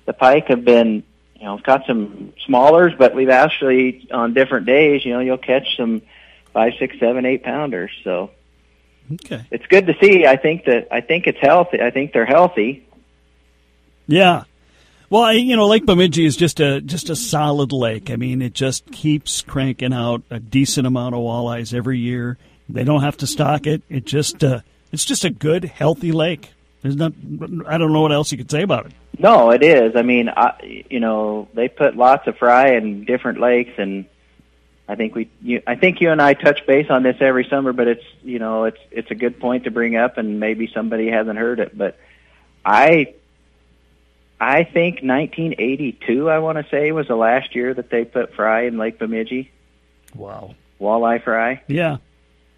the 0.07 0.12
pike 0.12 0.49
have 0.49 0.64
been 0.64 1.03
you 1.38 1.44
know 1.44 1.59
caught 1.59 1.85
some 1.87 2.33
smallers 2.46 2.92
but 2.99 3.14
we've 3.14 3.29
actually 3.31 4.07
on 4.11 4.33
different 4.35 4.66
days 4.66 5.05
you 5.05 5.12
know 5.12 5.20
you'll 5.20 5.37
catch 5.38 5.77
some 5.77 6.01
five 6.55 6.72
six 6.79 6.99
seven 6.99 7.25
eight 7.27 7.42
pounders 7.42 7.90
so 8.05 8.31
Okay. 9.12 9.44
it's 9.53 9.64
good 9.68 9.87
to 9.87 9.94
see. 10.03 10.27
I 10.27 10.35
think 10.35 10.64
that 10.64 10.88
I 10.90 11.01
think 11.01 11.29
it's 11.29 11.38
healthy. 11.40 11.81
I 11.81 11.90
think 11.90 12.12
they're 12.12 12.27
healthy. 12.27 12.85
Yeah. 14.09 14.42
Well, 15.09 15.33
you 15.33 15.57
know, 15.57 15.66
Lake 15.66 15.87
Bemidji 15.87 16.27
is 16.27 16.37
just 16.37 16.59
a 16.59 16.81
just 16.81 17.11
a 17.11 17.16
solid 17.16 17.73
lake. 17.73 18.11
I 18.11 18.16
mean, 18.16 18.42
it 18.42 18.55
just 18.55 18.90
keeps 18.90 19.42
cranking 19.42 19.92
out 19.92 20.23
a 20.31 20.40
decent 20.40 20.87
amount 20.87 21.14
of 21.14 21.21
walleyes 21.21 21.73
every 21.73 21.99
year. 21.99 22.38
They 22.69 22.83
don't 22.83 23.03
have 23.03 23.16
to 23.19 23.27
stock 23.27 23.66
it. 23.66 23.83
It 23.88 24.05
just 24.05 24.42
uh, 24.42 24.61
it's 24.90 25.05
just 25.05 25.25
a 25.25 25.31
good, 25.31 25.64
healthy 25.64 26.11
lake. 26.11 26.51
There's 26.83 26.97
not. 26.97 27.12
I 27.66 27.79
don't 27.79 27.92
know 27.92 28.01
what 28.01 28.12
else 28.12 28.33
you 28.33 28.38
could 28.38 28.51
say 28.51 28.62
about 28.62 28.87
it. 28.87 28.92
No, 29.19 29.51
it 29.51 29.62
is. 29.62 29.97
I 29.97 30.03
mean, 30.03 30.29
I, 30.29 30.85
you 30.90 31.01
know, 31.01 31.49
they 31.55 31.69
put 31.69 31.97
lots 31.97 32.27
of 32.27 32.37
fry 32.37 32.75
in 32.75 33.05
different 33.05 33.40
lakes, 33.40 33.73
and 33.79 34.05
I 34.88 34.95
think 34.95 35.14
we, 35.14 35.31
you, 35.40 35.62
I 35.66 35.77
think 35.77 36.01
you 36.01 36.11
and 36.11 36.21
I 36.21 36.35
touch 36.35 36.66
base 36.66 36.90
on 36.90 37.03
this 37.03 37.16
every 37.21 37.47
summer. 37.49 37.73
But 37.73 37.88
it's, 37.88 38.05
you 38.23 38.38
know, 38.38 38.64
it's 38.64 38.81
it's 38.90 39.11
a 39.11 39.14
good 39.14 39.40
point 39.40 39.64
to 39.64 39.71
bring 39.71 39.97
up, 39.97 40.19
and 40.19 40.38
maybe 40.40 40.71
somebody 40.73 41.09
hasn't 41.09 41.38
heard 41.38 41.61
it. 41.61 41.77
But 41.77 41.99
I, 42.64 43.14
I 44.40 44.64
think 44.64 44.96
1982, 45.03 46.29
I 46.29 46.38
want 46.40 46.59
to 46.59 46.66
say, 46.70 46.92
was 46.92 47.09
the 47.09 47.16
last 47.16 47.55
year 47.55 47.72
that 47.72 47.88
they 47.90 48.05
put 48.05 48.35
fry 48.35 48.62
in 48.66 48.77
Lake 48.77 48.99
Bemidji, 48.99 49.51
Wow. 50.14 50.55
walleye 50.81 51.22
fry. 51.22 51.62
Yeah. 51.68 51.99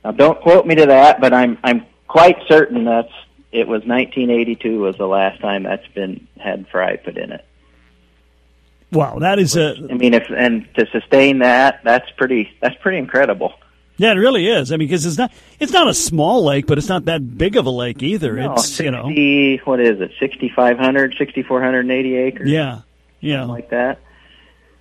Now, 0.05 0.11
don't 0.13 0.41
quote 0.41 0.67
me 0.67 0.75
to 0.77 0.87
that, 0.87 1.21
but 1.21 1.33
I'm 1.33 1.59
I'm 1.63 1.85
quite 2.07 2.37
certain 2.49 2.85
that's 2.85 3.13
it 3.53 3.67
was 3.69 3.83
1982 3.85 4.79
was 4.81 4.97
the 4.97 5.07
last 5.07 5.41
time 5.41 5.63
that's 5.63 5.87
been 5.89 6.27
had 6.39 6.67
fry 6.69 6.97
put 6.97 7.17
in 7.17 7.33
it. 7.33 7.45
Wow. 8.93 9.19
That 9.19 9.39
is 9.39 9.57
a. 9.57 9.75
I 9.91 9.95
mean, 9.95 10.15
if 10.15 10.25
and 10.31 10.67
to 10.75 10.87
sustain 10.91 11.39
that, 11.41 11.81
that's 11.85 12.11
pretty 12.17 12.51
that's 12.61 12.77
pretty 12.81 12.99
incredible. 12.99 13.53
Yeah, 13.99 14.13
it 14.13 14.17
really 14.17 14.47
is. 14.47 14.71
I 14.73 14.77
mean, 14.77 14.87
because 14.89 15.05
it's 15.05 15.19
not. 15.19 15.33
It's 15.59 15.73
not 15.73 15.89
a 15.89 15.95
small 15.95 16.45
lake, 16.45 16.67
but 16.67 16.79
it's 16.79 16.89
not 16.89 17.07
that 17.07 17.37
big 17.37 17.57
of 17.57 17.67
a 17.67 17.71
lake 17.71 18.01
either. 18.03 18.35
No, 18.35 18.53
it's 18.55 18.79
you 18.79 18.91
know. 18.93 19.05
what 19.65 19.81
is 19.81 20.01
it? 20.01 20.13
6,500, 20.21 21.15
6,480 21.19 22.17
acres, 22.17 22.49
Yeah. 22.49 22.81
Yeah. 23.21 23.45
like 23.45 23.71
that. 23.71 23.99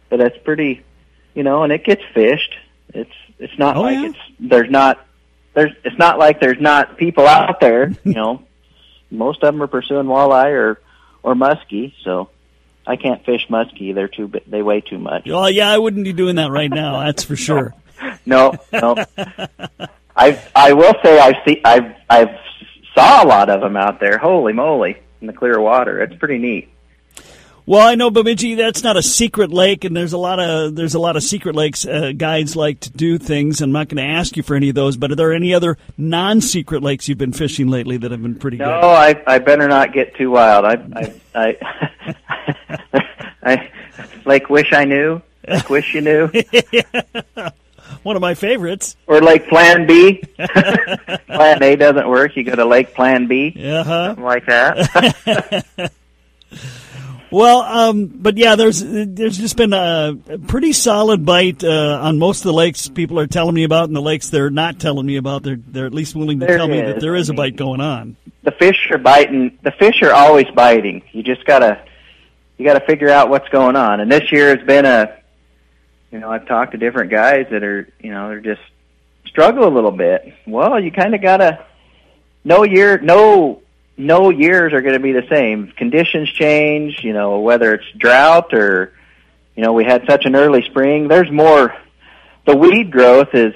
But 0.10 0.20
that's 0.20 0.38
pretty, 0.44 0.84
you 1.34 1.42
know, 1.44 1.64
and 1.64 1.74
it 1.74 1.84
gets 1.84 2.04
fished. 2.14 2.56
It's 2.94 3.12
it's 3.40 3.58
not 3.58 3.76
Oh, 3.76 3.82
like 3.82 3.98
yeah? 3.98 4.06
it's 4.10 4.20
there's 4.40 4.70
not 4.70 5.06
there's 5.56 5.72
it's 5.84 5.98
not 5.98 6.20
like 6.20 6.40
there's 6.40 6.62
not 6.62 6.98
people 6.98 7.26
out 7.28 7.60
there. 7.60 7.92
You 8.04 8.14
know, 8.14 8.44
most 9.12 9.44
of 9.44 9.52
them 9.54 9.62
are 9.64 9.68
pursuing 9.68 10.06
walleye 10.06 10.52
or 10.54 10.80
or 11.24 11.34
muskie. 11.34 11.92
So 12.04 12.30
I 12.86 12.96
can't 12.96 13.26
fish 13.26 13.48
muskie. 13.50 13.94
They're 13.96 14.08
too 14.08 14.32
they 14.46 14.62
weigh 14.62 14.82
too 14.82 15.00
much. 15.00 15.24
Well, 15.28 15.50
yeah, 15.50 15.70
I 15.72 15.78
wouldn't 15.80 16.04
be 16.06 16.14
doing 16.14 16.36
that 16.36 16.52
right 16.52 16.70
now. 16.70 17.04
That's 17.04 17.24
for 17.24 17.36
sure. 17.48 17.74
No, 18.26 18.54
no. 18.74 18.96
I 20.16 20.42
I 20.56 20.74
will 20.74 20.94
say 21.04 21.20
I've 21.20 21.36
see 21.46 21.62
I've 21.64 21.96
I've 22.10 22.30
saw 22.96 23.24
a 23.24 23.28
lot 23.28 23.50
of 23.50 23.62
them 23.62 23.78
out 23.78 24.00
there. 24.00 24.18
Holy 24.18 24.54
moly! 24.54 24.98
In 25.22 25.28
the 25.28 25.34
clear 25.34 25.60
water, 25.60 26.02
it's 26.02 26.16
pretty 26.16 26.38
neat. 26.38 26.70
Well, 27.66 27.86
I 27.86 27.96
know 27.96 28.10
Bemidji. 28.10 28.56
That's 28.56 28.82
not 28.82 28.96
a 28.96 29.04
secret 29.04 29.52
lake, 29.52 29.84
and 29.84 29.96
there's 29.96 30.14
a 30.14 30.18
lot 30.18 30.40
of 30.40 30.74
there's 30.76 30.94
a 30.96 31.00
lot 31.00 31.18
of 31.18 31.24
secret 31.24 31.54
lakes. 31.54 31.86
Uh, 31.86 32.14
guides 32.16 32.56
like 32.56 32.80
to 32.82 32.90
do 32.90 33.18
things. 33.18 33.60
I'm 33.62 33.74
not 33.74 33.90
going 33.90 33.98
to 33.98 34.10
ask 34.10 34.38
you 34.38 34.44
for 34.44 34.56
any 34.56 34.70
of 34.70 34.76
those, 34.76 34.96
but 34.96 35.12
are 35.12 35.16
there 35.16 35.34
any 35.34 35.54
other 35.54 35.78
non-secret 35.98 36.82
lakes 36.82 37.10
you've 37.10 37.18
been 37.18 37.34
fishing 37.34 37.68
lately 37.68 37.98
that 37.98 38.12
have 38.12 38.22
been 38.22 38.36
pretty 38.36 38.56
No, 38.58 38.66
good? 38.68 38.84
I 38.86 39.22
I 39.28 39.40
better 39.40 39.68
not 39.68 39.92
get 39.92 40.16
too 40.16 40.32
wild. 40.32 40.64
I 40.64 40.78
I 41.36 41.58
I, 42.96 43.04
I 43.44 43.70
like 44.26 44.50
wish 44.50 44.72
I 44.72 44.86
knew. 44.86 45.22
Like 45.46 45.70
wish 45.70 45.94
you 45.94 46.02
knew, 46.02 46.30
One 48.08 48.16
of 48.16 48.22
my 48.22 48.36
favorites. 48.36 48.96
or 49.06 49.20
like 49.20 49.50
Plan 49.50 49.86
B. 49.86 50.24
plan 51.28 51.62
A 51.62 51.76
doesn't 51.76 52.08
work. 52.08 52.38
You 52.38 52.46
go 52.46 52.56
to 52.56 52.64
Lake 52.64 52.94
Plan 52.94 53.28
B, 53.28 53.54
Uh 53.62 53.84
huh. 53.84 54.08
something 54.08 54.24
like 54.24 54.46
that. 54.46 55.92
Well, 57.30 57.60
um, 57.62 58.06
but 58.08 58.38
yeah, 58.38 58.56
there's 58.56 58.82
there's 58.82 59.38
just 59.38 59.58
been 59.58 59.74
a 59.74 60.16
pretty 60.48 60.72
solid 60.72 61.26
bite 61.26 61.62
uh, 61.62 62.00
on 62.02 62.18
most 62.20 62.40
of 62.40 62.44
the 62.46 62.54
lakes 62.54 62.88
people 62.88 63.20
are 63.20 63.28
telling 63.28 63.54
me 63.54 63.66
about, 63.66 63.90
and 63.90 63.96
the 63.96 64.02
lakes 64.02 64.30
they're 64.30 64.50
not 64.50 64.80
telling 64.80 65.06
me 65.06 65.18
about. 65.18 65.44
They're 65.44 65.58
they're 65.58 65.86
at 65.88 65.94
least 65.94 66.16
willing 66.16 66.40
to 66.40 66.46
There 66.46 66.58
tell 66.58 66.70
me 66.70 66.80
that 66.80 67.02
there 67.02 67.16
is 67.18 67.30
a 67.30 67.34
bite 67.34 67.58
going 67.58 67.82
on. 67.82 68.16
the 68.44 68.52
fish 68.52 68.88
are 68.92 68.98
biting. 68.98 69.60
The 69.62 69.72
fish 69.72 70.02
are 70.04 70.14
always 70.14 70.48
biting. 70.56 71.04
You 71.12 71.22
just 71.22 71.44
gotta 71.44 71.84
you 72.58 72.64
gotta 72.66 72.86
figure 72.86 73.10
out 73.10 73.30
what's 73.30 73.50
going 73.50 73.76
on. 73.76 74.00
And 74.00 74.10
this 74.10 74.32
year 74.32 74.56
has 74.56 74.66
been 74.66 74.86
a 74.86 75.14
you 76.18 76.22
know 76.22 76.32
I've 76.32 76.48
talked 76.48 76.72
to 76.72 76.80
different 76.80 77.12
guys 77.12 77.46
that 77.52 77.64
are 77.64 77.88
you 78.00 78.10
know 78.10 78.30
they're 78.30 78.40
just 78.40 78.62
struggle 79.28 79.68
a 79.68 79.70
little 79.70 79.92
bit. 79.92 80.34
Well, 80.48 80.80
you 80.80 80.92
kind 80.92 81.14
of 81.14 81.22
gotta 81.22 81.64
no 82.44 82.64
year 82.64 83.00
no 83.00 83.62
no 83.98 84.32
years 84.32 84.74
are 84.74 84.82
going 84.82 84.96
to 84.96 85.00
be 85.00 85.12
the 85.12 85.28
same. 85.30 85.72
Conditions 85.78 86.30
change. 86.30 87.04
You 87.04 87.14
know 87.14 87.42
whether 87.42 87.76
it's 87.76 87.86
drought 87.96 88.52
or 88.52 88.94
you 89.56 89.64
know 89.64 89.74
we 89.74 89.86
had 89.86 90.06
such 90.10 90.26
an 90.26 90.36
early 90.36 90.64
spring. 90.64 91.08
There's 91.08 91.32
more. 91.32 91.76
The 92.48 92.58
weed 92.58 92.92
growth 92.92 93.36
is 93.36 93.54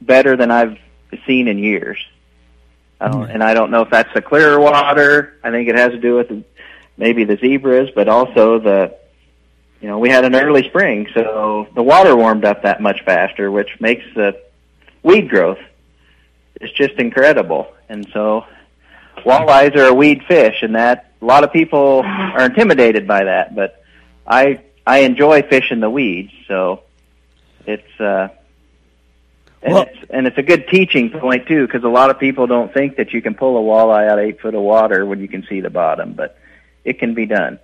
better 0.00 0.38
than 0.38 0.50
I've 0.50 0.78
seen 1.26 1.46
in 1.46 1.58
years. 1.58 1.98
I 2.98 3.08
don't, 3.08 3.24
mm-hmm. 3.24 3.32
and 3.32 3.42
I 3.42 3.52
don't 3.52 3.70
know 3.70 3.82
if 3.82 3.90
that's 3.90 4.14
the 4.14 4.22
clearer 4.22 4.58
water. 4.58 5.34
I 5.44 5.50
think 5.50 5.68
it 5.68 5.76
has 5.76 5.90
to 5.90 5.98
do 5.98 6.14
with 6.14 6.42
maybe 6.96 7.24
the 7.24 7.36
zebras, 7.36 7.90
but 7.94 8.08
also 8.08 8.60
the, 8.60 8.96
you 9.80 9.88
know, 9.88 9.98
we 9.98 10.10
had 10.10 10.24
an 10.24 10.34
early 10.34 10.68
spring, 10.68 11.08
so 11.14 11.66
the 11.74 11.82
water 11.82 12.14
warmed 12.14 12.44
up 12.44 12.62
that 12.62 12.80
much 12.82 13.02
faster, 13.04 13.50
which 13.50 13.80
makes 13.80 14.04
the 14.14 14.40
weed 15.02 15.28
growth. 15.28 15.58
It's 16.60 16.72
just 16.74 16.94
incredible. 16.94 17.72
And 17.88 18.06
so, 18.12 18.44
walleyes 19.24 19.74
are 19.76 19.86
a 19.86 19.94
weed 19.94 20.22
fish, 20.28 20.56
and 20.62 20.74
that 20.74 21.12
a 21.22 21.24
lot 21.24 21.44
of 21.44 21.52
people 21.52 22.02
are 22.04 22.44
intimidated 22.44 23.06
by 23.06 23.24
that. 23.24 23.54
But 23.54 23.82
I 24.26 24.60
I 24.86 24.98
enjoy 25.00 25.42
fishing 25.42 25.80
the 25.80 25.90
weeds, 25.90 26.32
so 26.46 26.82
it's 27.66 28.00
uh, 28.00 28.28
and 29.62 29.72
Well- 29.72 29.82
it's 29.84 30.10
and 30.10 30.26
it's 30.26 30.38
a 30.38 30.42
good 30.42 30.68
teaching 30.68 31.10
point 31.10 31.46
too, 31.46 31.66
because 31.66 31.84
a 31.84 31.88
lot 31.88 32.10
of 32.10 32.18
people 32.18 32.46
don't 32.46 32.72
think 32.72 32.96
that 32.96 33.12
you 33.14 33.22
can 33.22 33.34
pull 33.34 33.56
a 33.56 33.62
walleye 33.62 34.08
out 34.08 34.18
of 34.18 34.24
eight 34.26 34.40
foot 34.40 34.54
of 34.54 34.62
water 34.62 35.06
when 35.06 35.20
you 35.20 35.28
can 35.28 35.46
see 35.48 35.60
the 35.60 35.70
bottom, 35.70 36.12
but 36.12 36.36
it 36.84 36.98
can 36.98 37.14
be 37.14 37.24
done. 37.24 37.58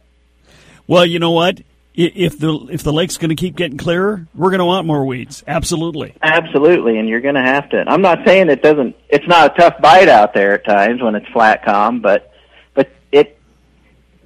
Well, 0.86 1.04
you 1.04 1.18
know 1.18 1.32
what? 1.32 1.60
If 1.96 2.38
the 2.38 2.54
if 2.70 2.82
the 2.82 2.92
lake's 2.92 3.16
going 3.16 3.30
to 3.30 3.36
keep 3.36 3.56
getting 3.56 3.78
clearer, 3.78 4.26
we're 4.34 4.50
going 4.50 4.58
to 4.58 4.66
want 4.66 4.86
more 4.86 5.06
weeds. 5.06 5.42
Absolutely. 5.46 6.14
Absolutely, 6.20 6.98
and 6.98 7.08
you're 7.08 7.22
going 7.22 7.36
to 7.36 7.42
have 7.42 7.70
to. 7.70 7.84
I'm 7.88 8.02
not 8.02 8.18
saying 8.26 8.50
it 8.50 8.62
doesn't. 8.62 8.96
It's 9.08 9.26
not 9.26 9.52
a 9.52 9.58
tough 9.58 9.80
bite 9.80 10.08
out 10.08 10.34
there 10.34 10.52
at 10.52 10.64
times 10.66 11.00
when 11.00 11.14
it's 11.14 11.26
flat 11.28 11.64
calm, 11.64 12.00
but 12.00 12.34
but 12.74 12.90
it 13.10 13.38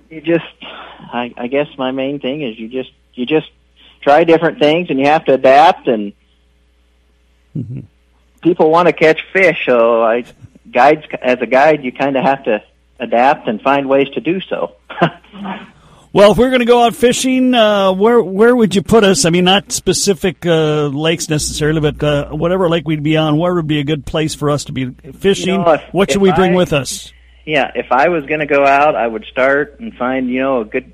you 0.09 0.21
just. 0.21 0.45
I, 1.13 1.33
I 1.37 1.47
guess 1.47 1.67
my 1.79 1.91
main 1.91 2.21
thing 2.21 2.43
is 2.43 2.59
you 2.59 2.69
just 2.69 2.91
you 3.15 3.27
just 3.27 3.51
try 4.01 4.25
different 4.25 4.59
things 4.59 4.91
and 4.91 4.99
you 4.99 5.07
have 5.07 5.25
to 5.27 5.35
adapt 5.35 5.89
and 5.89 6.13
mm-hmm. 7.57 7.81
people 8.43 8.71
want 8.71 8.87
to 8.87 8.93
catch 8.93 9.23
fish 9.33 9.65
so 9.67 10.03
I 10.03 10.25
guides 10.71 11.05
as 11.21 11.41
a 11.41 11.47
guide 11.47 11.85
you 11.85 11.93
kind 11.93 12.17
of 12.17 12.25
have 12.25 12.45
to 12.45 12.63
adapt 12.99 13.49
and 13.49 13.61
find 13.61 13.89
ways 13.89 14.09
to 14.11 14.21
do 14.21 14.41
so. 14.41 14.77
Well, 16.13 16.33
if 16.33 16.39
we're 16.39 16.49
going 16.49 16.61
to 16.61 16.67
go 16.67 16.83
out 16.83 16.97
fishing, 16.97 17.55
uh, 17.55 17.93
where 17.93 18.21
where 18.21 18.55
would 18.55 18.75
you 18.75 18.83
put 18.83 19.05
us? 19.05 19.25
I 19.25 19.31
mean, 19.31 19.45
not 19.45 19.71
specific 19.71 20.45
uh, 20.45 20.87
lakes 20.89 21.29
necessarily, 21.29 21.81
but 21.81 22.03
uh, 22.03 22.31
whatever 22.31 22.69
lake 22.69 22.87
we'd 22.87 23.05
be 23.05 23.17
on, 23.17 23.39
where 23.39 23.55
would 23.55 23.69
be 23.69 23.79
a 23.79 23.85
good 23.85 24.05
place 24.05 24.35
for 24.35 24.51
us 24.51 24.65
to 24.65 24.73
be 24.73 24.91
fishing? 24.91 25.55
You 25.55 25.59
know, 25.59 25.73
if- 25.75 25.95
what 25.95 26.11
should 26.11 26.17
if 26.17 26.23
we 26.23 26.33
bring 26.33 26.55
I- 26.55 26.57
with 26.57 26.73
us? 26.73 27.13
yeah, 27.47 27.71
if 27.77 27.93
I 27.93 28.09
was 28.09 28.27
going 28.27 28.41
to 28.41 28.47
go 28.47 28.67
out, 28.67 28.97
I 28.97 29.07
would 29.07 29.25
start 29.27 29.79
and 29.79 29.95
find, 29.97 30.29
you 30.29 30.41
know, 30.41 30.61
a 30.63 30.65
good 30.65 30.93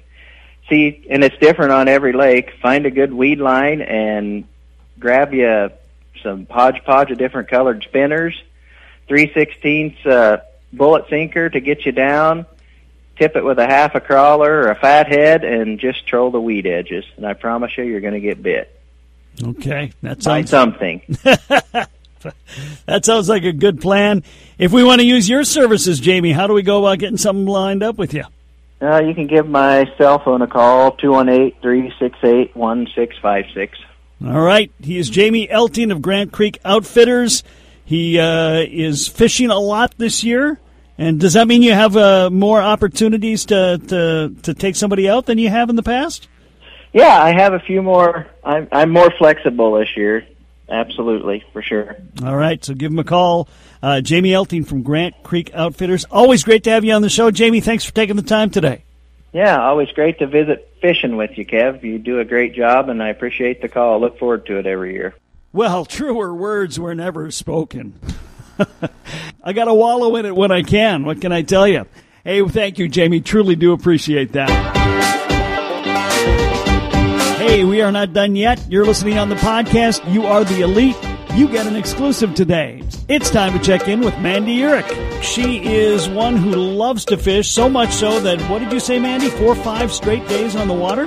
see, 0.69 1.07
and 1.09 1.25
it's 1.25 1.37
different 1.39 1.73
on 1.73 1.89
every 1.89 2.13
lake. 2.13 2.51
Find 2.61 2.85
a 2.85 2.91
good 2.91 3.13
weed 3.13 3.39
line 3.41 3.81
and 3.81 4.45
grab 4.99 5.33
you 5.33 5.71
some 6.23 6.47
hodgepodge 6.51 7.11
of 7.11 7.17
different 7.17 7.49
colored 7.49 7.83
spinners, 7.85 8.35
three 9.09 9.33
sixteenths 9.33 10.05
uh, 10.05 10.43
bullet 10.75 11.09
sinker 11.09 11.49
to 11.49 11.61
get 11.61 11.87
you 11.87 11.93
down. 11.93 12.45
Tip 13.17 13.37
it 13.37 13.45
with 13.45 13.59
a 13.59 13.67
half 13.67 13.95
a 13.95 14.01
crawler 14.01 14.63
or 14.63 14.69
a 14.69 14.75
fat 14.75 15.09
head, 15.09 15.45
and 15.45 15.79
just 15.79 16.07
troll 16.07 16.31
the 16.31 16.41
weed 16.41 16.67
edges. 16.67 17.05
And 17.17 17.27
I 17.27 17.33
promise 17.33 17.77
you, 17.77 17.85
you're 17.85 18.01
going 18.01 18.15
to 18.15 18.21
get 18.21 18.43
bit 18.43 18.77
Okay, 19.43 19.93
that 20.03 20.19
by 20.19 20.43
sounds 20.43 20.51
something. 20.51 21.03
that 22.87 23.05
sounds 23.05 23.29
like 23.29 23.45
a 23.45 23.53
good 23.53 23.81
plan. 23.81 24.23
If 24.59 24.73
we 24.73 24.83
want 24.83 25.01
to 25.01 25.07
use 25.07 25.29
your 25.29 25.45
services, 25.45 26.01
Jamie, 26.01 26.33
how 26.33 26.47
do 26.47 26.55
we 26.55 26.63
go 26.63 26.85
about 26.85 26.99
getting 26.99 27.19
something 27.19 27.47
lined 27.47 27.83
up 27.83 27.99
with 27.99 28.15
you? 28.15 28.25
Uh, 28.81 29.03
you 29.03 29.15
can 29.15 29.27
give 29.27 29.49
my 29.49 29.91
cell 29.99 30.19
phone 30.19 30.43
a 30.43 30.47
call, 30.47 30.93
two 30.93 31.11
one 31.11 31.29
eight 31.29 31.57
three 31.63 31.93
six 31.99 32.19
eight 32.23 32.55
one 32.57 32.87
six 32.95 33.17
five 33.21 33.45
six. 33.55 33.79
All 34.25 34.41
right. 34.41 34.71
He 34.81 34.99
is 34.99 35.11
Jamie 35.11 35.47
Elting 35.47 35.93
of 35.93 36.01
Grant 36.01 36.33
Creek 36.33 36.59
Outfitters. 36.65 37.43
He 37.85 38.19
uh, 38.19 38.65
is 38.67 39.09
fishing 39.09 39.51
a 39.51 39.59
lot 39.59 39.95
this 39.99 40.25
year. 40.25 40.59
And 40.99 41.21
does 41.21 41.35
that 41.35 41.47
mean 41.47 41.63
you 41.63 41.73
have 41.73 41.97
uh, 41.97 42.31
more 42.31 42.61
opportunities 42.61 43.47
to, 43.47 43.79
to 43.89 44.35
to 44.43 44.55
take 44.55 44.77
somebody 44.77 45.09
out 45.09 45.27
than 45.27 45.39
you 45.39 45.51
have 45.51 45.69
in 45.69 45.77
the 45.77 45.83
past? 45.83 46.29
Yeah, 46.93 47.23
I 47.23 47.33
have 47.33 47.53
a 47.53 47.61
few 47.61 47.83
more. 47.83 48.27
I'm, 48.43 48.69
I'm 48.73 48.91
more 48.91 49.11
flexible 49.19 49.79
this 49.79 49.97
year. 49.97 50.27
Absolutely, 50.69 51.45
for 51.53 51.63
sure. 51.63 51.97
All 52.25 52.37
right. 52.37 52.65
So 52.65 52.75
give 52.75 52.91
him 52.91 52.99
a 52.99 53.05
call. 53.05 53.49
Uh, 53.83 54.01
Jamie 54.01 54.31
Elting 54.31 54.67
from 54.67 54.83
Grant 54.83 55.23
Creek 55.23 55.51
Outfitters. 55.55 56.05
Always 56.11 56.43
great 56.43 56.65
to 56.65 56.71
have 56.71 56.85
you 56.85 56.93
on 56.95 57.03
the 57.03 57.11
show. 57.11 57.31
Jamie, 57.31 57.61
thanks 57.61 57.85
for 57.85 57.93
taking 57.93 58.17
the 58.17 58.23
time 58.23 58.51
today. 58.51 58.83
Yeah, 59.33 59.63
always 59.63 59.91
great 59.93 60.19
to 60.21 60.27
visit 60.27 60.73
fishing 60.81 61.17
with 61.17 61.37
you, 61.37 61.45
Kev. 61.45 61.83
You 61.83 61.99
do 61.99 62.21
a 62.21 62.25
great 62.25 62.55
job, 62.55 62.89
and 62.89 63.03
I 63.03 63.11
appreciate 63.11 63.61
the 63.61 63.69
call. 63.69 64.01
Look 64.01 64.19
forward 64.19 64.47
to 64.47 64.59
it 64.59 64.67
every 64.67 64.95
year. 64.95 65.15
Well, 65.53 65.85
truer 65.87 66.35
words 66.35 66.81
were 66.81 66.95
never 66.95 67.31
spoken. 67.31 68.01
I 69.47 69.53
got 69.53 69.67
to 69.67 69.75
wallow 69.75 70.17
in 70.17 70.27
it 70.27 70.35
when 70.35 70.51
I 70.51 70.65
can. 70.65 71.05
What 71.05 71.21
can 71.21 71.31
I 71.31 71.43
tell 71.43 71.69
you? 71.69 71.87
Hey, 72.25 72.43
thank 72.49 72.81
you, 72.81 72.89
Jamie. 72.89 73.21
Truly 73.21 73.55
do 73.55 73.73
appreciate 73.73 74.33
that. 74.33 74.51
Hey, 77.39 77.63
we 77.63 77.81
are 77.81 77.93
not 77.93 78.13
done 78.13 78.35
yet. 78.35 78.61
You're 78.69 78.85
listening 78.85 79.19
on 79.19 79.29
the 79.29 79.37
podcast. 79.37 80.13
You 80.13 80.27
are 80.27 80.43
the 80.43 80.63
elite. 80.63 80.97
You 81.35 81.47
get 81.47 81.69
an 81.69 81.77
exclusive 81.77 82.35
today. 82.35 82.83
It's 83.09 83.31
time 83.31 83.57
to 83.57 83.65
check 83.65 83.87
in 83.87 84.01
with 84.01 84.19
Mandy 84.19 84.59
Uhrich. 84.59 85.23
She 85.23 85.65
is 85.65 86.09
one 86.09 86.37
who 86.37 86.51
loves 86.51 87.05
to 87.05 87.17
fish, 87.17 87.49
so 87.49 87.69
much 87.69 87.93
so 87.93 88.19
that, 88.19 88.41
what 88.51 88.59
did 88.59 88.73
you 88.73 88.81
say, 88.81 88.99
Mandy? 88.99 89.29
Four 89.29 89.55
five 89.55 89.93
straight 89.93 90.27
days 90.27 90.57
on 90.57 90.67
the 90.67 90.75
water? 90.75 91.07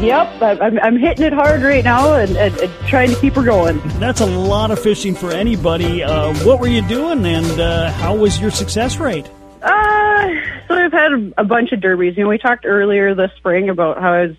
Yep, 0.00 0.42
I'm, 0.42 0.78
I'm 0.78 0.96
hitting 0.96 1.24
it 1.24 1.32
hard 1.32 1.60
right 1.62 1.82
now 1.82 2.14
and, 2.14 2.36
and, 2.36 2.56
and 2.58 2.72
trying 2.86 3.10
to 3.10 3.16
keep 3.20 3.34
her 3.34 3.42
going. 3.42 3.80
That's 3.98 4.20
a 4.20 4.26
lot 4.26 4.70
of 4.70 4.78
fishing 4.78 5.16
for 5.16 5.32
anybody. 5.32 6.04
Uh, 6.04 6.32
what 6.44 6.60
were 6.60 6.68
you 6.68 6.86
doing, 6.86 7.26
and 7.26 7.60
uh, 7.60 7.90
how 7.90 8.14
was 8.14 8.40
your 8.40 8.52
success 8.52 8.98
rate? 8.98 9.28
Uh, 9.60 10.28
so 10.68 10.74
I've 10.74 10.92
had 10.92 11.12
a, 11.12 11.32
a 11.38 11.44
bunch 11.44 11.72
of 11.72 11.80
derbies. 11.80 12.16
You 12.16 12.22
know, 12.22 12.28
we 12.28 12.38
talked 12.38 12.64
earlier 12.64 13.12
this 13.16 13.32
spring 13.38 13.70
about 13.70 14.00
how 14.00 14.12
I 14.12 14.26
was 14.26 14.36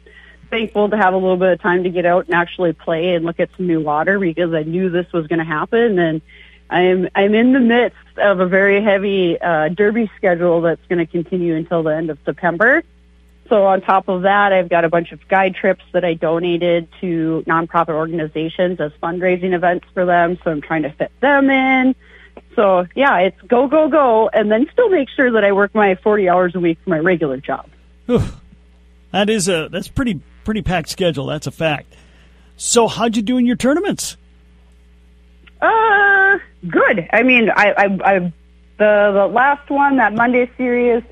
thankful 0.50 0.90
to 0.92 0.98
have 0.98 1.14
a 1.14 1.18
little 1.18 1.36
bit 1.36 1.52
of 1.52 1.62
time 1.62 1.84
to 1.84 1.90
get 1.90 2.06
out 2.06 2.28
and 2.28 2.36
actually 2.36 2.72
play 2.72 3.16
and 3.16 3.26
look 3.26 3.42
at 3.42 3.50
some 3.58 3.68
new 3.68 3.82
water 3.82 4.18
because 4.18 4.54
I 4.54 4.64
knew 4.64 4.90
this 4.90 5.12
was 5.12 5.28
going 5.28 5.40
to 5.40 5.46
happen. 5.46 6.00
And 6.00 6.22
I'm 6.70 7.10
I'm 7.16 7.36
in 7.36 7.52
the 7.52 7.60
midst 7.60 8.18
of 8.18 8.40
a 8.40 8.48
very 8.48 8.82
heavy 8.82 9.40
uh, 9.40 9.68
derby 9.68 10.10
schedule 10.16 10.62
that's 10.62 10.86
going 10.88 11.00
to 11.00 11.06
continue 11.06 11.56
until 11.56 11.84
the 11.84 11.96
end 11.96 12.10
of 12.10 12.18
September. 12.24 12.82
So 13.50 13.66
on 13.66 13.82
top 13.82 14.08
of 14.08 14.22
that, 14.22 14.54
I've 14.54 14.70
got 14.70 14.86
a 14.86 14.90
bunch 14.90 15.12
of 15.12 15.28
guide 15.28 15.56
trips 15.56 15.84
that 15.94 16.06
I 16.06 16.14
donated 16.14 16.88
to 17.02 17.44
nonprofit 17.48 17.90
organizations 17.90 18.80
as 18.80 18.92
fundraising 19.02 19.54
events 19.54 19.86
for 19.94 20.06
them. 20.06 20.38
So 20.44 20.52
I'm 20.52 20.62
trying 20.62 20.84
to 20.84 20.92
fit 20.92 21.12
them 21.20 21.50
in. 21.50 21.96
So 22.56 22.86
yeah, 22.96 23.18
it's 23.20 23.42
go, 23.42 23.68
go, 23.68 23.90
go, 23.90 24.30
and 24.32 24.52
then 24.52 24.68
still 24.72 24.90
make 24.90 25.10
sure 25.16 25.32
that 25.32 25.44
I 25.44 25.52
work 25.52 25.74
my 25.74 25.96
40 25.96 26.30
hours 26.30 26.56
a 26.56 26.60
week 26.60 26.78
for 26.84 26.92
my 26.92 27.00
regular 27.00 27.38
job. 27.38 27.70
Whew. 28.06 28.22
That 29.12 29.30
is 29.30 29.48
a 29.48 29.70
that's 29.72 29.88
pretty 29.88 30.22
pretty 30.44 30.62
packed 30.62 30.90
schedule. 30.90 31.26
That's 31.26 31.48
a 31.48 31.52
fact. 31.52 31.96
So 32.58 32.88
how'd 32.88 33.16
you 33.16 33.22
do 33.22 33.38
in 33.38 33.46
your 33.46 33.56
tournaments? 33.56 34.18
Uh, 35.62 36.38
good. 36.68 37.08
I 37.12 37.24
mean, 37.24 37.50
I, 37.50 37.72
I, 37.72 37.86
I 38.04 38.20
the 38.78 39.12
the 39.14 39.28
last 39.32 39.70
one, 39.70 39.98
that 39.98 40.14
Monday 40.14 40.50
series, 40.58 41.04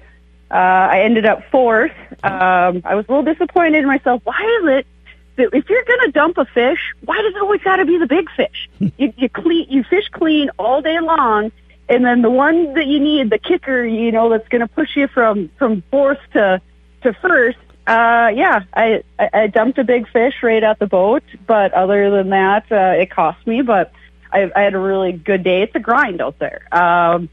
uh, 0.49 0.53
I 0.53 1.01
ended 1.01 1.25
up 1.25 1.43
fourth. 1.51 1.91
Um, 2.23 2.81
I 2.85 2.95
was 2.95 3.05
a 3.07 3.11
little 3.11 3.23
disappointed 3.23 3.79
in 3.79 3.87
myself. 3.87 4.21
Why 4.23 4.59
is 4.61 4.79
it 4.79 4.87
that 5.35 5.49
if 5.53 5.69
you're 5.69 5.83
gonna 5.83 6.11
dump 6.11 6.37
a 6.37 6.45
fish, 6.45 6.79
why 7.05 7.21
does 7.21 7.35
it 7.35 7.41
always 7.41 7.61
got 7.61 7.77
to 7.77 7.85
be 7.85 7.97
the 7.97 8.07
big 8.07 8.29
fish? 8.31 8.69
you 8.97 9.13
you 9.17 9.29
clean, 9.29 9.67
you 9.69 9.83
fish 9.83 10.07
clean 10.11 10.49
all 10.57 10.81
day 10.81 10.99
long, 10.99 11.51
and 11.89 12.05
then 12.05 12.21
the 12.21 12.29
one 12.29 12.73
that 12.73 12.87
you 12.87 12.99
need, 12.99 13.29
the 13.29 13.39
kicker, 13.39 13.83
you 13.83 14.11
know, 14.11 14.29
that's 14.29 14.47
gonna 14.47 14.67
push 14.67 14.95
you 14.95 15.07
from 15.07 15.49
from 15.57 15.83
fourth 15.91 16.19
to 16.33 16.61
to 17.03 17.13
first. 17.13 17.57
Uh, 17.85 18.31
yeah, 18.35 18.63
I, 18.73 19.03
I 19.19 19.29
I 19.33 19.47
dumped 19.47 19.77
a 19.77 19.83
big 19.83 20.09
fish 20.09 20.35
right 20.43 20.63
at 20.63 20.79
the 20.79 20.87
boat, 20.87 21.23
but 21.45 21.73
other 21.73 22.09
than 22.09 22.29
that, 22.29 22.71
uh, 22.71 22.99
it 22.99 23.11
cost 23.11 23.45
me. 23.45 23.61
But 23.61 23.91
I, 24.31 24.51
I 24.55 24.61
had 24.61 24.73
a 24.73 24.79
really 24.79 25.11
good 25.11 25.43
day. 25.43 25.61
It's 25.61 25.75
a 25.75 25.79
grind 25.79 26.21
out 26.21 26.39
there. 26.39 26.67
Um, 26.71 27.29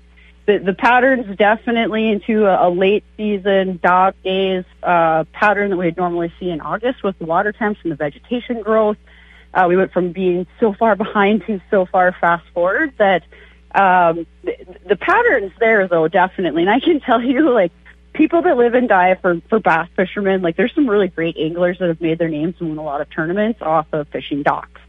the 0.46 0.58
the 0.58 0.74
pattern's 0.74 1.36
definitely 1.36 2.10
into 2.10 2.46
a, 2.46 2.68
a 2.68 2.70
late 2.70 3.04
season 3.16 3.78
dog 3.82 4.14
days 4.22 4.64
uh, 4.82 5.24
pattern 5.32 5.70
that 5.70 5.76
we'd 5.76 5.96
normally 5.96 6.32
see 6.38 6.50
in 6.50 6.60
August 6.60 7.02
with 7.02 7.18
the 7.18 7.24
water 7.24 7.52
temps 7.52 7.80
and 7.82 7.92
the 7.92 7.96
vegetation 7.96 8.62
growth. 8.62 8.98
Uh, 9.52 9.66
we 9.68 9.76
went 9.76 9.92
from 9.92 10.12
being 10.12 10.46
so 10.60 10.72
far 10.72 10.96
behind 10.96 11.46
to 11.46 11.60
so 11.70 11.86
far 11.86 12.12
fast 12.20 12.44
forward 12.52 12.92
that 12.98 13.22
um, 13.74 14.26
the, 14.42 14.56
the 14.88 14.96
pattern's 14.96 15.52
there 15.58 15.88
though 15.88 16.08
definitely, 16.08 16.62
and 16.62 16.70
I 16.70 16.80
can 16.80 17.00
tell 17.06 17.22
you 17.22 17.50
like 17.50 17.72
people 18.12 18.42
that 18.42 18.56
live 18.56 18.74
and 18.74 18.88
die 18.88 19.14
for 19.14 19.40
for 19.48 19.60
bass 19.60 19.88
fishermen, 19.96 20.42
like 20.42 20.56
there's 20.56 20.74
some 20.74 20.88
really 20.88 21.08
great 21.08 21.36
anglers 21.38 21.78
that 21.78 21.88
have 21.88 22.00
made 22.00 22.18
their 22.18 22.28
names 22.28 22.56
and 22.60 22.68
won 22.70 22.78
a 22.78 22.82
lot 22.82 23.00
of 23.00 23.08
tournaments 23.10 23.62
off 23.62 23.86
of 23.92 24.08
fishing 24.08 24.42
docks. 24.42 24.80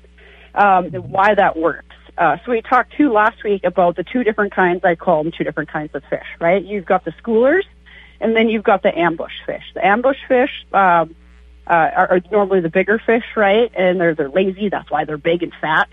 Um, 0.54 0.86
why 0.92 1.36
that 1.36 1.58
works. 1.58 1.85
Uh, 2.18 2.38
so 2.46 2.52
we 2.52 2.62
talked 2.62 2.94
too 2.94 3.12
last 3.12 3.44
week 3.44 3.64
about 3.64 3.96
the 3.96 4.04
two 4.04 4.24
different 4.24 4.54
kinds. 4.54 4.84
I 4.84 4.96
call 4.96 5.24
them 5.24 5.34
two 5.38 5.44
different 5.44 5.70
kinds 5.70 5.94
of 5.94 6.04
fish, 6.10 6.26
right? 6.40 6.64
You've 6.64 6.86
got 6.86 7.04
the 7.04 7.12
schoolers, 7.12 7.64
and 8.22 8.36
then 8.36 8.48
you've 8.48 8.64
got 8.64 8.84
the 8.84 8.98
ambush 8.98 9.34
fish. 9.46 9.64
The 9.74 9.86
ambush 9.86 10.18
fish 10.28 10.52
um, 10.74 11.16
uh, 11.68 11.74
are, 11.74 12.12
are 12.12 12.22
normally 12.32 12.62
the 12.62 12.70
bigger 12.70 13.00
fish, 13.06 13.26
right? 13.36 13.72
And 13.76 14.00
they're 14.00 14.16
they're 14.16 14.30
lazy. 14.30 14.70
That's 14.70 14.90
why 14.90 15.04
they're 15.04 15.18
big 15.18 15.44
and 15.44 15.54
fat. 15.60 15.90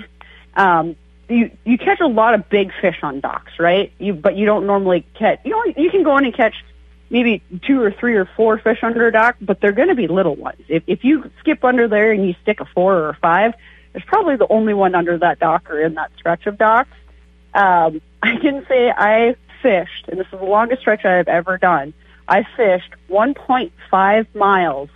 Um, 0.54 0.96
you 1.28 1.50
you 1.64 1.78
catch 1.78 2.00
a 2.00 2.06
lot 2.06 2.34
of 2.34 2.48
big 2.48 2.70
fish 2.80 2.98
on 3.02 3.20
docks, 3.20 3.52
right? 3.58 3.92
You 3.98 4.12
but 4.12 4.36
you 4.36 4.46
don't 4.46 4.66
normally 4.66 5.04
catch. 5.14 5.40
You 5.44 5.50
know 5.50 5.64
you 5.76 5.90
can 5.90 6.04
go 6.04 6.16
in 6.18 6.24
and 6.24 6.34
catch 6.34 6.54
maybe 7.10 7.42
two 7.66 7.80
or 7.82 7.90
three 7.90 8.16
or 8.16 8.28
four 8.36 8.58
fish 8.58 8.78
under 8.82 9.06
a 9.06 9.12
dock, 9.12 9.36
but 9.40 9.60
they're 9.60 9.72
going 9.72 9.88
to 9.88 9.94
be 9.94 10.06
little 10.06 10.36
ones. 10.36 10.62
If 10.68 10.84
if 10.86 11.04
you 11.04 11.30
skip 11.40 11.64
under 11.64 11.88
there 11.88 12.12
and 12.12 12.26
you 12.26 12.34
stick 12.42 12.60
a 12.60 12.64
four 12.64 12.94
or 12.94 13.08
a 13.10 13.16
five, 13.16 13.54
there's 13.92 14.04
probably 14.04 14.36
the 14.36 14.48
only 14.48 14.74
one 14.74 14.94
under 14.94 15.18
that 15.18 15.38
dock 15.38 15.70
or 15.70 15.80
in 15.80 15.94
that 15.94 16.10
stretch 16.16 16.46
of 16.46 16.58
docks. 16.58 16.96
Um, 17.54 18.00
I 18.22 18.36
can 18.36 18.64
say 18.68 18.90
I 18.90 19.36
fished, 19.62 20.08
and 20.08 20.18
this 20.18 20.26
is 20.32 20.38
the 20.38 20.44
longest 20.44 20.82
stretch 20.82 21.04
I've 21.04 21.28
ever 21.28 21.58
done. 21.58 21.92
I 22.28 22.44
fished 22.56 22.94
1.5 23.10 24.34
miles 24.34 24.88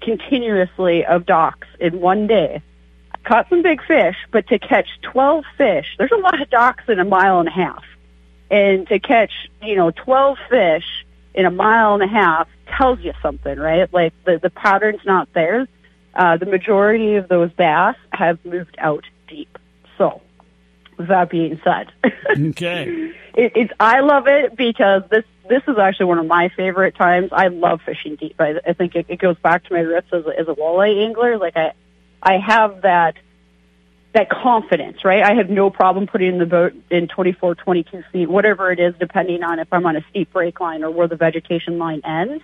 continuously 0.00 1.04
of 1.04 1.26
docks 1.26 1.68
in 1.78 2.00
one 2.00 2.26
day. 2.26 2.62
Caught 3.24 3.50
some 3.50 3.62
big 3.62 3.82
fish, 3.84 4.16
but 4.30 4.48
to 4.48 4.58
catch 4.58 4.88
12 5.02 5.44
fish, 5.58 5.94
there's 5.98 6.10
a 6.10 6.16
lot 6.16 6.40
of 6.40 6.48
docks 6.48 6.84
in 6.88 6.98
a 6.98 7.04
mile 7.04 7.38
and 7.38 7.48
a 7.48 7.52
half. 7.52 7.84
And 8.50 8.88
to 8.88 8.98
catch, 8.98 9.30
you 9.62 9.76
know, 9.76 9.90
12 9.90 10.38
fish 10.48 10.84
in 11.34 11.44
a 11.44 11.50
mile 11.50 11.94
and 11.94 12.02
a 12.02 12.08
half 12.08 12.48
tells 12.76 13.00
you 13.00 13.12
something, 13.22 13.58
right? 13.58 13.92
Like 13.92 14.14
the, 14.24 14.38
the 14.38 14.50
pattern's 14.50 15.04
not 15.04 15.28
there. 15.34 15.68
Uh, 16.14 16.36
the 16.36 16.46
majority 16.46 17.16
of 17.16 17.28
those 17.28 17.52
bass 17.52 17.96
have 18.12 18.44
moved 18.44 18.76
out 18.78 19.04
deep. 19.28 19.58
So, 19.96 20.20
with 20.96 21.08
that 21.08 21.30
being 21.30 21.60
said, 21.62 21.92
Okay. 22.50 23.12
it, 23.34 23.52
it's 23.54 23.72
I 23.78 24.00
love 24.00 24.26
it 24.26 24.56
because 24.56 25.02
this 25.10 25.24
this 25.48 25.62
is 25.68 25.76
actually 25.78 26.06
one 26.06 26.18
of 26.18 26.26
my 26.26 26.48
favorite 26.56 26.94
times. 26.94 27.30
I 27.32 27.48
love 27.48 27.80
fishing 27.84 28.16
deep. 28.16 28.36
I, 28.40 28.54
I 28.66 28.72
think 28.72 28.94
it, 28.94 29.06
it 29.08 29.18
goes 29.18 29.36
back 29.38 29.64
to 29.64 29.74
my 29.74 29.80
roots 29.80 30.08
as 30.12 30.24
a, 30.26 30.40
as 30.40 30.48
a 30.48 30.54
walleye 30.54 31.04
angler. 31.04 31.38
Like 31.38 31.56
I, 31.56 31.72
I 32.22 32.38
have 32.38 32.82
that 32.82 33.14
that 34.12 34.28
confidence, 34.28 35.04
right? 35.04 35.22
I 35.22 35.34
have 35.34 35.50
no 35.50 35.70
problem 35.70 36.06
putting 36.06 36.28
in 36.28 36.38
the 36.38 36.46
boat 36.46 36.72
in 36.90 37.06
24, 37.06 37.54
22 37.54 38.02
feet, 38.12 38.28
whatever 38.28 38.72
it 38.72 38.80
is, 38.80 38.94
depending 38.98 39.44
on 39.44 39.60
if 39.60 39.68
I'm 39.72 39.86
on 39.86 39.96
a 39.96 40.04
steep 40.10 40.32
break 40.32 40.58
line 40.58 40.82
or 40.82 40.90
where 40.90 41.06
the 41.06 41.16
vegetation 41.16 41.78
line 41.78 42.00
ends 42.04 42.42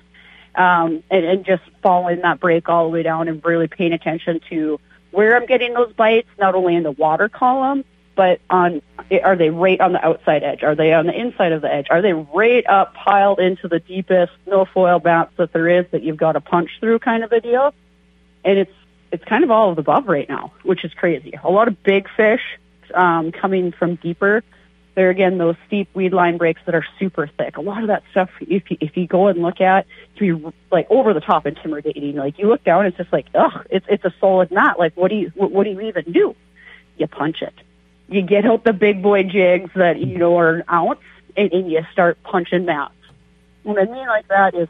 um, 0.57 1.03
and, 1.11 1.25
and 1.25 1.45
just 1.45 1.63
following 1.83 2.23
that 2.23 2.41
break 2.41 2.69
all 2.69 2.85
the 2.85 2.91
way 2.91 3.03
down 3.03 3.29
and 3.29 3.45
really 3.45 3.69
paying 3.69 3.93
attention 3.93 4.41
to 4.51 4.81
where 5.11 5.37
I'm 5.37 5.47
getting 5.47 5.75
those 5.75 5.93
bites, 5.93 6.29
not 6.39 6.55
only 6.55 6.75
in 6.75 6.83
the 6.83 6.91
water 6.91 7.29
column, 7.29 7.85
but 8.15 8.41
on 8.49 8.83
are 9.23 9.37
they 9.37 9.51
right 9.51 9.81
on 9.81 9.93
the 9.93 10.05
outside 10.05 10.43
edge? 10.43 10.63
Are 10.63 10.75
they 10.75 10.93
on 10.93 11.07
the 11.07 11.13
inside 11.13 11.53
of 11.53 11.63
the 11.63 11.73
edge? 11.73 11.87
Are 11.91 12.03
they 12.03 12.15
right 12.15 12.67
up 12.67 12.95
piled 12.95 13.39
into 13.39 13.69
the 13.69 13.79
deepest 13.79 14.33
milfoil 14.47 15.05
mats 15.05 15.33
that 15.37 15.53
there 15.53 15.69
is 15.69 15.87
that 15.93 16.03
you've 16.03 16.17
got 16.17 16.33
to 16.33 16.41
punch 16.41 16.71
through 16.81 16.99
kind 16.99 17.23
of 17.23 17.31
a 17.33 17.41
deal? 17.41 17.75
And 18.45 18.59
it's 18.59 18.73
it's 19.13 19.25
kind 19.25 19.45
of 19.45 19.51
all 19.51 19.71
of 19.71 19.77
the 19.77 19.83
above 19.83 20.09
right 20.09 20.29
now, 20.29 20.53
which 20.65 20.85
is 20.85 20.93
crazy. 20.95 21.35
A 21.45 21.51
lot 21.51 21.69
of 21.69 21.83
big 21.83 22.09
fish 22.17 22.43
um, 22.95 23.31
coming 23.33 23.73
from 23.73 23.97
deeper 23.97 24.43
there 24.97 25.11
again, 25.11 25.37
those 25.37 25.57
steep 25.67 25.89
weed 25.95 26.15
line 26.15 26.39
breaks 26.39 26.61
that 26.65 26.75
are 26.75 26.85
super 26.99 27.29
thick. 27.39 27.59
A 27.59 27.61
lot 27.61 27.83
of 27.83 27.89
that 27.89 28.03
stuff, 28.11 28.31
if 28.41 28.71
you, 28.71 28.79
if 28.81 28.97
you 28.97 29.07
go 29.07 29.29
and 29.29 29.43
look 29.43 29.61
at, 29.61 29.87
can 30.17 30.39
be 30.39 30.53
like 30.73 30.91
over 30.91 31.13
the 31.13 31.21
top 31.21 31.47
intimidating. 31.47 32.17
Like 32.17 32.39
you 32.39 32.49
look 32.49 32.65
down, 32.65 32.87
it's 32.87 32.97
just 32.97 33.13
like, 33.13 33.27
ugh, 33.35 33.67
it's 33.71 33.87
it's 33.89 34.05
a 34.07 34.15
solid 34.19 34.51
knot. 34.51 34.79
Like 34.79 34.97
what 34.97 35.09
do 35.09 35.17
you 35.17 35.31
what, 35.35 35.53
what 35.53 35.65
do 35.65 35.71
you 35.71 35.83
even 35.83 36.11
do? 36.11 36.35
You 36.97 37.07
punch 37.07 37.43
it. 37.43 37.53
You 38.09 38.23
get 38.23 38.47
out 38.47 38.65
the 38.65 38.73
big 38.73 39.03
boy 39.03 39.23
jigs 39.25 39.71
that 39.75 40.01
you 40.01 40.17
know 40.17 40.39
are 40.39 40.55
an 40.57 40.65
ounce, 40.73 41.01
and, 41.37 41.53
and 41.53 41.71
you 41.71 41.85
start 41.93 42.23
punching 42.23 42.65
mats. 42.65 42.95
What 43.65 43.79
I 43.79 43.85
mean 43.85 44.07
like 44.07 44.27
that 44.29 44.55
is, 44.55 44.69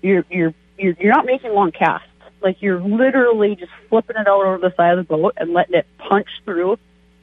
you're 0.00 0.24
you're 0.30 0.54
you're 0.78 0.96
you're 0.98 1.12
not 1.12 1.26
making 1.26 1.52
long 1.52 1.70
casts. 1.70 2.08
Like 2.40 2.62
you're 2.62 2.80
literally 2.80 3.56
just 3.56 3.72
flipping 3.90 4.16
it 4.16 4.26
out 4.26 4.46
over 4.46 4.56
the 4.56 4.74
side 4.74 4.96
of 4.96 5.06
the 5.06 5.16
boat 5.16 5.34
and 5.36 5.52
letting 5.52 5.74
it 5.74 5.86
punch 5.98 6.28
through 6.46 6.78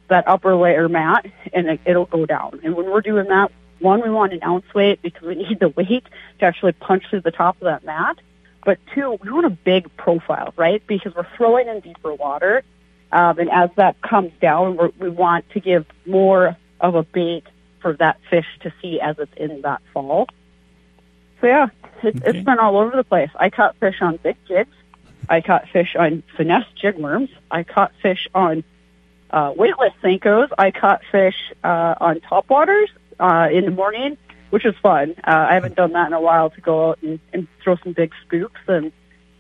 that 0.10 0.28
upper 0.28 0.56
layer 0.56 0.90
mat 0.90 1.26
and 1.54 1.68
it, 1.68 1.80
it'll 1.86 2.06
go 2.06 2.26
down. 2.26 2.60
And 2.64 2.76
when 2.76 2.90
we're 2.90 3.02
doing 3.02 3.28
that, 3.28 3.52
one, 3.80 4.02
we 4.02 4.10
want 4.10 4.34
an 4.34 4.44
ounce 4.44 4.66
weight 4.74 5.02
because 5.02 5.22
we 5.22 5.36
need 5.50 5.60
the 5.60 5.70
weight 5.70 6.06
to 6.40 6.46
actually 6.46 6.74
punch 6.74 7.06
through 7.10 7.22
the 7.22 7.32
top 7.32 7.56
of 7.58 7.66
that 7.66 7.84
mat. 7.84 8.18
But 8.66 8.80
two, 8.94 9.18
we 9.22 9.32
want 9.32 9.46
a 9.46 9.50
big 9.50 9.96
profile, 9.98 10.54
right? 10.56 10.82
Because 10.88 11.14
we're 11.16 11.28
throwing 11.36 11.68
in 11.68 11.82
deeper 11.82 12.14
water. 12.14 12.64
Um, 13.12 13.38
and 13.38 13.50
as 13.52 13.70
that 13.76 14.02
comes 14.02 14.32
down, 14.42 14.78
we're, 14.78 14.90
we 14.98 15.10
want 15.10 15.50
to 15.52 15.60
give 15.60 15.86
more 16.06 16.58
of 16.80 16.96
a 16.96 17.04
bait 17.04 17.44
for 17.82 17.94
that 17.98 18.20
fish 18.30 18.46
to 18.62 18.74
see 18.82 19.00
as 19.02 19.20
it's 19.20 19.34
in 19.36 19.62
that 19.62 19.82
fall. 19.94 20.28
So 21.42 21.48
yeah, 21.48 21.68
it's, 22.02 22.18
Okay. 22.22 22.38
it's 22.38 22.46
been 22.46 22.58
all 22.60 22.78
over 22.78 22.96
the 22.96 23.04
place. 23.04 23.30
I 23.36 23.50
caught 23.50 23.76
fish 23.78 24.02
on 24.02 24.18
big 24.24 24.38
jigs. 24.48 24.74
I 25.30 25.42
caught 25.42 25.68
fish 25.70 25.96
on 25.98 26.24
finesse 26.36 26.66
jig 26.76 26.98
worms. 26.98 27.30
I 27.52 27.64
caught 27.64 27.92
fish 28.02 28.28
on 28.34 28.64
uh, 29.34 29.52
weightless 29.56 29.94
Senkos. 30.02 30.50
I 30.58 30.72
caught 30.72 31.02
fish 31.12 31.36
uh, 31.64 31.96
on 32.00 32.22
top 32.22 32.50
waters 32.50 32.90
uh, 33.20 33.50
in 33.52 33.66
the 33.66 33.72
morning, 33.72 34.18
which 34.52 34.64
was 34.64 34.76
fun. 34.82 35.16
Uh, 35.18 35.48
I 35.50 35.56
haven't 35.56 35.76
done 35.76 35.94
that 35.94 36.08
in 36.08 36.14
a 36.14 36.22
while 36.22 36.52
to 36.52 36.62
go 36.62 36.92
out 36.92 37.00
and, 37.02 37.20
and 37.34 37.48
throw 37.64 37.76
some 37.84 37.94
big 37.94 38.12
scoops 38.26 38.60
and 38.68 38.92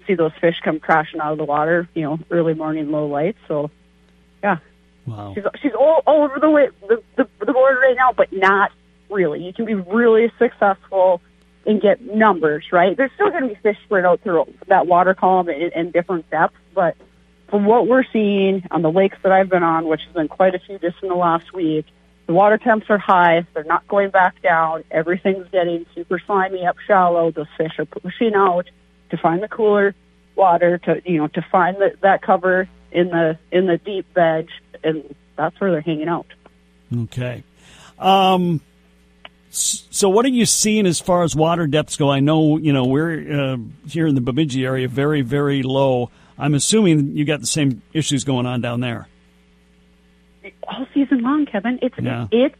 see 0.08 0.16
those 0.16 0.34
fish 0.42 0.60
come 0.64 0.80
crashing 0.80 1.22
out 1.22 1.32
of 1.34 1.38
the 1.38 1.46
water. 1.46 1.88
You 1.94 2.02
know, 2.02 2.20
early 2.32 2.56
morning, 2.56 2.92
low 2.92 3.06
light. 3.08 3.38
So, 3.48 3.70
yeah, 4.44 4.58
Wow. 5.06 5.34
she's 5.36 5.44
she's 5.62 5.74
all, 5.74 6.02
all 6.08 6.24
over 6.24 6.40
the 6.40 6.50
way 6.50 6.70
the, 6.88 7.04
the 7.16 7.28
the 7.46 7.54
board 7.54 7.78
right 7.78 7.96
now, 7.96 8.14
but 8.14 8.34
not 8.34 8.72
really. 9.10 9.44
You 9.44 9.54
can 9.54 9.66
be 9.66 9.76
really 9.76 10.32
successful 10.40 11.22
and 11.66 11.82
get 11.82 12.02
numbers, 12.02 12.66
right? 12.72 12.98
There's 12.98 13.12
still 13.14 13.30
going 13.30 13.44
to 13.44 13.50
be 13.50 13.56
fish 13.56 13.78
spread 13.86 14.06
out 14.06 14.22
through 14.22 14.46
that 14.68 14.88
water 14.88 15.14
column 15.14 15.50
in, 15.50 15.72
in 15.74 15.92
different 15.92 16.30
depths, 16.30 16.58
but 16.74 16.98
from 17.50 17.66
what 17.66 17.88
we're 17.88 18.06
seeing 18.12 18.64
on 18.72 18.82
the 18.82 18.92
lakes 18.92 19.18
that 19.24 19.32
I've 19.32 19.50
been 19.50 19.64
on, 19.64 19.88
which 19.88 20.02
has 20.04 20.14
been 20.14 20.28
quite 20.28 20.56
a 20.56 20.60
few 20.60 20.80
just 20.80 20.98
in 21.04 21.10
the 21.10 21.16
last 21.16 21.54
week, 21.54 21.86
the 22.26 22.34
water 22.34 22.58
temps 22.58 22.86
are 22.90 22.98
high. 22.98 23.46
They're 23.54 23.64
not 23.64 23.88
going 23.88 24.10
back 24.10 24.42
down. 24.42 24.84
Everything's 24.90 25.48
getting 25.50 25.86
super 25.94 26.20
slimy 26.26 26.66
up 26.66 26.78
shallow. 26.88 27.32
Those 27.32 27.48
fish 27.58 27.78
are 27.80 27.86
pushing 27.86 28.34
out 28.34 28.70
to 29.10 29.18
find 29.18 29.44
the 29.44 29.48
cooler 29.48 29.94
water 30.36 30.80
to 30.80 31.02
you 31.06 31.20
know 31.20 31.28
to 31.28 31.46
find 31.52 31.78
the, 31.78 31.94
that 32.02 32.22
cover 32.22 32.68
in 32.92 33.10
the 33.10 33.38
in 33.52 33.68
the 33.68 33.78
deep 33.78 34.06
veg, 34.14 34.50
and 34.84 35.16
that's 35.36 35.60
where 35.60 35.72
they're 35.72 35.82
hanging 35.82 36.08
out. 36.08 36.28
Okay. 36.96 37.44
Um, 38.00 38.62
so, 39.50 40.10
what 40.10 40.26
are 40.26 40.30
you 40.30 40.46
seeing 40.46 40.88
as 40.88 41.00
far 41.00 41.24
as 41.24 41.36
water 41.36 41.68
depths 41.68 41.96
go? 41.98 42.10
I 42.10 42.20
know 42.20 42.58
you 42.58 42.74
know 42.74 42.86
we're 42.86 43.54
uh, 43.54 43.58
here 43.88 44.08
in 44.08 44.16
the 44.16 44.22
Bemidji 44.22 44.66
area, 44.66 44.88
very 44.88 45.22
very 45.22 45.62
low. 45.62 46.10
I'm 46.38 46.54
assuming 46.54 47.16
you 47.16 47.26
got 47.26 47.40
the 47.42 47.48
same 47.48 47.82
issues 47.94 48.24
going 48.24 48.46
on 48.46 48.62
down 48.62 48.80
there. 48.80 49.08
all 50.68 50.86
season 50.94 51.22
long, 51.22 51.46
Kevin. 51.46 51.80
It's 51.82 51.96
Yeah. 52.00 52.28
it's 52.32 52.56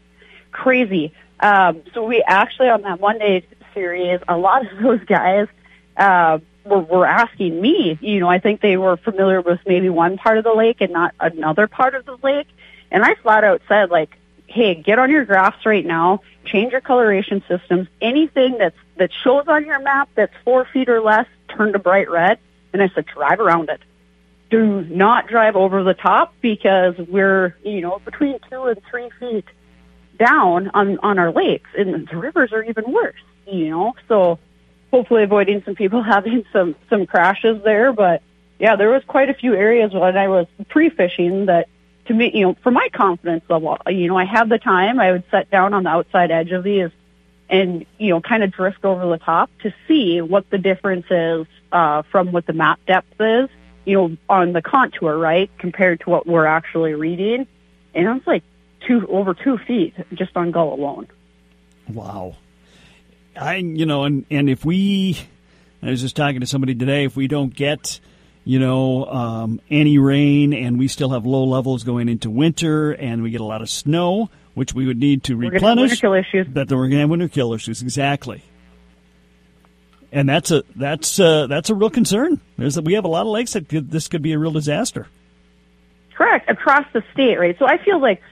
crazy. 0.52 1.12
Um, 1.40 1.82
so 1.92 2.04
we 2.04 2.22
actually 2.26 2.68
on 2.68 2.82
that 2.82 3.00
Monday 3.00 3.44
series, 3.74 4.20
a 4.28 4.36
lot 4.36 4.64
of 4.70 4.78
those 4.82 5.04
guys 5.04 5.48
uh, 5.96 6.38
were 6.64 6.78
were 6.80 7.06
asking 7.06 7.60
me. 7.60 7.98
You 8.00 8.20
know, 8.20 8.28
I 8.28 8.38
think 8.38 8.60
they 8.60 8.76
were 8.76 8.96
familiar 8.96 9.40
with 9.40 9.60
maybe 9.66 9.88
one 9.88 10.16
part 10.16 10.38
of 10.38 10.44
the 10.44 10.54
lake 10.54 10.80
and 10.80 10.92
not 10.92 11.14
another 11.20 11.66
part 11.66 11.94
of 11.94 12.06
the 12.06 12.16
lake. 12.22 12.46
And 12.90 13.04
I 13.04 13.14
flat 13.16 13.44
out 13.44 13.60
said 13.68 13.90
like, 13.90 14.16
"Hey, 14.46 14.74
get 14.74 14.98
on 14.98 15.10
your 15.10 15.24
graphs 15.24 15.66
right 15.66 15.84
now. 15.84 16.20
Change 16.46 16.72
your 16.72 16.80
coloration 16.80 17.42
systems. 17.48 17.88
Anything 18.00 18.56
that's 18.58 18.76
that 18.96 19.10
shows 19.22 19.44
on 19.48 19.66
your 19.66 19.80
map 19.80 20.08
that's 20.14 20.32
four 20.44 20.64
feet 20.72 20.88
or 20.88 21.00
less, 21.02 21.26
turn 21.48 21.72
to 21.72 21.78
bright 21.78 22.10
red." 22.10 22.38
And 22.74 22.82
I 22.82 22.90
said, 22.94 23.06
"Drive 23.06 23.40
around 23.40 23.70
it." 23.70 23.80
do 24.50 24.82
not 24.82 25.26
drive 25.26 25.56
over 25.56 25.82
the 25.82 25.94
top 25.94 26.34
because 26.40 26.94
we're, 27.08 27.56
you 27.64 27.80
know, 27.80 28.00
between 28.04 28.38
two 28.48 28.64
and 28.64 28.80
three 28.88 29.10
feet 29.18 29.44
down 30.18 30.70
on, 30.74 30.98
on 30.98 31.18
our 31.18 31.32
lakes 31.32 31.70
and 31.76 32.06
the 32.06 32.16
rivers 32.16 32.52
are 32.52 32.62
even 32.62 32.92
worse, 32.92 33.20
you 33.50 33.70
know, 33.70 33.94
so 34.06 34.38
hopefully 34.92 35.24
avoiding 35.24 35.62
some 35.64 35.74
people 35.74 36.02
having 36.14 36.44
some, 36.52 36.76
some 36.88 37.04
crashes 37.04 37.62
there. 37.64 37.92
But 37.92 38.22
yeah, 38.60 38.76
there 38.76 38.90
was 38.90 39.02
quite 39.08 39.28
a 39.28 39.34
few 39.34 39.54
areas 39.54 39.92
when 39.92 40.16
I 40.16 40.28
was 40.28 40.46
pre-fishing 40.68 41.46
that 41.46 41.68
to 42.06 42.14
me, 42.14 42.30
you 42.32 42.46
know, 42.46 42.56
for 42.62 42.70
my 42.70 42.88
confidence 42.92 43.44
level, 43.48 43.78
you 43.88 44.08
know, 44.08 44.16
I 44.16 44.26
have 44.26 44.48
the 44.48 44.58
time, 44.58 45.00
I 45.00 45.10
would 45.10 45.24
set 45.30 45.50
down 45.50 45.72
on 45.74 45.84
the 45.84 45.90
outside 45.90 46.30
edge 46.30 46.52
of 46.52 46.62
these 46.62 46.90
and, 47.48 47.86
you 47.98 48.10
know, 48.10 48.20
kind 48.20 48.42
of 48.42 48.52
drift 48.52 48.84
over 48.84 49.06
the 49.06 49.18
top 49.18 49.50
to 49.62 49.72
see 49.86 50.20
what 50.20 50.48
the 50.50 50.58
difference 50.58 51.06
is, 51.10 51.46
uh, 51.72 52.02
from 52.02 52.32
what 52.32 52.46
the 52.46 52.52
map 52.52 52.80
depth 52.86 53.20
is 53.20 53.48
you 53.84 53.94
know, 53.96 54.16
on 54.28 54.52
the 54.52 54.62
contour, 54.62 55.16
right, 55.16 55.50
compared 55.58 56.00
to 56.00 56.10
what 56.10 56.26
we're 56.26 56.46
actually 56.46 56.94
reading. 56.94 57.46
And 57.94 58.16
it's 58.16 58.26
like 58.26 58.42
two 58.86 59.06
over 59.08 59.34
two 59.34 59.58
feet 59.58 59.94
just 60.14 60.36
on 60.36 60.50
gull 60.50 60.74
alone. 60.74 61.08
Wow. 61.88 62.36
I 63.36 63.56
you 63.56 63.86
know, 63.86 64.04
and 64.04 64.24
and 64.30 64.48
if 64.48 64.64
we, 64.64 65.18
I 65.82 65.90
was 65.90 66.00
just 66.00 66.16
talking 66.16 66.40
to 66.40 66.46
somebody 66.46 66.74
today. 66.74 67.04
If 67.04 67.16
we 67.16 67.28
don't 67.28 67.54
get 67.54 68.00
you 68.44 68.58
know 68.58 69.04
um, 69.06 69.60
any 69.70 69.98
rain 69.98 70.52
and 70.54 70.78
we 70.78 70.88
still 70.88 71.10
have 71.10 71.26
low 71.26 71.44
levels 71.44 71.84
going 71.84 72.08
into 72.08 72.30
winter 72.30 72.92
and 72.92 73.22
we 73.22 73.30
get 73.30 73.40
a 73.40 73.44
lot 73.44 73.60
of 73.60 73.68
snow, 73.68 74.30
which 74.54 74.74
we 74.74 74.86
would 74.86 74.98
need 74.98 75.24
to 75.24 75.36
We're 75.36 75.50
replenish, 75.50 75.90
winter 75.90 75.96
kill 75.96 76.12
issues. 76.14 76.46
that 76.54 76.70
we're 76.70 76.76
going 76.76 76.90
to 76.92 76.98
have 76.98 77.10
winter 77.10 77.28
kill 77.28 77.52
issues 77.52 77.82
exactly. 77.82 78.42
And 80.12 80.28
that's 80.28 80.52
a 80.52 80.62
that's 80.76 81.18
uh, 81.18 81.48
that's 81.48 81.70
a 81.70 81.74
real 81.74 81.90
concern. 81.90 82.40
There's 82.56 82.80
we 82.80 82.94
have 82.94 83.04
a 83.04 83.08
lot 83.08 83.22
of 83.22 83.28
lakes 83.28 83.54
that 83.54 83.68
could, 83.68 83.90
this 83.90 84.06
could 84.06 84.22
be 84.22 84.32
a 84.32 84.38
real 84.38 84.52
disaster. 84.52 85.08
Correct 86.14 86.48
across 86.48 86.86
the 86.92 87.02
state, 87.12 87.36
right? 87.36 87.58
So 87.58 87.66
I 87.66 87.78
feel 87.78 87.98
like 87.98 88.22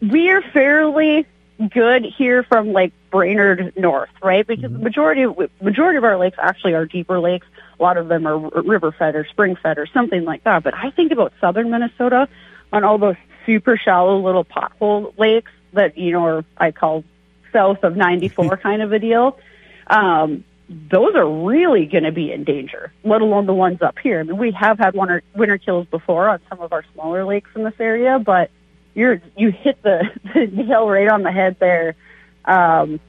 we 0.00 0.30
are 0.30 0.40
fairly 0.52 1.26
good 1.68 2.04
here 2.04 2.44
from 2.44 2.72
like 2.72 2.92
Brainerd 3.10 3.72
north, 3.76 4.10
right? 4.22 4.46
Because 4.46 4.70
the 4.70 4.78
majority 4.78 5.22
of 5.22 5.36
majority 5.60 5.98
of 5.98 6.04
our 6.04 6.16
lakes 6.16 6.38
actually 6.40 6.74
are 6.74 6.86
deeper 6.86 7.18
lakes. 7.18 7.46
A 7.78 7.82
lot 7.82 7.96
of 7.96 8.06
them 8.06 8.26
are 8.26 8.38
river 8.38 8.92
fed 8.92 9.16
or 9.16 9.26
spring 9.26 9.56
fed 9.56 9.78
or 9.78 9.86
something 9.86 10.24
like 10.24 10.44
that. 10.44 10.62
But 10.62 10.74
I 10.74 10.90
think 10.90 11.10
about 11.10 11.32
southern 11.40 11.70
Minnesota 11.70 12.28
on 12.72 12.84
all 12.84 12.98
those 12.98 13.16
super 13.46 13.76
shallow 13.76 14.20
little 14.20 14.44
pothole 14.44 15.16
lakes 15.18 15.52
that 15.72 15.96
you 15.96 16.12
know 16.12 16.24
are 16.24 16.44
I 16.56 16.72
call 16.72 17.04
south 17.52 17.82
of 17.84 17.96
94 17.96 18.56
kind 18.62 18.82
of 18.82 18.92
a 18.92 18.98
deal. 18.98 19.38
Um, 19.86 20.44
those 20.70 21.16
are 21.16 21.28
really 21.28 21.86
going 21.86 22.04
to 22.04 22.12
be 22.12 22.30
in 22.30 22.44
danger, 22.44 22.92
let 23.02 23.22
alone 23.22 23.46
the 23.46 23.52
ones 23.52 23.82
up 23.82 23.98
here. 23.98 24.20
I 24.20 24.22
mean, 24.22 24.36
we 24.36 24.52
have 24.52 24.78
had 24.78 24.94
winter, 24.94 25.22
winter 25.34 25.58
kills 25.58 25.86
before 25.88 26.28
on 26.28 26.38
some 26.48 26.60
of 26.60 26.72
our 26.72 26.84
smaller 26.94 27.24
lakes 27.24 27.50
in 27.56 27.64
this 27.64 27.74
area, 27.80 28.20
but 28.20 28.50
you're 28.94 29.20
you 29.36 29.50
hit 29.50 29.82
the, 29.82 30.04
the 30.34 30.46
nail 30.46 30.88
right 30.88 31.08
on 31.08 31.22
the 31.22 31.32
head 31.32 31.56
there 31.58 31.96
um, 32.44 33.00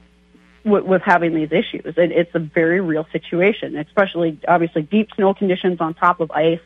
with, 0.64 0.84
with 0.84 1.02
having 1.02 1.34
these 1.34 1.52
issues. 1.52 1.94
And 1.96 2.10
it's 2.10 2.34
a 2.34 2.40
very 2.40 2.80
real 2.80 3.06
situation, 3.12 3.76
especially 3.76 4.40
obviously 4.48 4.82
deep 4.82 5.10
snow 5.14 5.32
conditions 5.32 5.80
on 5.80 5.94
top 5.94 6.18
of 6.18 6.32
ice. 6.32 6.60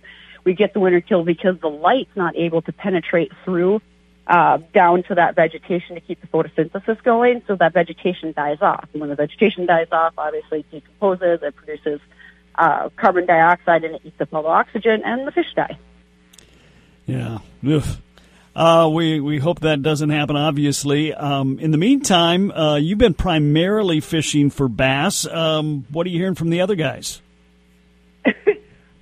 We 0.47 0.55
get 0.55 0.73
the 0.73 0.81
winter 0.81 1.01
kill 1.01 1.25
because 1.25 1.59
the 1.61 1.69
light's 1.69 2.17
not 2.17 2.37
able 2.37 2.63
to 2.63 2.73
penetrate 2.73 3.33
through 3.45 3.83
uh, 4.29 4.59
down 4.73 5.03
to 5.05 5.17
that 5.17 5.35
vegetation 5.35 5.97
to 5.97 6.01
keep 6.01 6.21
the 6.21 6.29
photosynthesis 6.29 7.03
going, 7.03 7.43
so 7.49 7.57
that 7.57 7.73
vegetation 7.73 8.33
dies 8.33 8.59
off. 8.61 8.89
And 8.93 9.01
when 9.01 9.11
the 9.11 9.17
vegetation 9.17 9.67
dies 9.67 9.89
off, 9.91 10.15
obviously 10.17 10.61
it 10.61 10.71
decomposes, 10.71 11.41
it 11.43 11.57
produces 11.57 12.01
uh, 12.55 12.89
carbon 12.97 13.27
dioxide, 13.27 13.83
and 13.83 13.97
it 13.97 14.03
eats 14.05 14.21
up 14.21 14.33
all 14.33 14.45
the 14.45 14.49
oxygen, 14.49 15.03
and 15.05 15.27
the 15.27 15.33
fish 15.33 15.53
die. 15.55 15.77
Yeah. 17.07 17.39
Ugh. 17.69 17.85
Uh, 18.55 18.89
we 18.91 19.21
we 19.21 19.39
hope 19.39 19.61
that 19.61 19.83
doesn't 19.83 20.11
happen. 20.11 20.37
Obviously. 20.37 21.13
Um, 21.13 21.59
in 21.59 21.73
the 21.73 21.79
meantime, 21.79 22.53
uh, 22.53 22.77
you've 22.77 22.99
been 22.99 23.15
primarily 23.15 24.01
fishing 24.01 24.51
for 24.51 24.69
bass. 24.69 25.27
Um, 25.27 25.87
what 25.91 26.07
are 26.07 26.11
you 26.11 26.19
hearing 26.19 26.37
from 26.37 26.51
the 26.51 26.61
other 26.61 26.77
guys? 26.77 27.21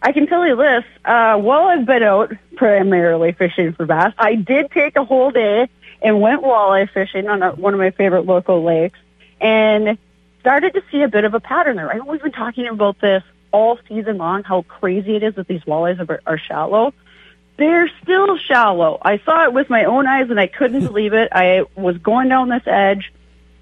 I 0.04 0.12
can 0.12 0.26
tell 0.26 0.46
you 0.46 0.54
this. 0.54 0.84
Uh, 1.02 1.38
while 1.38 1.66
I've 1.66 1.86
been 1.86 2.02
out 2.02 2.30
primarily 2.56 3.32
fishing 3.32 3.72
for 3.72 3.86
bass, 3.86 4.12
I 4.18 4.34
did 4.34 4.70
take 4.70 4.96
a 4.96 5.04
whole 5.04 5.30
day 5.30 5.66
and 6.02 6.20
went 6.20 6.42
walleye 6.42 6.90
fishing 6.92 7.26
on 7.26 7.42
a, 7.42 7.52
one 7.52 7.72
of 7.72 7.80
my 7.80 7.90
favorite 7.90 8.26
local 8.26 8.62
lakes 8.62 8.98
and 9.40 9.96
started 10.40 10.74
to 10.74 10.82
see 10.92 11.00
a 11.00 11.08
bit 11.08 11.24
of 11.24 11.32
a 11.32 11.40
pattern 11.40 11.76
there. 11.76 11.90
I 11.90 11.96
know 11.96 12.04
we've 12.04 12.22
been 12.22 12.32
talking 12.32 12.66
about 12.66 13.00
this 13.00 13.22
all 13.50 13.78
season 13.88 14.18
long, 14.18 14.42
how 14.42 14.60
crazy 14.62 15.16
it 15.16 15.22
is 15.22 15.36
that 15.36 15.48
these 15.48 15.62
walleyes 15.62 16.06
are, 16.06 16.20
are 16.26 16.38
shallow. 16.38 16.92
They're 17.56 17.90
still 18.02 18.36
shallow. 18.36 18.98
I 19.00 19.20
saw 19.24 19.44
it 19.44 19.54
with 19.54 19.70
my 19.70 19.84
own 19.84 20.06
eyes 20.06 20.28
and 20.28 20.38
I 20.38 20.48
couldn't 20.48 20.84
believe 20.86 21.14
it. 21.14 21.30
I 21.32 21.64
was 21.76 21.96
going 21.96 22.28
down 22.28 22.50
this 22.50 22.66
edge 22.66 23.10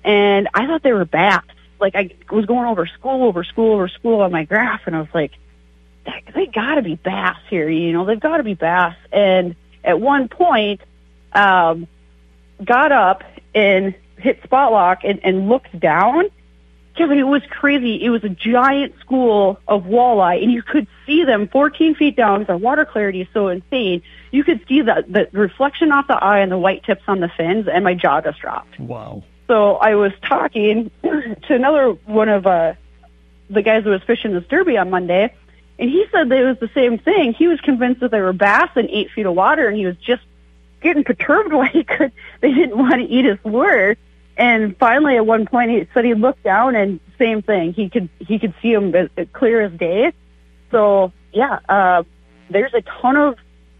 and 0.02 0.48
I 0.54 0.66
thought 0.66 0.82
they 0.82 0.92
were 0.92 1.04
bass. 1.04 1.44
Like 1.78 1.94
I 1.94 2.10
was 2.32 2.46
going 2.46 2.66
over 2.66 2.86
school, 2.86 3.22
over 3.22 3.44
school, 3.44 3.74
over 3.74 3.86
school 3.86 4.22
on 4.22 4.32
my 4.32 4.42
graph 4.42 4.80
and 4.86 4.96
I 4.96 5.00
was 5.00 5.14
like, 5.14 5.30
they- 6.04 6.46
got 6.52 6.76
to 6.76 6.82
be 6.82 6.96
bass 6.96 7.36
here. 7.48 7.68
You 7.68 7.92
know, 7.92 8.04
they've 8.04 8.20
got 8.20 8.36
to 8.36 8.42
be 8.42 8.54
bass. 8.54 8.94
And 9.10 9.56
at 9.82 10.00
one 10.00 10.28
point, 10.28 10.80
um, 11.32 11.86
got 12.62 12.92
up 12.92 13.24
and 13.54 13.94
hit 14.18 14.42
spot 14.42 14.72
lock 14.72 15.00
and, 15.04 15.20
and 15.24 15.48
looked 15.48 15.78
down. 15.78 16.24
Kevin, 16.96 17.18
it 17.18 17.26
was 17.26 17.42
crazy. 17.48 18.04
It 18.04 18.10
was 18.10 18.22
a 18.22 18.28
giant 18.28 18.98
school 19.00 19.58
of 19.66 19.84
walleye, 19.84 20.42
and 20.42 20.52
you 20.52 20.62
could 20.62 20.86
see 21.06 21.24
them 21.24 21.48
14 21.48 21.94
feet 21.94 22.16
down 22.16 22.40
because 22.40 22.52
our 22.52 22.58
water 22.58 22.84
clarity 22.84 23.22
is 23.22 23.28
so 23.32 23.48
insane. 23.48 24.02
You 24.30 24.44
could 24.44 24.60
see 24.68 24.82
the, 24.82 25.02
the 25.08 25.28
reflection 25.32 25.90
off 25.90 26.06
the 26.06 26.22
eye 26.22 26.40
and 26.40 26.52
the 26.52 26.58
white 26.58 26.84
tips 26.84 27.02
on 27.08 27.20
the 27.20 27.30
fins, 27.34 27.66
and 27.66 27.82
my 27.82 27.94
jaw 27.94 28.20
just 28.20 28.40
dropped. 28.40 28.78
Wow. 28.78 29.24
So 29.46 29.76
I 29.76 29.94
was 29.94 30.12
talking 30.22 30.90
to 31.02 31.54
another 31.54 31.92
one 32.04 32.28
of 32.28 32.46
uh, 32.46 32.74
the 33.48 33.62
guys 33.62 33.84
who 33.84 33.90
was 33.90 34.02
fishing 34.02 34.34
this 34.34 34.44
derby 34.48 34.76
on 34.76 34.90
Monday, 34.90 35.34
and 35.82 35.90
he 35.90 36.04
said 36.12 36.28
that 36.28 36.38
it 36.38 36.44
was 36.44 36.58
the 36.60 36.70
same 36.76 36.98
thing. 36.98 37.34
He 37.34 37.48
was 37.48 37.60
convinced 37.60 38.02
that 38.02 38.12
they 38.12 38.20
were 38.20 38.32
bass 38.32 38.70
in 38.76 38.88
eight 38.88 39.10
feet 39.10 39.26
of 39.26 39.34
water, 39.34 39.66
and 39.66 39.76
he 39.76 39.84
was 39.84 39.96
just 39.96 40.22
getting 40.80 41.02
perturbed 41.02 41.52
why 41.52 41.66
he 41.66 41.82
could. 41.82 42.12
They 42.40 42.52
didn't 42.52 42.78
want 42.78 42.94
to 42.94 43.02
eat 43.02 43.24
his 43.24 43.38
lure. 43.44 43.96
And 44.36 44.76
finally, 44.78 45.16
at 45.16 45.26
one 45.26 45.44
point, 45.44 45.72
he 45.72 45.88
said 45.92 46.04
he 46.04 46.14
looked 46.14 46.44
down, 46.44 46.76
and 46.76 47.00
same 47.18 47.42
thing. 47.42 47.72
He 47.72 47.90
could 47.90 48.08
he 48.20 48.38
could 48.38 48.54
see 48.62 48.72
them 48.72 48.94
as, 48.94 49.08
as 49.16 49.26
clear 49.32 49.60
as 49.60 49.72
day. 49.72 50.12
So 50.70 51.12
yeah, 51.32 51.58
uh, 51.68 52.04
there's 52.48 52.74
a 52.74 52.82
ton 52.82 53.16
of 53.16 53.36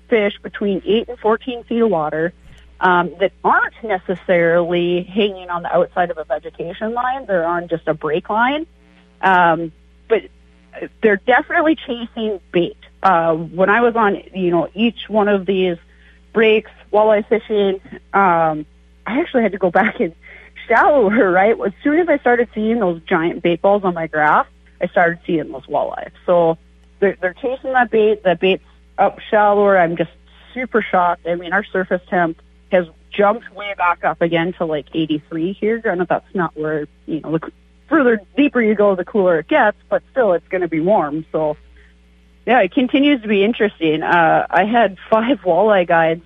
fish 0.08 0.34
between 0.42 0.82
8 0.84 1.08
and 1.08 1.18
14 1.20 1.62
feet 1.64 1.82
of 1.82 1.88
water 1.88 2.32
um, 2.80 3.14
that 3.20 3.30
aren't 3.44 3.74
necessarily 3.84 5.04
hanging 5.04 5.50
on 5.50 5.62
the 5.62 5.72
outside 5.72 6.10
of 6.10 6.18
a 6.18 6.24
vegetation 6.24 6.94
line. 6.94 7.26
They're 7.26 7.46
on 7.46 7.68
just 7.68 7.86
a 7.86 7.94
break 7.94 8.28
line. 8.28 8.66
Um, 9.20 9.70
but 10.08 10.22
they're 11.00 11.16
definitely 11.16 11.76
chasing 11.76 12.40
bait. 12.52 12.76
Uh, 13.02 13.34
when 13.34 13.68
I 13.68 13.80
was 13.80 13.96
on, 13.96 14.22
you 14.34 14.50
know, 14.50 14.68
each 14.74 15.08
one 15.08 15.28
of 15.28 15.46
these 15.46 15.76
breaks, 16.32 16.70
walleye 16.92 17.26
fishing, 17.28 17.80
um, 18.12 18.66
I 19.06 19.20
actually 19.20 19.42
had 19.42 19.52
to 19.52 19.58
go 19.58 19.70
back 19.70 20.00
and 20.00 20.14
shallower, 20.68 21.30
right? 21.32 21.58
As 21.60 21.72
soon 21.82 21.98
as 21.98 22.08
I 22.08 22.18
started 22.18 22.48
seeing 22.54 22.78
those 22.78 23.00
giant 23.02 23.42
bait 23.42 23.60
balls 23.60 23.84
on 23.84 23.94
my 23.94 24.06
graph, 24.06 24.46
I 24.80 24.86
started 24.88 25.20
seeing 25.26 25.50
those 25.50 25.66
walleye. 25.66 26.10
So 26.26 26.58
they're, 27.00 27.16
they're 27.20 27.34
chasing 27.34 27.72
that 27.72 27.90
bait. 27.90 28.22
That 28.24 28.40
bait's 28.40 28.64
up 28.98 29.18
shallower. 29.30 29.78
I'm 29.78 29.96
just 29.96 30.10
super 30.54 30.82
shocked. 30.82 31.26
I 31.26 31.34
mean, 31.34 31.52
our 31.52 31.64
surface 31.64 32.02
temp 32.08 32.40
has 32.70 32.86
jumped 33.10 33.52
way 33.54 33.74
back 33.76 34.04
up 34.04 34.22
again 34.22 34.52
to 34.54 34.64
like 34.64 34.86
83 34.92 35.52
here. 35.52 35.78
Granted, 35.78 36.08
that's 36.08 36.34
not 36.34 36.56
where, 36.56 36.86
you 37.06 37.20
know, 37.20 37.38
the 37.38 37.52
further 37.92 38.22
deeper 38.38 38.62
you 38.62 38.74
go, 38.74 38.96
the 38.96 39.04
cooler 39.04 39.38
it 39.38 39.48
gets, 39.48 39.76
but 39.90 40.02
still 40.12 40.32
it's 40.32 40.48
going 40.48 40.62
to 40.62 40.68
be 40.68 40.80
warm. 40.80 41.26
So, 41.30 41.58
yeah, 42.46 42.60
it 42.60 42.72
continues 42.72 43.20
to 43.20 43.28
be 43.28 43.44
interesting. 43.44 44.02
Uh, 44.02 44.46
I 44.48 44.64
had 44.64 44.96
five 45.10 45.40
walleye 45.44 45.86
guides 45.86 46.24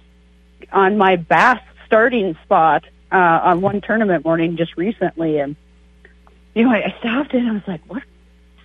on 0.70 0.96
my 0.96 1.16
bass 1.16 1.60
starting 1.84 2.38
spot 2.44 2.84
uh, 3.10 3.16
on 3.16 3.62
one 3.62 3.80
tournament 3.80 4.24
morning 4.24 4.56
just 4.56 4.76
recently, 4.76 5.38
and 5.40 5.56
you 6.54 6.62
know, 6.62 6.70
I, 6.70 6.84
I 6.84 6.98
stopped 7.00 7.34
and 7.34 7.48
I 7.48 7.52
was 7.52 7.66
like, 7.66 7.82
"What 7.88 8.04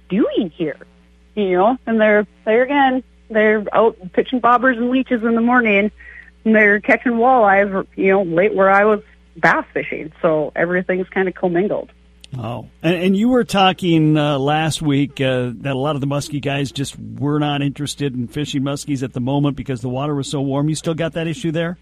doing 0.07 0.51
here?" 0.51 0.77
You 1.33 1.53
know, 1.53 1.77
and 1.87 1.99
they're 1.99 2.27
there 2.45 2.61
again. 2.61 3.03
They're 3.31 3.65
out 3.73 3.97
pitching 4.13 4.41
bobbers 4.41 4.77
and 4.77 4.91
leeches 4.91 5.23
in 5.23 5.33
the 5.33 5.41
morning, 5.41 5.91
and 6.45 6.55
they're 6.55 6.79
catching 6.79 7.13
walleyes. 7.13 7.87
You 7.95 8.11
know, 8.11 8.21
late 8.21 8.53
where 8.53 8.69
I 8.69 8.85
was 8.85 9.01
bass 9.37 9.65
fishing, 9.73 10.13
so 10.21 10.51
everything's 10.55 11.09
kind 11.09 11.27
of 11.27 11.33
commingled. 11.33 11.91
Oh, 12.37 12.69
and, 12.81 12.95
and 12.95 13.17
you 13.17 13.29
were 13.29 13.43
talking 13.43 14.17
uh, 14.17 14.39
last 14.39 14.81
week 14.81 15.19
uh, 15.19 15.51
that 15.55 15.73
a 15.73 15.77
lot 15.77 15.95
of 15.95 16.01
the 16.01 16.07
muskie 16.07 16.41
guys 16.41 16.71
just 16.71 16.97
were 16.97 17.39
not 17.39 17.61
interested 17.61 18.15
in 18.15 18.27
fishing 18.27 18.61
muskies 18.61 19.03
at 19.03 19.11
the 19.11 19.19
moment 19.19 19.57
because 19.57 19.81
the 19.81 19.89
water 19.89 20.15
was 20.15 20.29
so 20.29 20.39
warm. 20.39 20.69
You 20.69 20.75
still 20.75 20.93
got 20.93 21.13
that 21.13 21.27
issue 21.27 21.51
there? 21.51 21.77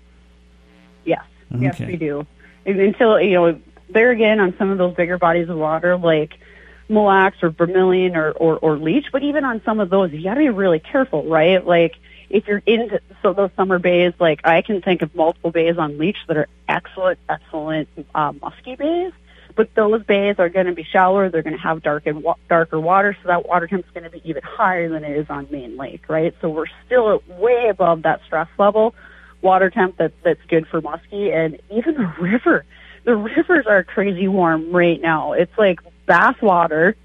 Yes, 1.05 1.23
yes, 1.55 1.79
we 1.79 1.97
do. 1.97 2.25
And 2.65 2.79
Until 2.79 3.21
you 3.21 3.33
know, 3.33 3.59
there 3.89 4.11
again 4.11 4.39
on 4.39 4.55
some 4.57 4.71
of 4.71 4.77
those 4.79 4.95
bigger 4.95 5.19
bodies 5.19 5.49
of 5.49 5.57
water, 5.57 5.97
like 5.97 6.39
Mille 6.87 7.03
Lacs 7.03 7.37
or 7.43 7.51
Vermilion 7.51 8.15
or, 8.15 8.31
or 8.31 8.57
or 8.57 8.77
Leech, 8.77 9.05
but 9.11 9.21
even 9.21 9.45
on 9.45 9.61
some 9.63 9.79
of 9.79 9.91
those, 9.91 10.11
you 10.11 10.23
got 10.23 10.33
to 10.33 10.39
be 10.39 10.49
really 10.49 10.79
careful, 10.79 11.23
right? 11.25 11.65
Like 11.65 11.95
if 12.29 12.47
you're 12.47 12.63
into 12.65 13.01
so 13.21 13.33
those 13.33 13.51
summer 13.55 13.77
bays, 13.77 14.13
like 14.19 14.41
I 14.45 14.61
can 14.63 14.81
think 14.81 15.03
of 15.03 15.13
multiple 15.15 15.51
bays 15.51 15.77
on 15.77 15.99
Leech 15.99 16.17
that 16.27 16.37
are 16.37 16.47
excellent, 16.67 17.19
excellent 17.29 17.87
um, 18.15 18.39
musky 18.41 18.75
bays. 18.75 19.13
But 19.59 19.75
those 19.75 20.01
bays 20.03 20.37
are 20.39 20.47
going 20.47 20.67
to 20.67 20.71
be 20.71 20.85
shallower. 20.85 21.27
They're 21.27 21.41
going 21.41 21.57
to 21.57 21.61
have 21.61 21.83
dark 21.83 22.07
and 22.07 22.23
wa- 22.23 22.37
darker 22.47 22.79
water, 22.79 23.17
so 23.21 23.27
that 23.27 23.45
water 23.45 23.67
temp 23.67 23.83
is 23.85 23.91
going 23.91 24.05
to 24.05 24.09
be 24.09 24.21
even 24.23 24.41
higher 24.41 24.87
than 24.87 25.03
it 25.03 25.17
is 25.17 25.29
on 25.29 25.49
Main 25.51 25.75
Lake, 25.75 26.07
right? 26.07 26.33
So 26.39 26.47
we're 26.47 26.67
still 26.85 27.21
way 27.27 27.67
above 27.67 28.03
that 28.03 28.21
stress 28.25 28.47
level 28.57 28.95
water 29.41 29.69
temp 29.69 29.97
that 29.97 30.13
that's 30.23 30.39
good 30.47 30.65
for 30.69 30.81
muskie, 30.81 31.35
and 31.35 31.59
even 31.71 31.95
the 31.95 32.13
river. 32.21 32.63
The 33.03 33.17
rivers 33.17 33.67
are 33.67 33.83
crazy 33.83 34.29
warm 34.29 34.71
right 34.71 35.01
now. 35.01 35.33
It's 35.33 35.57
like 35.57 35.81
bass 36.05 36.41
water, 36.41 36.95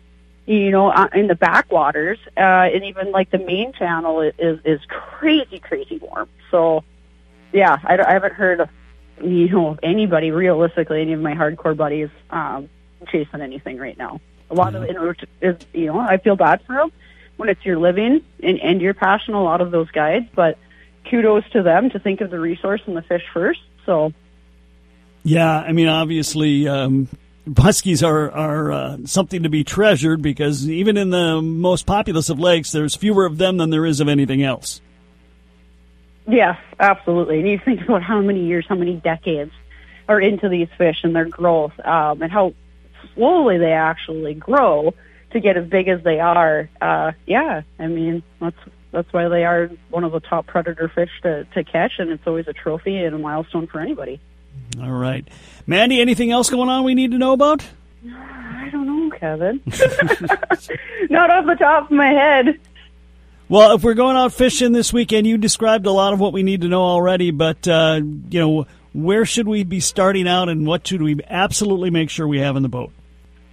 you 0.46 0.70
know, 0.70 0.92
uh, 0.92 1.08
in 1.12 1.26
the 1.26 1.34
backwaters, 1.34 2.20
uh, 2.36 2.70
and 2.72 2.84
even 2.84 3.10
like 3.10 3.32
the 3.32 3.38
main 3.38 3.72
channel 3.72 4.20
is 4.20 4.60
is 4.64 4.80
crazy, 4.86 5.58
crazy 5.58 5.98
warm. 5.98 6.28
So, 6.52 6.84
yeah, 7.52 7.78
I, 7.82 7.98
I 7.98 8.12
haven't 8.12 8.34
heard 8.34 8.68
you 9.22 9.48
know 9.48 9.78
anybody 9.82 10.30
realistically, 10.30 11.00
any 11.00 11.12
of 11.12 11.20
my 11.20 11.34
hardcore 11.34 11.76
buddies 11.76 12.08
um, 12.30 12.68
chasing 13.10 13.40
anything 13.40 13.78
right 13.78 13.96
now. 13.96 14.20
A 14.50 14.54
lot 14.54 14.74
of 14.74 14.82
it 14.84 14.96
is, 15.40 15.56
you 15.72 15.86
know, 15.86 15.98
I 15.98 16.18
feel 16.18 16.36
bad 16.36 16.62
for 16.66 16.76
them 16.76 16.92
when 17.36 17.48
it's 17.48 17.64
your 17.64 17.78
living 17.78 18.22
and, 18.42 18.60
and 18.60 18.80
your 18.80 18.94
passion. 18.94 19.34
A 19.34 19.42
lot 19.42 19.60
of 19.60 19.70
those 19.70 19.90
guides, 19.90 20.26
but 20.34 20.58
kudos 21.10 21.48
to 21.50 21.62
them 21.62 21.90
to 21.90 21.98
think 21.98 22.20
of 22.20 22.30
the 22.30 22.38
resource 22.38 22.82
and 22.86 22.96
the 22.96 23.02
fish 23.02 23.22
first. 23.32 23.60
So, 23.86 24.12
Yeah, 25.22 25.50
I 25.50 25.72
mean, 25.72 25.88
obviously, 25.88 26.68
um, 26.68 27.08
muskies 27.48 28.06
are 28.06 28.30
are 28.30 28.72
uh, 28.72 28.96
something 29.06 29.42
to 29.42 29.48
be 29.48 29.64
treasured 29.64 30.22
because 30.22 30.68
even 30.68 30.96
in 30.96 31.10
the 31.10 31.40
most 31.42 31.86
populous 31.86 32.28
of 32.28 32.38
lakes, 32.38 32.72
there's 32.72 32.94
fewer 32.94 33.24
of 33.24 33.38
them 33.38 33.56
than 33.56 33.70
there 33.70 33.86
is 33.86 34.00
of 34.00 34.08
anything 34.08 34.42
else. 34.42 34.80
Yes, 36.26 36.58
absolutely. 36.78 37.40
And 37.40 37.48
you 37.48 37.58
think 37.58 37.82
about 37.82 38.02
how 38.02 38.20
many 38.20 38.44
years, 38.46 38.66
how 38.68 38.74
many 38.74 38.94
decades 38.94 39.52
are 40.08 40.20
into 40.20 40.48
these 40.48 40.68
fish 40.76 40.98
and 41.02 41.14
their 41.14 41.24
growth, 41.24 41.72
um, 41.84 42.22
and 42.22 42.30
how 42.30 42.54
slowly 43.14 43.58
they 43.58 43.72
actually 43.72 44.34
grow 44.34 44.94
to 45.30 45.40
get 45.40 45.56
as 45.56 45.66
big 45.68 45.88
as 45.88 46.02
they 46.02 46.20
are. 46.20 46.68
Uh, 46.80 47.12
yeah, 47.26 47.62
I 47.78 47.86
mean, 47.86 48.22
that's 48.40 48.56
that's 48.92 49.12
why 49.12 49.28
they 49.28 49.44
are 49.44 49.70
one 49.90 50.04
of 50.04 50.12
the 50.12 50.20
top 50.20 50.46
predator 50.46 50.88
fish 50.88 51.10
to, 51.22 51.44
to 51.44 51.64
catch, 51.64 51.94
and 51.98 52.10
it's 52.10 52.26
always 52.26 52.46
a 52.46 52.52
trophy 52.52 52.96
and 52.96 53.14
a 53.14 53.18
milestone 53.18 53.66
for 53.66 53.80
anybody. 53.80 54.20
All 54.80 54.92
right, 54.92 55.26
Mandy. 55.66 56.00
Anything 56.00 56.30
else 56.30 56.48
going 56.48 56.68
on 56.68 56.84
we 56.84 56.94
need 56.94 57.10
to 57.10 57.18
know 57.18 57.32
about? 57.32 57.64
I 58.06 58.68
don't 58.70 58.86
know, 58.86 59.16
Kevin. 59.18 59.60
Not 61.10 61.30
off 61.30 61.46
the 61.46 61.56
top 61.58 61.84
of 61.86 61.90
my 61.90 62.08
head. 62.08 62.60
Well, 63.48 63.76
if 63.76 63.84
we're 63.84 63.94
going 63.94 64.16
out 64.16 64.32
fishing 64.32 64.72
this 64.72 64.92
weekend, 64.92 65.26
you 65.26 65.36
described 65.36 65.86
a 65.86 65.90
lot 65.90 66.14
of 66.14 66.20
what 66.20 66.32
we 66.32 66.42
need 66.42 66.62
to 66.62 66.68
know 66.68 66.82
already. 66.82 67.30
But 67.30 67.68
uh, 67.68 68.00
you 68.30 68.40
know, 68.40 68.66
where 68.94 69.26
should 69.26 69.46
we 69.46 69.64
be 69.64 69.80
starting 69.80 70.26
out, 70.26 70.48
and 70.48 70.66
what 70.66 70.86
should 70.86 71.02
we 71.02 71.20
absolutely 71.28 71.90
make 71.90 72.08
sure 72.08 72.26
we 72.26 72.38
have 72.38 72.56
in 72.56 72.62
the 72.62 72.68
boat? 72.68 72.90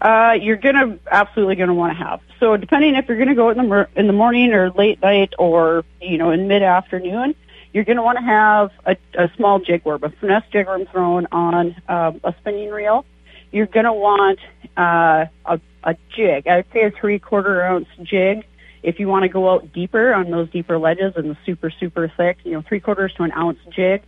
Uh, 0.01 0.37
you're 0.41 0.55
gonna 0.55 0.97
absolutely 1.11 1.55
gonna 1.55 1.73
want 1.73 1.97
to 1.97 2.03
have. 2.03 2.21
So 2.39 2.57
depending 2.57 2.95
if 2.95 3.07
you're 3.07 3.17
gonna 3.17 3.35
go 3.35 3.49
in 3.49 3.57
the 3.57 3.63
mor- 3.63 3.89
in 3.95 4.07
the 4.07 4.13
morning 4.13 4.53
or 4.53 4.71
late 4.71 5.01
night 5.01 5.33
or 5.37 5.83
you 6.01 6.17
know 6.17 6.31
in 6.31 6.47
mid 6.47 6.63
afternoon, 6.63 7.35
you're 7.73 7.83
gonna 7.83 8.01
want 8.01 8.17
to 8.17 8.23
have 8.23 8.71
a, 8.85 8.97
a 9.13 9.29
small 9.35 9.59
jig 9.59 9.83
worm, 9.85 10.03
a 10.03 10.09
finesse 10.09 10.43
jig 10.51 10.67
worm 10.67 10.85
thrown 10.85 11.27
on 11.31 11.75
um, 11.87 12.19
a 12.23 12.33
spinning 12.39 12.71
reel. 12.71 13.05
You're 13.51 13.67
gonna 13.67 13.93
want 13.93 14.39
uh, 14.77 15.25
a, 15.45 15.59
a 15.83 15.95
jig. 16.15 16.47
I'd 16.47 16.65
say 16.73 16.83
a 16.83 16.91
three 16.91 17.19
quarter 17.19 17.61
ounce 17.61 17.87
jig. 18.01 18.45
If 18.83 18.99
you 18.99 19.07
want 19.07 19.23
to 19.23 19.29
go 19.29 19.49
out 19.49 19.71
deeper 19.73 20.13
on 20.13 20.31
those 20.31 20.49
deeper 20.49 20.77
ledges 20.77 21.13
and 21.15 21.29
the 21.29 21.37
super 21.45 21.71
super 21.71 22.11
thick, 22.17 22.39
you 22.43 22.53
know, 22.53 22.61
three 22.61 22.79
quarters 22.79 23.13
to 23.17 23.23
an 23.23 23.31
ounce 23.31 23.59
jig 23.69 24.03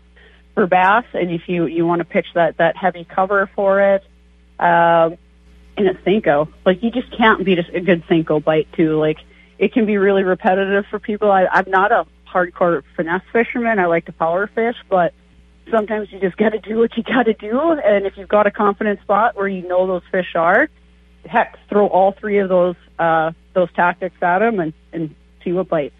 for 0.54 0.68
bass. 0.68 1.06
And 1.14 1.32
if 1.32 1.48
you 1.48 1.66
you 1.66 1.86
want 1.86 2.00
to 2.00 2.06
pitch 2.06 2.28
that 2.36 2.58
that 2.58 2.76
heavy 2.78 3.06
cover 3.06 3.50
for 3.56 3.96
it. 3.96 4.04
Um, 4.60 5.18
and 5.78 5.88
a 5.88 5.94
Senko. 5.96 6.48
Like 6.66 6.84
you 6.84 6.92
just 6.92 7.12
can't 7.16 7.44
beat 7.44 7.60
a, 7.60 7.78
a 7.78 7.82
good 7.82 8.06
Senko 8.08 8.44
bite 8.44 8.72
too. 8.74 9.00
Like 9.00 9.18
it 9.58 9.74
can 9.74 9.86
be 9.86 9.98
really 9.98 10.24
repetitive 10.24 10.86
for 10.90 11.00
people. 11.00 11.32
I, 11.32 11.46
I'm 11.46 11.70
not 11.70 11.92
a 11.92 12.06
hardcore 12.28 12.84
finesse 12.96 13.24
fisherman. 13.32 13.80
I 13.80 13.86
like 13.86 14.06
to 14.06 14.12
power 14.12 14.48
fish, 14.48 14.76
but 14.90 15.14
sometimes 15.72 16.12
you 16.12 16.20
just 16.20 16.38
got 16.38 16.50
to 16.50 16.60
do 16.60 16.78
what 16.78 16.96
you 16.98 17.04
got 17.04 17.24
to 17.24 17.34
do. 17.34 17.72
And 17.72 18.06
if 18.06 18.18
you've 18.18 18.30
got 18.30 18.48
a 18.48 18.52
confident 18.52 19.02
spot 19.02 19.36
where 19.36 19.48
you 19.48 19.68
know 19.68 19.88
those 19.88 20.04
fish 20.12 20.36
are, 20.36 20.70
heck, 21.26 21.58
throw 21.70 21.88
all 21.88 22.12
three 22.14 22.40
of 22.40 22.50
those 22.50 22.76
uh, 23.00 23.32
those 23.54 23.72
tactics 23.74 24.22
at 24.22 24.42
him 24.42 24.60
and 24.60 24.74
and 24.92 25.16
see 25.44 25.52
what 25.52 25.70
bites. 25.70 25.96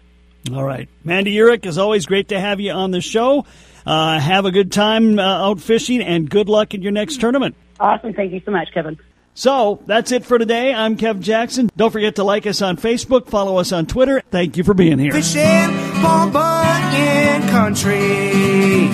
All 0.52 0.64
right, 0.64 0.88
Mandy 1.02 1.34
Uhrich, 1.36 1.64
as 1.66 1.78
always, 1.78 2.06
great 2.06 2.28
to 2.28 2.38
have 2.38 2.60
you 2.60 2.72
on 2.72 2.90
the 2.90 3.00
show. 3.00 3.46
Uh, 3.86 4.18
have 4.18 4.44
a 4.44 4.50
good 4.50 4.72
time 4.72 5.18
uh, 5.18 5.48
out 5.48 5.60
fishing, 5.60 6.02
and 6.02 6.28
good 6.28 6.48
luck 6.48 6.74
in 6.74 6.82
your 6.82 6.92
next 6.92 7.20
tournament. 7.20 7.54
Awesome. 7.80 8.12
Thank 8.12 8.32
you 8.32 8.40
so 8.44 8.50
much, 8.50 8.68
Kevin. 8.72 8.98
So 9.34 9.82
that's 9.86 10.12
it 10.12 10.24
for 10.24 10.38
today. 10.38 10.72
I'm 10.72 10.96
Kev 10.96 11.20
Jackson. 11.20 11.68
Don't 11.76 11.90
forget 11.90 12.16
to 12.16 12.24
like 12.24 12.46
us 12.46 12.62
on 12.62 12.76
Facebook, 12.76 13.26
follow 13.26 13.58
us 13.58 13.72
on 13.72 13.86
Twitter. 13.86 14.22
Thank 14.30 14.56
you 14.56 14.62
for 14.64 14.74
being 14.74 14.98
here. 14.98 15.12
Fishing 15.12 15.70
for 16.00 16.30
Bunyan 16.30 17.48
Country. 17.48 18.88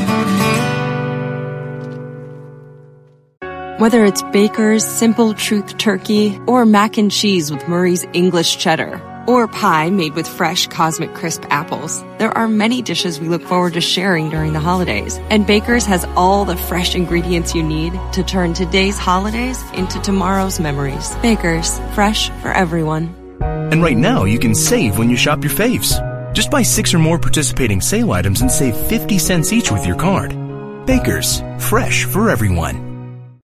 Whether 3.81 4.05
it's 4.05 4.21
Baker's 4.25 4.85
Simple 4.85 5.33
Truth 5.33 5.79
Turkey 5.79 6.39
or 6.47 6.67
mac 6.67 6.99
and 6.99 7.11
cheese 7.11 7.51
with 7.51 7.67
Murray's 7.67 8.07
English 8.13 8.59
Cheddar 8.59 9.01
or 9.27 9.49
pie 9.49 9.89
made 9.89 10.13
with 10.13 10.29
fresh 10.29 10.67
Cosmic 10.67 11.15
Crisp 11.15 11.47
apples, 11.49 12.03
there 12.19 12.31
are 12.37 12.47
many 12.47 12.83
dishes 12.83 13.19
we 13.19 13.31
look 13.31 13.43
forward 13.43 13.73
to 13.73 13.81
sharing 13.81 14.29
during 14.29 14.53
the 14.53 14.61
holidays. 14.61 15.17
And 15.31 15.47
Baker's 15.47 15.87
has 15.87 16.05
all 16.15 16.45
the 16.45 16.59
fresh 16.59 16.95
ingredients 16.95 17.55
you 17.55 17.63
need 17.63 17.99
to 18.13 18.23
turn 18.23 18.53
today's 18.53 18.99
holidays 18.99 19.59
into 19.73 19.99
tomorrow's 20.03 20.61
memories. 20.61 21.17
Baker's, 21.23 21.79
fresh 21.95 22.29
for 22.43 22.53
everyone. 22.53 23.15
And 23.41 23.83
right 23.83 23.97
now, 23.97 24.25
you 24.25 24.39
can 24.39 24.55
save 24.55 24.99
when 24.99 25.09
you 25.09 25.17
shop 25.17 25.43
your 25.43 25.55
faves. 25.55 25.97
Just 26.35 26.51
buy 26.51 26.61
six 26.61 26.93
or 26.93 26.99
more 26.99 27.19
participating 27.19 27.81
sale 27.81 28.13
items 28.13 28.43
and 28.43 28.51
save 28.51 28.77
50 28.77 29.17
cents 29.19 29.55
each 29.55 29.73
with 29.73 29.87
your 29.87 29.97
card. 29.97 30.37
Baker's, 30.85 31.41
fresh 31.59 32.05
for 32.05 32.29
everyone. 32.29 32.90